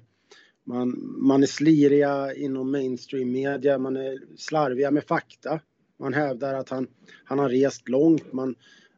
man, 0.63 1.15
man 1.17 1.43
är 1.43 1.47
sliriga 1.47 2.33
inom 2.33 2.71
mainstream 2.71 3.31
media, 3.31 3.77
man 3.77 3.95
är 3.97 4.19
slarviga 4.37 4.91
med 4.91 5.03
fakta. 5.03 5.59
Man 5.99 6.13
hävdar 6.13 6.53
att 6.53 6.69
han, 6.69 6.87
han 7.23 7.39
har 7.39 7.49
rest 7.49 7.89
långt, 7.89 8.33
man 8.33 8.55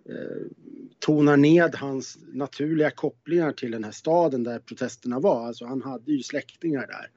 eh, 0.09 0.47
tonar 0.99 1.37
ned 1.37 1.75
hans 1.75 2.17
naturliga 2.33 2.91
kopplingar 2.91 3.51
till 3.51 3.71
den 3.71 3.83
här 3.83 3.91
staden 3.91 4.43
där 4.43 4.59
protesterna 4.59 5.19
var. 5.19 5.47
Alltså 5.47 5.65
han 5.65 5.81
hade 5.81 6.11
ju 6.11 6.23
släktingar 6.23 6.87
där. 6.87 7.09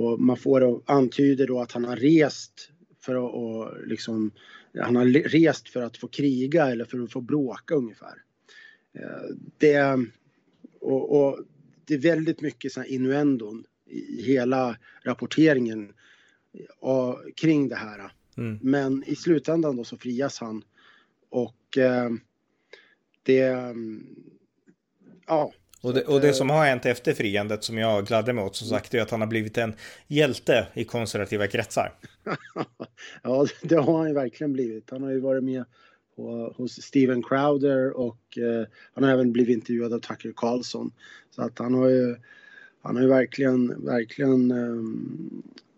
Och 0.00 0.20
man 0.20 0.36
får 0.36 0.82
antyder 0.86 1.46
då 1.46 1.60
att 1.60 1.72
han 1.72 1.84
har 1.84 1.96
rest 1.96 2.70
för 3.00 3.14
att 3.14 3.34
och 3.34 3.86
liksom, 3.86 4.30
han 4.78 4.96
har 4.96 5.04
rest 5.06 5.68
för 5.68 5.82
att 5.82 5.96
få 5.96 6.08
kriga 6.08 6.66
eller 6.66 6.84
för 6.84 7.02
att 7.02 7.12
få 7.12 7.20
bråka 7.20 7.74
ungefär. 7.74 8.22
Eh, 8.92 9.36
det, 9.58 10.06
och, 10.80 11.20
och 11.20 11.38
det 11.84 11.94
är 11.94 11.98
väldigt 11.98 12.40
mycket 12.40 12.72
såna 12.72 12.86
innuendon 12.86 13.64
i 13.86 14.22
hela 14.22 14.76
rapporteringen 15.02 15.92
och, 16.78 17.20
kring 17.36 17.68
det 17.68 17.76
här. 17.76 18.12
Mm. 18.36 18.58
Men 18.62 19.04
i 19.06 19.16
slutändan 19.16 19.76
då 19.76 19.84
så 19.84 19.96
frias 19.96 20.38
han 20.38 20.62
och 21.30 21.78
eh, 21.78 22.10
det, 23.22 23.74
ja, 25.26 25.52
och 25.82 25.94
det, 25.94 26.02
och 26.02 26.20
det, 26.20 26.32
som 26.32 26.50
har 26.50 26.64
hänt 26.64 26.86
efter 26.86 27.14
friandet 27.14 27.64
som 27.64 27.78
jag 27.78 28.06
gladde 28.06 28.32
mig 28.32 28.44
åt 28.44 28.56
som 28.56 28.68
sagt 28.68 28.94
är 28.94 29.02
att 29.02 29.10
han 29.10 29.20
har 29.20 29.28
blivit 29.28 29.58
en 29.58 29.74
hjälte 30.08 30.66
i 30.74 30.84
konservativa 30.84 31.46
kretsar. 31.46 31.92
ja, 33.22 33.46
det 33.62 33.76
har 33.76 33.98
han 33.98 34.08
ju 34.08 34.14
verkligen 34.14 34.52
blivit. 34.52 34.90
Han 34.90 35.02
har 35.02 35.10
ju 35.10 35.20
varit 35.20 35.44
med 35.44 35.64
på, 36.16 36.54
hos 36.56 36.82
Steven 36.82 37.22
Crowder 37.22 37.90
och 37.90 38.38
eh, 38.38 38.66
han 38.94 39.04
har 39.04 39.10
även 39.10 39.32
blivit 39.32 39.54
intervjuad 39.54 39.92
av 39.92 39.98
Tucker 39.98 40.32
Carlson. 40.36 40.92
Så 41.30 41.42
att 41.42 41.58
han 41.58 41.74
har 41.74 41.88
ju, 41.88 42.16
han 42.82 42.96
har 42.96 43.02
ju 43.02 43.08
verkligen, 43.08 43.84
verkligen 43.84 44.50
eh, 44.50 44.82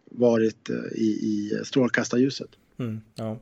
varit 0.05 0.71
eh, 0.71 0.93
i, 0.95 1.07
i 1.07 1.61
strålkastarljuset. 1.65 2.51
Mm, 2.83 3.01
ja. 3.15 3.37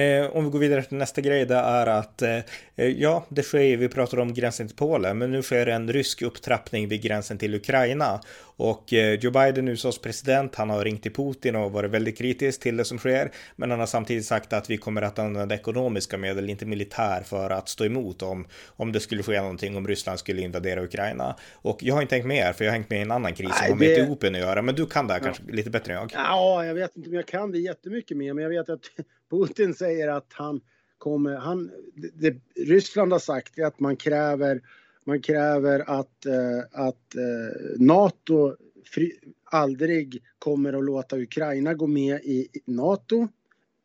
eh, 0.00 0.36
om 0.36 0.44
vi 0.44 0.50
går 0.50 0.58
vidare 0.58 0.82
till 0.82 0.96
nästa 0.96 1.20
grej, 1.20 1.46
det 1.46 1.54
är 1.54 1.86
att 1.86 2.22
eh, 2.22 2.36
eh 2.76 2.86
ja, 2.86 3.26
det 3.28 3.42
sker, 3.42 3.76
vi 3.76 3.88
pratar 3.88 4.18
om 4.18 4.34
gränsen 4.34 4.68
till 4.68 4.76
Polen, 4.76 5.18
men 5.18 5.30
nu 5.30 5.42
sker 5.42 5.66
en 5.66 5.92
rysk 5.92 6.22
upptrappning 6.22 6.88
vid 6.88 7.02
gränsen 7.02 7.38
till 7.38 7.54
Ukraina 7.54 8.20
och 8.58 8.92
eh, 8.92 9.14
Joe 9.14 9.30
Biden, 9.30 9.68
USAs 9.68 9.98
president, 9.98 10.54
han 10.54 10.70
har 10.70 10.84
ringt 10.84 11.02
till 11.02 11.12
Putin 11.12 11.56
och 11.56 11.72
varit 11.72 11.90
väldigt 11.90 12.18
kritisk 12.18 12.60
till 12.60 12.76
det 12.76 12.84
som 12.84 12.98
sker, 12.98 13.30
men 13.56 13.70
han 13.70 13.80
har 13.80 13.86
samtidigt 13.86 14.26
sagt 14.26 14.52
att 14.52 14.70
vi 14.70 14.76
kommer 14.76 15.02
att 15.02 15.18
använda 15.18 15.54
ekonomiska 15.54 16.18
medel, 16.18 16.50
inte 16.50 16.66
militär, 16.66 17.22
för 17.22 17.50
att 17.50 17.68
stå 17.68 17.84
emot 17.84 18.22
om, 18.22 18.46
om 18.66 18.92
det 18.92 19.00
skulle 19.00 19.22
ske 19.22 19.40
någonting, 19.40 19.76
om 19.76 19.86
Ryssland 19.88 20.18
skulle 20.18 20.42
invadera 20.42 20.82
Ukraina. 20.82 21.36
Och 21.54 21.78
jag 21.82 21.94
har 21.94 22.02
inte 22.02 22.10
tänkt 22.10 22.26
med 22.26 22.36
er, 22.36 22.52
för 22.52 22.64
jag 22.64 22.72
har 22.72 22.76
hängt 22.76 22.90
med 22.90 22.98
i 22.98 23.02
en 23.02 23.10
annan 23.10 23.34
kris 23.34 23.50
som 23.58 23.68
har 23.68 23.76
med 23.76 23.88
Etiopien 23.88 24.34
att 24.34 24.40
göra, 24.40 24.62
men 24.62 24.74
du 24.74 24.86
kan 24.86 25.06
det 25.06 25.12
här 25.12 25.20
ja. 25.20 25.24
kanske 25.24 25.42
lite 25.52 25.70
bättre 25.70 25.92
än 25.92 25.98
jag. 26.00 26.12
Ja, 26.14 26.64
jag 26.64 26.74
vet 26.74 26.96
inte 26.96 27.08
om 27.08 27.14
jag 27.14 27.26
kan 27.26 27.52
det 27.52 27.58
jättemycket 27.58 28.16
mer, 28.16 28.32
men 28.32 28.42
jag 28.42 28.50
vet 28.50 28.68
att 28.68 28.82
Putin 29.30 29.74
säger 29.74 30.08
att 30.08 30.26
han 30.32 30.60
kommer, 30.98 31.36
han, 31.36 31.70
det, 32.14 32.36
Ryssland 32.66 33.12
har 33.12 33.18
sagt 33.18 33.58
att 33.58 33.80
man 33.80 33.96
kräver 33.96 34.60
man 35.08 35.22
kräver 35.22 35.90
att, 35.90 36.26
eh, 36.26 36.58
att 36.72 37.14
eh, 37.14 37.76
Nato 37.78 38.56
fri, 38.84 39.12
aldrig 39.44 40.22
kommer 40.38 40.72
att 40.72 40.84
låta 40.84 41.18
Ukraina 41.18 41.74
gå 41.74 41.86
med 41.86 42.20
i 42.24 42.48
Nato. 42.64 43.28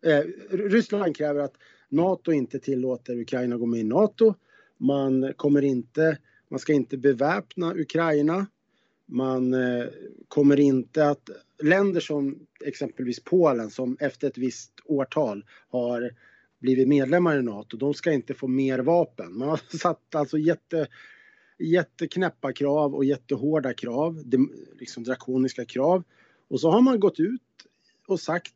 Eh, 0.05 0.23
Ryssland 0.49 1.15
kräver 1.15 1.39
att 1.39 1.53
Nato 1.89 2.31
inte 2.31 2.59
tillåter 2.59 3.19
Ukraina 3.19 3.57
gå 3.57 3.65
med 3.65 3.79
i 3.79 3.83
Nato. 3.83 4.33
Man 4.77 5.33
kommer 5.35 5.61
inte, 5.61 6.17
man 6.49 6.59
ska 6.59 6.73
inte 6.73 6.97
beväpna 6.97 7.73
Ukraina. 7.75 8.47
Man 9.05 9.53
eh, 9.53 9.85
kommer 10.27 10.59
inte 10.59 11.09
att, 11.09 11.29
länder 11.63 12.01
som 12.01 12.39
exempelvis 12.65 13.23
Polen 13.23 13.69
som 13.69 13.97
efter 13.99 14.27
ett 14.27 14.37
visst 14.37 14.73
årtal 14.85 15.45
har 15.69 16.11
blivit 16.63 16.87
medlemmar 16.87 17.39
i 17.39 17.41
Nato, 17.41 17.77
de 17.77 17.93
ska 17.93 18.11
inte 18.11 18.33
få 18.33 18.47
mer 18.47 18.79
vapen. 18.79 19.37
Man 19.37 19.49
har 19.49 19.59
satt 19.77 20.15
alltså 20.15 20.37
jätte, 20.37 20.87
jätteknäppa 21.59 22.53
krav 22.53 22.95
och 22.95 23.05
jättehårda 23.05 23.73
krav, 23.73 24.23
liksom 24.79 25.03
drakoniska 25.03 25.65
krav. 25.65 26.03
Och 26.47 26.59
så 26.59 26.71
har 26.71 26.81
man 26.81 26.99
gått 26.99 27.19
ut 27.19 27.41
och 28.07 28.19
sagt, 28.19 28.53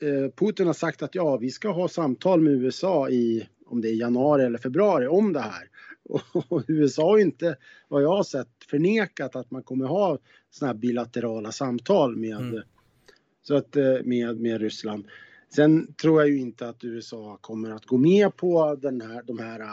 eh, 0.00 0.32
Putin 0.36 0.66
har 0.66 0.74
sagt 0.74 1.02
att 1.02 1.14
ja, 1.14 1.36
vi 1.36 1.50
ska 1.50 1.68
ha 1.68 1.88
samtal 1.88 2.40
med 2.40 2.52
USA 2.52 3.10
i, 3.10 3.48
om 3.66 3.80
det 3.80 3.88
är 3.88 3.94
januari 3.94 4.44
eller 4.44 4.58
februari, 4.58 5.06
om 5.06 5.32
det 5.32 5.40
här. 5.40 5.68
Och 6.48 6.62
USA 6.68 7.02
har 7.02 7.18
inte, 7.18 7.56
vad 7.88 8.02
jag 8.02 8.16
har 8.16 8.22
sett, 8.22 8.48
förnekat 8.70 9.36
att 9.36 9.50
man 9.50 9.62
kommer 9.62 9.86
ha 9.86 10.18
sådana 10.50 10.72
här 10.72 10.80
bilaterala 10.80 11.52
samtal 11.52 12.16
med 12.16 12.36
mm. 12.36 12.62
Så 13.42 13.56
att 13.56 13.74
med, 14.04 14.40
med 14.40 14.60
Ryssland. 14.60 15.04
Sen 15.54 15.94
tror 15.94 16.20
jag 16.20 16.30
ju 16.30 16.38
inte 16.38 16.68
att 16.68 16.84
USA 16.84 17.38
kommer 17.40 17.70
att 17.70 17.86
gå 17.86 17.96
med 17.96 18.36
på 18.36 18.74
den 18.74 19.00
här, 19.00 19.22
de 19.22 19.38
här 19.38 19.60
äh, 19.60 19.66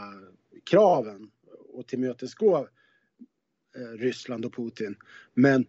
kraven 0.63 1.31
och 1.73 1.87
tillmötesgå 1.87 2.57
äh, 2.57 3.97
Ryssland 3.97 4.45
och 4.45 4.55
Putin. 4.55 4.95
Men, 5.33 5.65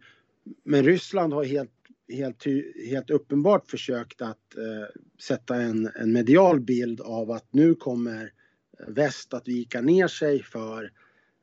men 0.65 0.85
Ryssland 0.85 1.33
har 1.33 1.45
helt 1.45 1.71
helt, 2.09 2.45
helt 2.91 3.11
uppenbart 3.11 3.71
försökt 3.71 4.23
att 4.23 4.57
eh, 4.57 5.01
sätta 5.23 5.57
en, 5.57 5.91
en 5.95 6.13
medial 6.13 6.61
bild 6.61 7.01
av 7.01 7.31
att 7.31 7.53
nu 7.53 7.75
kommer 7.75 8.33
väst 8.89 9.35
att 9.35 9.49
vika 9.49 9.81
ner 9.81 10.09
sig 10.09 10.43
för 10.43 10.93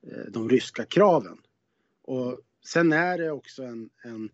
eh, 0.07 0.31
de 0.31 0.49
ryska 0.49 0.85
kraven. 0.85 1.37
Och 2.01 2.39
sen 2.65 2.93
är 2.93 3.17
det 3.17 3.31
också 3.31 3.63
en, 3.63 3.89
en, 4.03 4.29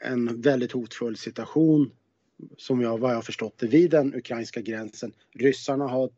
en 0.00 0.40
väldigt 0.40 0.72
hotfull 0.72 1.16
situation 1.16 1.90
som 2.56 2.80
jag, 2.80 2.98
vad 2.98 3.14
jag 3.14 3.24
förstått 3.24 3.58
det, 3.58 3.66
vid 3.66 3.90
den 3.90 4.14
ukrainska 4.14 4.60
gränsen. 4.60 5.12
Ryssarna 5.34 5.84
har 5.84 6.10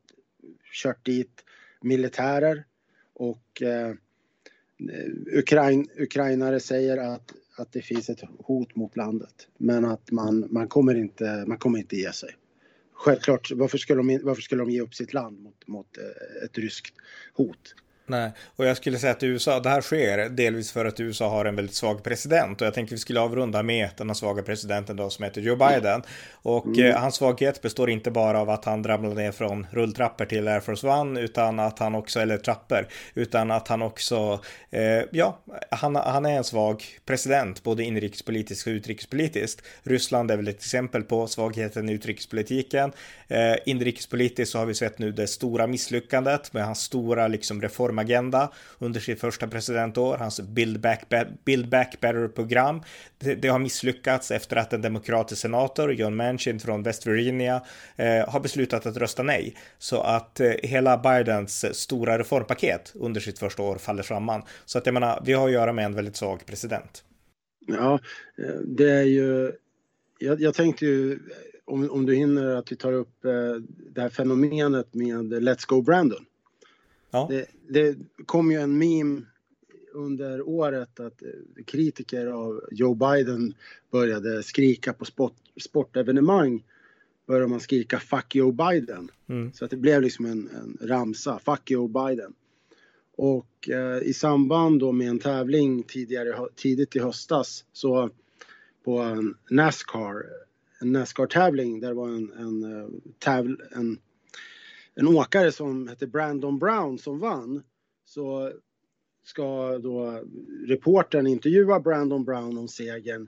kört 0.83 1.07
dit 1.07 1.45
militärer 1.81 2.65
och 3.13 3.63
eh, 3.63 3.95
Ukrain, 5.33 5.89
ukrainare 5.97 6.61
säger 6.61 6.97
att 6.97 7.33
att 7.57 7.73
det 7.73 7.83
finns 7.83 8.11
ett 8.11 8.23
hot 8.39 8.77
mot 8.77 8.97
landet. 8.97 9.49
Men 9.59 9.85
att 9.85 10.11
man, 10.11 10.49
man, 10.51 10.69
kommer, 10.69 10.95
inte, 10.95 11.45
man 11.47 11.59
kommer 11.59 11.79
inte 11.79 11.97
ge 11.97 12.13
sig. 12.13 12.37
Självklart, 12.93 13.51
varför 13.55 13.79
skulle 13.79 14.03
de, 14.03 14.21
varför 14.23 14.43
skulle 14.43 14.63
de 14.63 14.71
ge 14.71 14.81
upp 14.81 14.95
sitt 14.95 15.13
land 15.13 15.41
mot, 15.41 15.69
mot 15.69 15.99
eh, 15.99 16.45
ett 16.45 16.59
ryskt 16.59 16.95
hot? 17.35 17.75
Nej, 18.07 18.33
och 18.57 18.67
jag 18.67 18.77
skulle 18.77 18.99
säga 18.99 19.13
att 19.13 19.23
USA, 19.23 19.61
det 19.61 19.69
här 19.69 19.81
sker 19.81 20.29
delvis 20.29 20.73
för 20.73 20.85
att 20.85 21.01
USA 21.01 21.29
har 21.29 21.45
en 21.45 21.57
väldigt 21.57 21.75
svag 21.75 22.03
president 22.03 22.61
och 22.61 22.67
jag 22.67 22.75
tänkte 22.75 22.95
vi 22.95 22.99
skulle 22.99 23.21
avrunda 23.21 23.63
med 23.63 23.89
den 23.97 24.09
här 24.09 24.15
svaga 24.15 24.43
presidenten 24.43 24.97
då 24.97 25.11
som 25.11 25.25
heter 25.25 25.41
Joe 25.41 25.57
Biden. 25.57 26.03
Och 26.33 26.67
mm. 26.67 26.87
eh, 26.87 26.97
hans 26.97 27.15
svaghet 27.15 27.63
består 27.63 27.91
inte 27.91 28.11
bara 28.11 28.41
av 28.41 28.51
att 28.51 28.65
han 28.65 28.85
ramlade 28.85 29.15
ner 29.15 29.33
från 29.33 29.67
rulltrappor 29.71 30.25
till 30.25 30.49
Air 30.49 30.61
Force 30.61 30.87
One 30.87 31.21
utan 31.21 31.61
att 31.61 31.79
han 31.79 31.95
också, 31.95 32.21
eller 32.21 32.39
trappor, 32.39 32.89
utan 33.15 33.51
att 33.51 33.69
han 33.69 33.83
också, 33.83 34.41
eh, 34.71 35.03
ja, 35.11 35.39
han, 35.71 35.97
han 35.97 36.27
är 36.27 36.37
en 36.37 36.45
svag 36.45 36.85
president, 37.07 37.63
både 37.63 37.85
inrikespolitiskt 37.85 38.67
och 38.67 38.71
utrikespolitiskt. 38.71 39.63
Ryssland 39.83 40.31
är 40.31 40.37
väl 40.37 40.49
ett 40.49 40.57
exempel 40.57 41.03
på 41.03 41.27
svagheten 41.27 41.89
i 41.89 41.93
utrikespolitiken. 41.93 42.93
Eh, 43.29 43.55
inrikespolitiskt 43.67 44.53
så 44.53 44.59
har 44.59 44.67
vi 44.67 44.75
sett 44.75 44.99
nu 44.99 45.13
det 45.13 45.27
stora 45.27 45.67
misslyckandet 45.67 46.53
med 46.53 46.65
hans 46.65 46.81
stora 46.81 47.29
liksom 47.29 47.63
reform 47.63 47.99
reformagenda 48.03 48.51
under 48.81 49.01
sitt 49.01 49.21
första 49.21 49.49
presidentår, 49.49 50.17
hans 50.17 50.41
Build 50.41 50.81
Back, 50.81 51.09
Build 51.45 51.69
Back 51.69 52.01
Better-program. 52.01 52.83
Det, 53.19 53.35
det, 53.35 53.49
har 53.49 53.59
misslyckats 53.59 54.31
efter 54.31 54.57
att 54.57 54.73
en 54.73 54.83
demokratisk 54.83 55.41
senator, 55.43 55.93
John 55.93 56.17
Manchin 56.17 56.61
från 56.61 56.83
West 56.83 57.07
Virginia, 57.07 57.63
eh, 57.97 58.29
har 58.29 58.41
beslutat 58.41 58.87
att 58.87 58.97
rösta 58.97 59.23
nej. 59.23 59.57
Så 59.79 60.01
att 60.01 60.41
eh, 60.41 60.53
hela 60.63 60.99
Bidens 60.99 61.75
stora 61.75 62.19
reformpaket 62.19 62.93
under 62.95 63.21
sitt 63.21 63.39
första 63.39 63.63
år 63.63 63.79
faller 63.79 64.03
samman. 64.03 64.43
Så 64.65 64.79
att 64.79 64.87
jag 64.87 64.93
menar, 64.93 65.23
vi 65.25 65.33
har 65.33 65.47
att 65.47 65.53
göra 65.53 65.73
med 65.73 65.85
en 65.85 65.95
väldigt 65.95 66.17
svag 66.17 66.47
president. 66.47 67.05
Ja, 67.67 67.99
eh, 68.39 68.61
det 68.67 68.91
är 68.91 69.05
ju... 69.05 69.53
Jag, 70.19 70.41
jag 70.41 70.55
tänkte 70.55 70.87
ju, 70.87 71.19
om, 71.65 71.91
om 71.91 72.07
du 72.07 72.15
hinner, 72.15 72.57
att 72.57 72.73
vi 72.73 72.77
tar 72.77 72.93
upp 72.93 73.25
eh, 73.25 73.63
det 73.95 74.01
här 74.01 74.09
fenomenet 74.09 74.95
med 74.95 75.33
Let's 75.33 75.67
Go 75.67 75.83
Brandon. 75.83 76.25
Ja. 77.13 77.27
Det, 77.31 77.47
det 77.69 77.97
kom 78.27 78.51
ju 78.51 78.61
en 78.61 78.79
meme 78.79 79.23
under 79.93 80.49
året 80.49 81.01
att 81.01 81.23
eh, 81.23 81.65
kritiker 81.67 82.27
av 82.27 82.61
Joe 82.71 82.95
Biden 82.95 83.55
började 83.91 84.43
skrika 84.43 84.93
på 84.93 85.05
sport, 85.05 85.37
sportevenemang. 85.61 86.65
Började 87.27 87.49
man 87.49 87.61
skrika 87.61 87.99
'Fuck 87.99 88.35
Joe 88.35 88.53
Biden' 88.53 89.09
mm. 89.29 89.53
Så 89.53 89.65
att 89.65 89.71
det 89.71 89.77
blev 89.77 90.03
liksom 90.03 90.27
en, 90.27 90.49
en 90.49 90.89
ramsa, 90.89 91.39
'Fuck 91.39 91.71
Joe 91.71 91.89
Biden' 91.89 92.33
Och 93.17 93.69
eh, 93.69 94.03
i 94.03 94.15
samband 94.15 94.81
då 94.81 94.93
med 94.93 95.09
en 95.09 95.19
tävling 95.19 95.83
tidigare, 95.83 96.49
tidigt 96.57 96.97
i 96.97 96.99
höstas 96.99 97.65
så 97.73 98.11
på 98.85 98.99
en 98.99 99.35
Nascar, 99.51 100.25
en 100.81 100.93
Nascar-tävling 100.93 101.81
där 101.81 101.89
det 101.89 101.95
var 101.95 102.09
en, 102.09 102.33
en, 102.33 102.81
eh, 102.81 102.89
tävl, 103.19 103.63
en 103.71 103.99
en 104.95 105.09
åkare 105.09 105.53
som 105.53 105.89
hette 105.89 106.07
Brandon 106.07 106.59
Brown 106.59 106.99
som 106.99 107.19
vann 107.19 107.63
så 108.05 108.53
ska 109.25 109.79
då 109.79 110.23
reportern 110.67 111.27
intervjua 111.27 111.81
Brandon 111.81 112.25
Brown 112.25 112.59
om 112.59 112.69
segern 112.69 113.27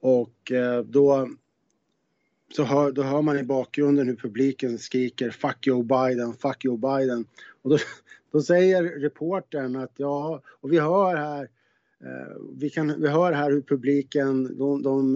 och 0.00 0.52
eh, 0.52 0.82
då 0.82 1.28
så 2.52 2.62
hör, 2.64 2.92
då 2.92 3.02
hör 3.02 3.22
man 3.22 3.38
i 3.38 3.42
bakgrunden 3.42 4.08
hur 4.08 4.16
publiken 4.16 4.78
skriker 4.78 5.30
Fuck 5.30 5.66
Joe 5.66 5.82
Biden, 5.82 6.32
fuck 6.32 6.64
Joe 6.64 6.76
Biden. 6.76 7.24
Och 7.62 7.70
då, 7.70 7.78
då 8.32 8.42
säger 8.42 8.82
reportern 8.82 9.76
att 9.76 9.92
ja, 9.96 10.42
och 10.60 10.72
vi 10.72 10.78
hör 10.78 11.16
här, 11.16 11.48
eh, 12.00 12.36
vi, 12.52 12.70
kan, 12.70 13.00
vi 13.00 13.08
hör 13.08 13.32
här 13.32 13.50
hur 13.50 13.62
publiken, 13.62 14.58
de, 14.58 14.82
de, 14.82 15.14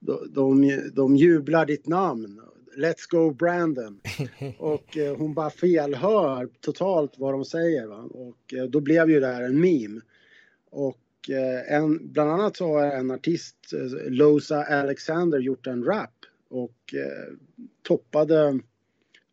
de, 0.00 0.28
de, 0.30 0.80
de 0.92 1.16
jublar 1.16 1.66
ditt 1.66 1.86
namn. 1.86 2.40
Let's 2.76 3.06
go 3.08 3.30
Brandon. 3.30 4.00
Och 4.58 4.96
eh, 4.96 5.16
hon 5.16 5.34
bara 5.34 5.50
felhör 5.50 6.48
totalt 6.60 7.12
vad 7.16 7.34
de 7.34 7.44
säger. 7.44 7.86
Va? 7.86 7.96
Och 7.96 8.54
eh, 8.54 8.64
då 8.64 8.80
blev 8.80 9.10
ju 9.10 9.20
det 9.20 9.26
här 9.26 9.42
en 9.42 9.60
meme. 9.60 10.00
Och 10.70 11.30
eh, 11.30 11.74
en, 11.74 12.12
bland 12.12 12.30
annat 12.30 12.56
så 12.56 12.66
har 12.66 12.84
en 12.84 13.10
artist, 13.10 13.56
eh, 13.72 14.10
Losa 14.10 14.64
Alexander, 14.64 15.38
gjort 15.38 15.66
en 15.66 15.84
rap 15.84 16.14
och 16.48 16.94
eh, 16.94 17.34
toppade 17.82 18.60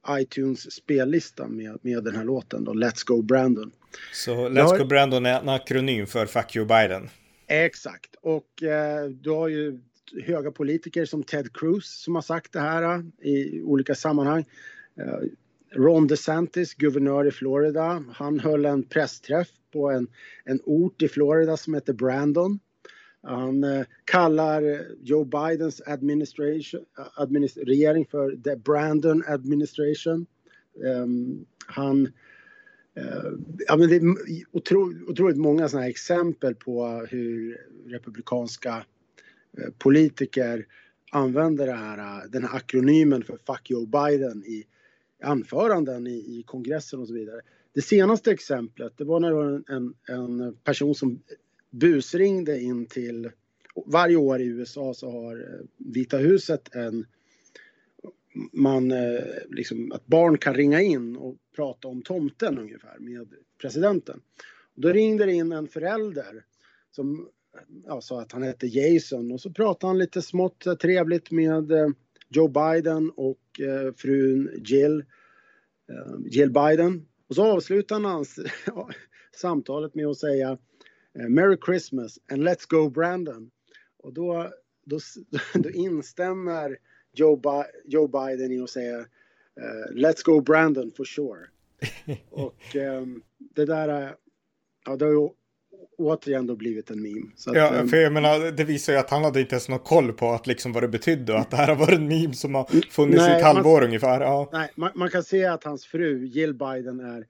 iTunes 0.10 0.72
spellista 0.72 1.48
med, 1.48 1.80
med 1.82 2.04
den 2.04 2.16
här 2.16 2.24
låten 2.24 2.64
då, 2.64 2.74
Let's 2.74 3.06
Go 3.06 3.22
Brandon. 3.22 3.72
Så 4.14 4.50
Let's 4.50 4.62
har... 4.62 4.78
Go 4.78 4.86
Brandon 4.86 5.26
är 5.26 5.40
en 5.40 5.50
akronym 5.50 6.08
för 6.08 6.26
Fuck 6.26 6.56
You 6.56 6.66
Biden? 6.66 7.10
Exakt, 7.48 8.16
och 8.22 8.64
eh, 8.64 9.10
du 9.10 9.30
har 9.30 9.48
ju 9.48 9.80
höga 10.24 10.52
politiker 10.52 11.06
som 11.06 11.24
Ted 11.24 11.54
Cruz 11.54 11.86
som 11.86 12.16
har 12.16 12.22
sagt 12.22 12.54
det 12.54 12.60
här 12.60 12.84
eh, 12.94 13.30
i 13.30 13.62
olika 13.64 13.96
sammanhang. 13.96 14.46
Eh, 15.00 15.20
Ron 15.76 16.08
DeSantis, 16.08 16.74
guvernör 16.74 17.28
i 17.28 17.32
Florida, 17.32 18.04
han 18.14 18.40
höll 18.40 18.66
en 18.66 18.84
pressträff 18.84 19.48
på 19.74 19.92
en, 19.92 20.08
en 20.44 20.60
ort 20.64 21.02
i 21.02 21.08
Florida 21.08 21.58
som 21.58 21.74
heter 21.74 21.94
Brandon. 21.94 22.60
Han 23.22 23.64
eh, 23.64 23.86
kallar 24.06 24.86
Joe 25.02 25.26
Bidens 25.26 25.82
administration, 25.86 26.86
administ 27.16 27.58
regering 27.58 28.06
för 28.06 28.36
the 28.44 28.56
Brandon 28.56 29.24
administration. 29.28 30.26
Um, 30.84 31.46
han, 31.68 32.06
uh, 33.00 33.32
ja, 33.68 33.78
men 33.78 33.90
det 33.90 33.96
är 33.96 34.16
otro, 34.52 35.10
otroligt 35.12 35.38
många 35.38 35.70
sådana 35.70 35.88
exempel 35.88 36.56
på 36.56 37.06
hur 37.10 37.58
republikanska 37.86 38.86
Eh, 39.58 39.70
politiker 39.78 40.66
använder 41.12 41.68
här, 41.68 41.98
eh, 41.98 42.30
den 42.30 42.44
här 42.44 42.56
akronymen 42.56 43.24
för 43.24 43.38
Fuck 43.48 43.70
Joe 43.70 43.86
Biden 43.86 44.44
i 44.46 44.66
anföranden 45.24 46.08
i, 46.08 46.40
i 46.40 46.44
kongressen 46.46 47.00
och 47.00 47.08
så 47.08 47.14
vidare. 47.14 47.42
Det 47.74 47.82
senaste 47.82 48.32
exemplet 48.32 48.94
det 48.98 49.04
var 49.04 49.20
när 49.20 49.30
det 49.30 49.36
var 49.36 49.64
en, 49.68 49.94
en 50.08 50.56
person 50.56 50.96
som 50.96 51.22
busringde 51.70 52.60
in 52.60 52.86
till... 52.86 53.32
Varje 53.86 54.16
år 54.16 54.42
i 54.42 54.46
USA 54.46 54.94
så 54.94 55.12
har 55.12 55.36
eh, 55.36 55.66
Vita 55.78 56.18
huset 56.18 56.76
en... 56.76 57.06
Man, 58.52 58.94
liksom, 59.50 59.92
att 59.92 60.06
barn 60.06 60.38
kan 60.38 60.54
ringa 60.54 60.82
in 60.82 61.18
och 61.18 61.36
prata 61.56 61.88
om 61.88 62.02
tomten 62.02 62.58
ungefär 62.58 63.00
med 63.00 63.28
presidenten. 63.62 64.22
Då 64.76 64.90
ringde 64.90 65.26
det 65.26 65.32
in 65.32 65.52
en 65.52 65.68
förälder 65.68 66.46
som 66.92 67.30
ja, 67.86 68.02
sa 68.02 68.22
att 68.22 68.32
han 68.32 68.44
hette 68.44 68.68
Jason 68.68 69.32
och 69.32 69.42
så 69.42 69.52
pratade 69.52 69.90
han 69.90 69.98
lite 69.98 70.22
smått 70.22 70.80
trevligt 70.82 71.32
med 71.32 71.72
eh, 71.72 71.88
Joe 72.30 72.48
Biden 72.48 73.12
och 73.16 73.60
eh, 73.60 73.94
frun 73.94 74.64
Jill, 74.66 75.00
eh, 75.90 76.16
Jill 76.32 76.52
Biden. 76.52 77.08
Och 77.28 77.36
så 77.36 77.46
avslutade 77.46 78.08
han 78.08 78.26
samtalet 79.36 79.96
med 79.96 80.08
att 80.08 80.18
säga 80.18 80.58
Merry 81.30 81.58
Christmas 81.66 82.20
and 82.32 82.44
let's 82.44 82.66
go 82.68 82.90
Brandon. 82.90 83.52
Och 83.98 84.14
då, 84.14 84.52
då, 84.86 85.00
då 85.54 85.70
instämmer 85.70 86.78
Joe, 87.14 87.36
Bi 87.36 87.64
Joe 87.86 88.08
Biden 88.08 88.52
i 88.52 88.60
att 88.60 88.70
säga 88.70 89.06
Let's 89.92 90.26
go 90.26 90.42
Brandon 90.42 90.92
for 90.98 91.06
sure. 91.06 91.48
och 92.30 92.76
um, 92.76 93.24
det 93.38 93.66
där, 93.66 94.16
ja, 94.86 94.96
det 94.96 95.06
har 95.06 95.12
återigen 95.98 96.48
då 96.48 96.56
blivit 96.56 96.90
en 96.90 97.02
meme. 97.02 97.32
Att, 97.48 97.56
ja, 97.56 97.74
ehm, 97.74 97.90
för 97.90 97.98
jag 97.98 98.14
menar, 98.14 98.52
det 98.52 98.64
visar 98.64 98.94
ju 98.94 99.00
att 99.00 99.10
han 99.10 99.24
hade 99.24 99.42
inte 99.42 99.56
ens 99.56 99.70
någon 99.70 99.80
koll 99.80 100.14
på 100.14 100.32
att 100.32 100.48
liksom 100.48 100.74
vad 100.74 100.84
det 100.84 100.88
betydde 100.88 101.34
och 101.34 101.40
att 101.40 101.52
det 101.52 101.58
här 101.58 101.68
har 101.68 101.76
varit 101.76 102.00
en 102.00 102.08
meme 102.08 102.34
som 102.34 102.56
har 102.56 102.92
funnits 102.92 103.18
nej, 103.18 103.34
i 103.34 103.36
ett 103.36 103.44
halvår 103.44 103.80
man, 103.80 103.84
ungefär. 103.84 104.22
Ja. 104.22 104.50
Nej, 104.54 104.72
man, 104.76 104.92
man, 104.96 105.10
kan 105.10 105.24
se 105.24 105.46
att 105.46 105.64
hans 105.64 105.86
fru 105.86 106.26
Jill 106.26 106.54
Biden 106.54 107.00
är 107.00 107.26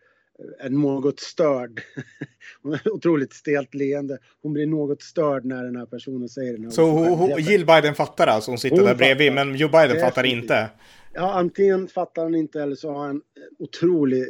är 0.59 0.69
något 0.69 1.19
störd. 1.19 1.81
Hon 2.61 2.71
har 2.71 2.91
otroligt 2.93 3.33
stelt 3.33 3.73
leende. 3.73 4.17
Hon 4.41 4.53
blir 4.53 4.67
något 4.67 5.01
störd 5.01 5.45
när 5.45 5.63
den 5.63 5.75
här 5.75 5.85
personen 5.85 6.29
säger 6.29 6.53
den 6.53 6.63
här 6.63 6.71
Så 6.71 6.83
hon, 6.89 7.39
Jill 7.39 7.65
Biden 7.65 7.95
fattar 7.95 8.27
alltså? 8.27 8.51
Hon 8.51 8.57
sitter 8.57 8.77
hon 8.77 8.85
där 8.85 8.95
bredvid, 8.95 9.31
fattar. 9.31 9.45
men 9.45 9.55
Joe 9.55 9.69
Biden 9.69 9.99
fattar 9.99 10.23
inte? 10.23 10.69
Ja, 11.13 11.33
antingen 11.33 11.87
fattar 11.87 12.23
han 12.23 12.35
inte 12.35 12.61
eller 12.61 12.75
så 12.75 12.91
har 12.91 13.05
han 13.05 13.21
otrolig, 13.59 14.25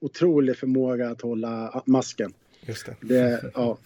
otrolig 0.00 0.56
förmåga 0.56 1.10
att 1.10 1.20
hålla 1.20 1.82
masken. 1.86 2.32
Just 2.70 2.86
det. 2.86 2.96
det 3.00 3.50
ja. 3.54 3.78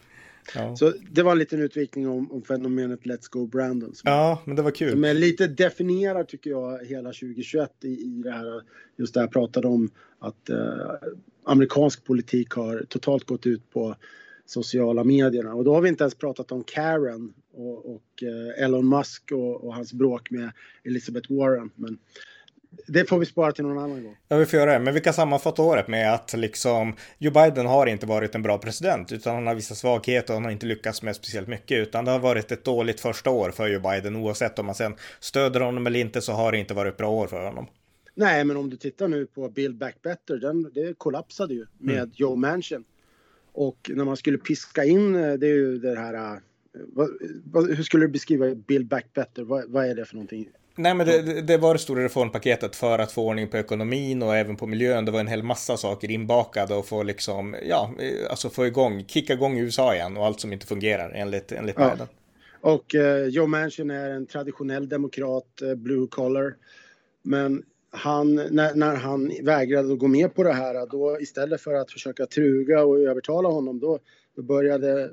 Ja. 0.55 0.77
Så 0.77 0.93
det 1.11 1.23
var 1.23 1.33
en 1.33 1.39
liten 1.39 1.61
utvikning 1.61 2.09
om, 2.09 2.33
om 2.33 2.43
fenomenet 2.43 3.01
Let's 3.01 3.31
Go 3.31 3.47
Brandon. 3.47 3.93
Ja, 4.05 4.43
men 4.45 4.57
det 4.57 4.63
var 4.63 4.71
kul. 4.71 5.05
Är 5.05 5.15
lite 5.15 5.47
definierar 5.47 6.25
tycker 6.25 6.51
jag 6.51 6.85
hela 6.87 7.09
2021 7.09 7.71
i, 7.85 7.89
i 7.89 8.23
det 8.25 8.31
här, 8.31 8.63
just 8.97 9.15
det 9.15 9.21
jag 9.21 9.33
pratade 9.33 9.69
om 9.69 9.91
att 10.19 10.51
eh, 10.51 10.91
amerikansk 11.45 12.05
politik 12.05 12.51
har 12.51 12.87
totalt 12.89 13.25
gått 13.25 13.47
ut 13.47 13.71
på 13.71 13.97
sociala 14.47 15.05
medierna 15.05 15.55
och 15.55 15.65
då 15.65 15.75
har 15.75 15.81
vi 15.81 15.89
inte 15.89 16.05
ens 16.05 16.15
pratat 16.15 16.53
om 16.53 16.65
Karen 16.65 17.33
och, 17.53 17.95
och 17.95 18.23
eh, 18.23 18.65
Elon 18.65 18.89
Musk 18.89 19.33
och, 19.33 19.65
och, 19.65 19.75
hans 19.75 19.93
bråk 19.93 20.31
med 20.31 20.51
Elizabeth 20.85 21.33
Warren. 21.33 21.71
Men 21.75 21.99
det 22.87 23.09
får 23.09 23.19
vi 23.19 23.27
spara 23.27 23.53
till 23.53 23.65
någon 23.65 23.79
annan 23.79 24.05
gång. 24.05 24.17
Ja, 24.29 24.37
vi 24.37 24.47
får 24.47 24.59
göra 24.59 24.73
det. 24.73 24.79
Men 24.79 24.95
vi 24.95 25.01
kan 25.01 25.15
sammanfatta 25.15 25.63
året 25.63 25.89
med 25.89 26.15
att 26.15 26.35
liksom 26.37 26.95
Joe 27.19 27.33
Biden 27.33 27.67
har 27.67 27.87
inte 27.87 28.07
varit 28.07 28.35
en 28.35 28.43
bra 28.43 28.59
president, 28.59 29.13
utan 29.13 29.35
han 29.35 29.47
har 29.47 29.55
vissa 29.55 29.75
svagheter 29.75 30.33
och 30.33 30.35
han 30.35 30.45
har 30.45 30.51
inte 30.51 30.67
lyckats 30.67 31.03
med 31.03 31.17
speciellt 31.17 31.49
mycket, 31.49 31.79
utan 31.89 32.05
det 32.05 32.11
har 32.11 32.19
varit 32.19 32.53
ett 32.53 32.65
dåligt 32.65 33.01
första 33.01 33.31
år 33.31 33.51
för 33.51 33.69
Joe 33.69 33.81
Biden. 33.81 34.17
Oavsett 34.17 34.59
om 34.59 34.67
man 34.67 34.75
sen 34.75 34.95
stöder 35.21 35.61
honom 35.61 35.87
eller 35.87 36.01
inte 36.01 36.21
så 36.21 36.33
har 36.33 36.53
det 36.53 36.59
inte 36.59 36.75
varit 36.75 36.93
ett 36.93 36.99
bra 36.99 37.11
år 37.11 37.27
för 37.27 37.45
honom. 37.45 37.67
Nej, 38.15 38.45
men 38.45 38.57
om 38.57 38.71
du 38.71 38.77
tittar 38.77 39.09
nu 39.09 39.27
på 39.27 39.49
Build 39.49 39.79
Back 39.79 40.03
Better, 40.03 40.37
den, 40.37 40.71
det 40.75 40.99
kollapsade 40.99 41.55
ju 41.55 41.67
med 41.79 41.99
mm. 41.99 42.11
Joe 42.15 42.37
Manchin. 42.37 42.85
Och 43.53 43.91
när 43.95 44.05
man 44.05 44.17
skulle 44.17 44.39
piska 44.39 44.85
in, 44.85 45.15
eh, 45.15 45.33
det 45.33 45.47
är 45.47 45.55
ju 45.55 45.79
det 45.79 45.99
här, 45.99 46.15
eh, 46.15 46.41
vad, 46.73 47.11
vad, 47.45 47.71
hur 47.71 47.83
skulle 47.83 48.05
du 48.05 48.09
beskriva 48.09 48.55
Build 48.55 48.87
Back 48.87 49.07
Better? 49.15 49.45
Vad, 49.45 49.65
vad 49.71 49.87
är 49.87 49.95
det 49.95 50.05
för 50.05 50.15
någonting? 50.15 50.49
Nej, 50.77 50.95
men 50.95 51.07
det, 51.07 51.43
det, 51.43 51.57
var 51.57 51.73
det 51.73 51.79
stora 51.79 52.05
reformpaketet 52.05 52.77
för 52.77 52.99
att 52.99 53.13
få 53.13 53.29
ordning 53.29 53.49
på 53.49 53.57
ekonomin 53.57 54.23
och 54.23 54.37
även 54.37 54.57
på 54.57 54.67
miljön. 54.67 55.05
Det 55.05 55.11
var 55.11 55.21
en 55.21 55.27
hel 55.27 55.43
massa 55.43 55.77
saker 55.77 56.11
inbakade 56.11 56.75
och 56.75 56.87
få 56.87 57.03
liksom, 57.03 57.57
ja, 57.69 57.95
alltså 58.31 58.51
få 58.51 58.67
igång, 58.67 59.05
kicka 59.05 59.33
igång 59.33 59.59
USA 59.59 59.95
igen 59.95 60.17
och 60.17 60.27
allt 60.27 60.41
som 60.41 60.53
inte 60.53 60.67
fungerar 60.67 61.11
enligt, 61.11 61.53
enligt 61.53 61.77
ja. 61.79 61.91
Biden. 61.91 62.07
Och 62.61 62.95
eh, 62.95 63.27
Joe 63.27 63.47
Manchin 63.47 63.91
är 63.91 64.11
en 64.11 64.27
traditionell 64.27 64.89
demokrat, 64.89 65.63
eh, 65.63 65.75
blue 65.75 66.07
collar. 66.07 66.55
Men 67.23 67.63
han, 67.91 68.35
när, 68.35 68.75
när, 68.75 68.97
han 68.97 69.33
vägrade 69.43 69.93
att 69.93 69.99
gå 69.99 70.09
med 70.09 70.35
på 70.35 70.43
det 70.43 70.53
här, 70.53 70.87
då 70.87 71.21
istället 71.21 71.61
för 71.61 71.75
att 71.75 71.91
försöka 71.91 72.27
truga 72.27 72.85
och 72.85 72.99
övertala 72.99 73.49
honom, 73.49 73.81
då, 73.81 73.99
då 74.37 74.43
började 74.43 75.11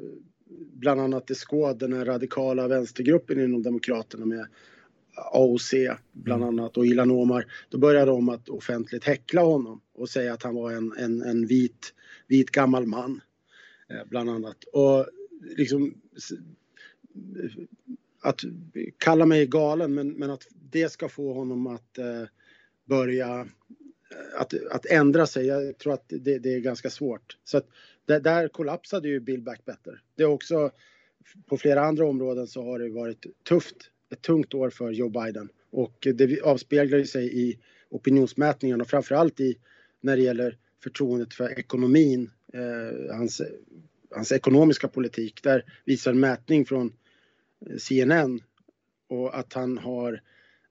bland 0.74 1.02
annat 1.02 1.28
The 1.28 1.36
Squad, 1.36 1.80
den 1.80 2.06
radikala 2.06 2.68
vänstergruppen 2.68 3.40
inom 3.40 3.64
Demokraterna 3.64 4.26
med 4.26 4.48
AOC 5.34 5.74
bland 6.12 6.44
mm. 6.44 6.60
annat 6.60 6.78
och 6.78 6.86
Ilan 6.86 7.12
Omar, 7.12 7.46
då 7.70 7.78
började 7.78 8.12
de 8.12 8.30
att 8.30 8.50
offentligt 8.50 9.04
häckla 9.04 9.42
honom 9.42 9.82
och 9.94 10.10
säga 10.10 10.34
att 10.34 10.44
han 10.44 10.56
var 10.56 10.72
en, 10.72 10.94
en, 10.98 11.22
en 11.22 11.46
vit, 11.48 11.94
vit 12.28 12.52
gammal 12.52 12.86
man. 12.86 13.22
Eh, 13.92 14.08
bland 14.10 14.30
annat. 14.30 14.64
Och 14.64 15.08
liksom 15.58 15.94
att 18.22 18.42
kalla 18.98 19.26
mig 19.26 19.48
galen 19.48 19.94
men, 19.94 20.12
men 20.12 20.30
att 20.30 20.48
det 20.72 20.92
ska 20.92 21.10
få 21.10 21.34
honom 21.34 21.68
att 21.68 21.98
eh, 21.98 22.24
börja 22.86 23.40
eh, 23.40 24.42
att, 24.42 24.54
att 24.72 24.86
ändra 24.86 25.28
sig. 25.28 25.46
Jag 25.46 25.78
tror 25.78 25.94
att 25.94 26.06
det, 26.08 26.40
det 26.40 26.54
är 26.54 26.60
ganska 26.60 26.90
svårt. 26.90 27.38
Så 27.44 27.58
att 27.58 27.68
det, 28.06 28.20
där 28.20 28.48
kollapsade 28.48 29.08
ju 29.08 29.20
Bill 29.20 29.42
Back 29.42 29.66
Better. 29.66 30.02
Det 30.16 30.24
är 30.24 30.28
också 30.28 30.72
på 31.46 31.58
flera 31.58 31.82
andra 31.86 32.06
områden 32.06 32.48
så 32.48 32.64
har 32.64 32.80
det 32.80 32.90
varit 32.90 33.26
tufft 33.44 33.78
ett 34.12 34.22
tungt 34.22 34.54
år 34.54 34.70
för 34.70 34.92
Joe 34.92 35.10
Biden 35.10 35.50
och 35.72 36.08
det 36.14 36.42
avspeglar 36.42 37.04
sig 37.04 37.50
i 37.50 37.60
opinionsmätningarna 37.90 38.84
och 38.84 38.90
framförallt 38.90 39.40
i 39.40 39.58
när 40.02 40.18
det 40.18 40.24
gäller 40.24 40.58
förtroendet 40.84 41.34
för 41.34 41.60
ekonomin, 41.60 42.30
eh, 42.54 43.16
hans, 43.16 43.42
hans 44.12 44.32
ekonomiska 44.32 44.88
politik. 44.88 45.44
Där 45.44 45.64
visar 45.86 46.12
en 46.12 46.20
mätning 46.20 46.66
från 46.66 46.94
eh, 47.70 47.78
CNN 47.78 48.40
och 49.08 49.40
att 49.40 49.54
han 49.54 49.78
har 49.78 50.22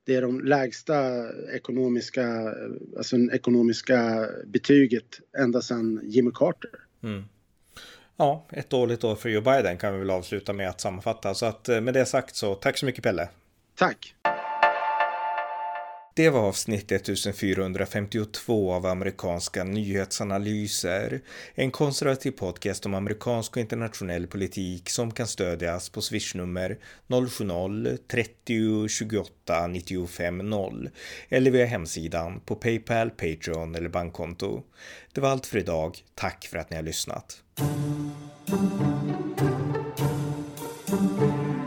det 0.04 0.14
är 0.14 0.22
de 0.22 0.40
lägsta 0.40 1.28
ekonomiska, 1.52 2.22
eh, 2.22 2.96
alltså 2.96 3.16
ekonomiska 3.16 4.28
betyget 4.46 5.20
ända 5.38 5.62
sedan 5.62 6.00
Jimmy 6.04 6.30
Carter. 6.34 6.70
Mm. 7.02 7.24
Ja, 8.20 8.44
ett 8.52 8.70
dåligt 8.70 9.04
år 9.04 9.14
för 9.14 9.28
Joe 9.28 9.40
Biden 9.40 9.78
kan 9.78 9.92
vi 9.92 9.98
väl 9.98 10.10
avsluta 10.10 10.52
med 10.52 10.68
att 10.68 10.80
sammanfatta. 10.80 11.34
Så 11.34 11.46
att 11.46 11.68
eh, 11.68 11.80
med 11.80 11.94
det 11.94 12.06
sagt 12.06 12.36
så 12.36 12.54
tack 12.54 12.78
så 12.78 12.86
mycket 12.86 13.04
Pelle. 13.04 13.28
Tack. 13.78 14.14
Det 16.14 16.30
var 16.30 16.40
avsnitt 16.40 16.92
1452 16.92 18.72
av 18.72 18.86
amerikanska 18.86 19.64
nyhetsanalyser. 19.64 21.20
En 21.54 21.70
konservativ 21.70 22.30
podcast 22.30 22.86
om 22.86 22.94
amerikansk 22.94 23.56
och 23.56 23.60
internationell 23.60 24.26
politik 24.26 24.90
som 24.90 25.10
kan 25.10 25.26
stödjas 25.26 25.88
på 25.88 26.00
swishnummer 26.00 26.78
070-30 27.08 28.88
28 28.88 29.66
95 29.66 30.38
0 30.38 30.90
eller 31.28 31.50
via 31.50 31.66
hemsidan 31.66 32.40
på 32.40 32.54
Paypal, 32.54 33.10
Patreon 33.10 33.74
eller 33.74 33.88
bankkonto. 33.88 34.62
Det 35.12 35.20
var 35.20 35.28
allt 35.28 35.46
för 35.46 35.58
idag. 35.58 35.98
Tack 36.14 36.46
för 36.46 36.58
att 36.58 36.70
ni 36.70 36.76
har 36.76 36.82
lyssnat. 36.82 37.42
Thank 37.60 38.10
you. 41.20 41.59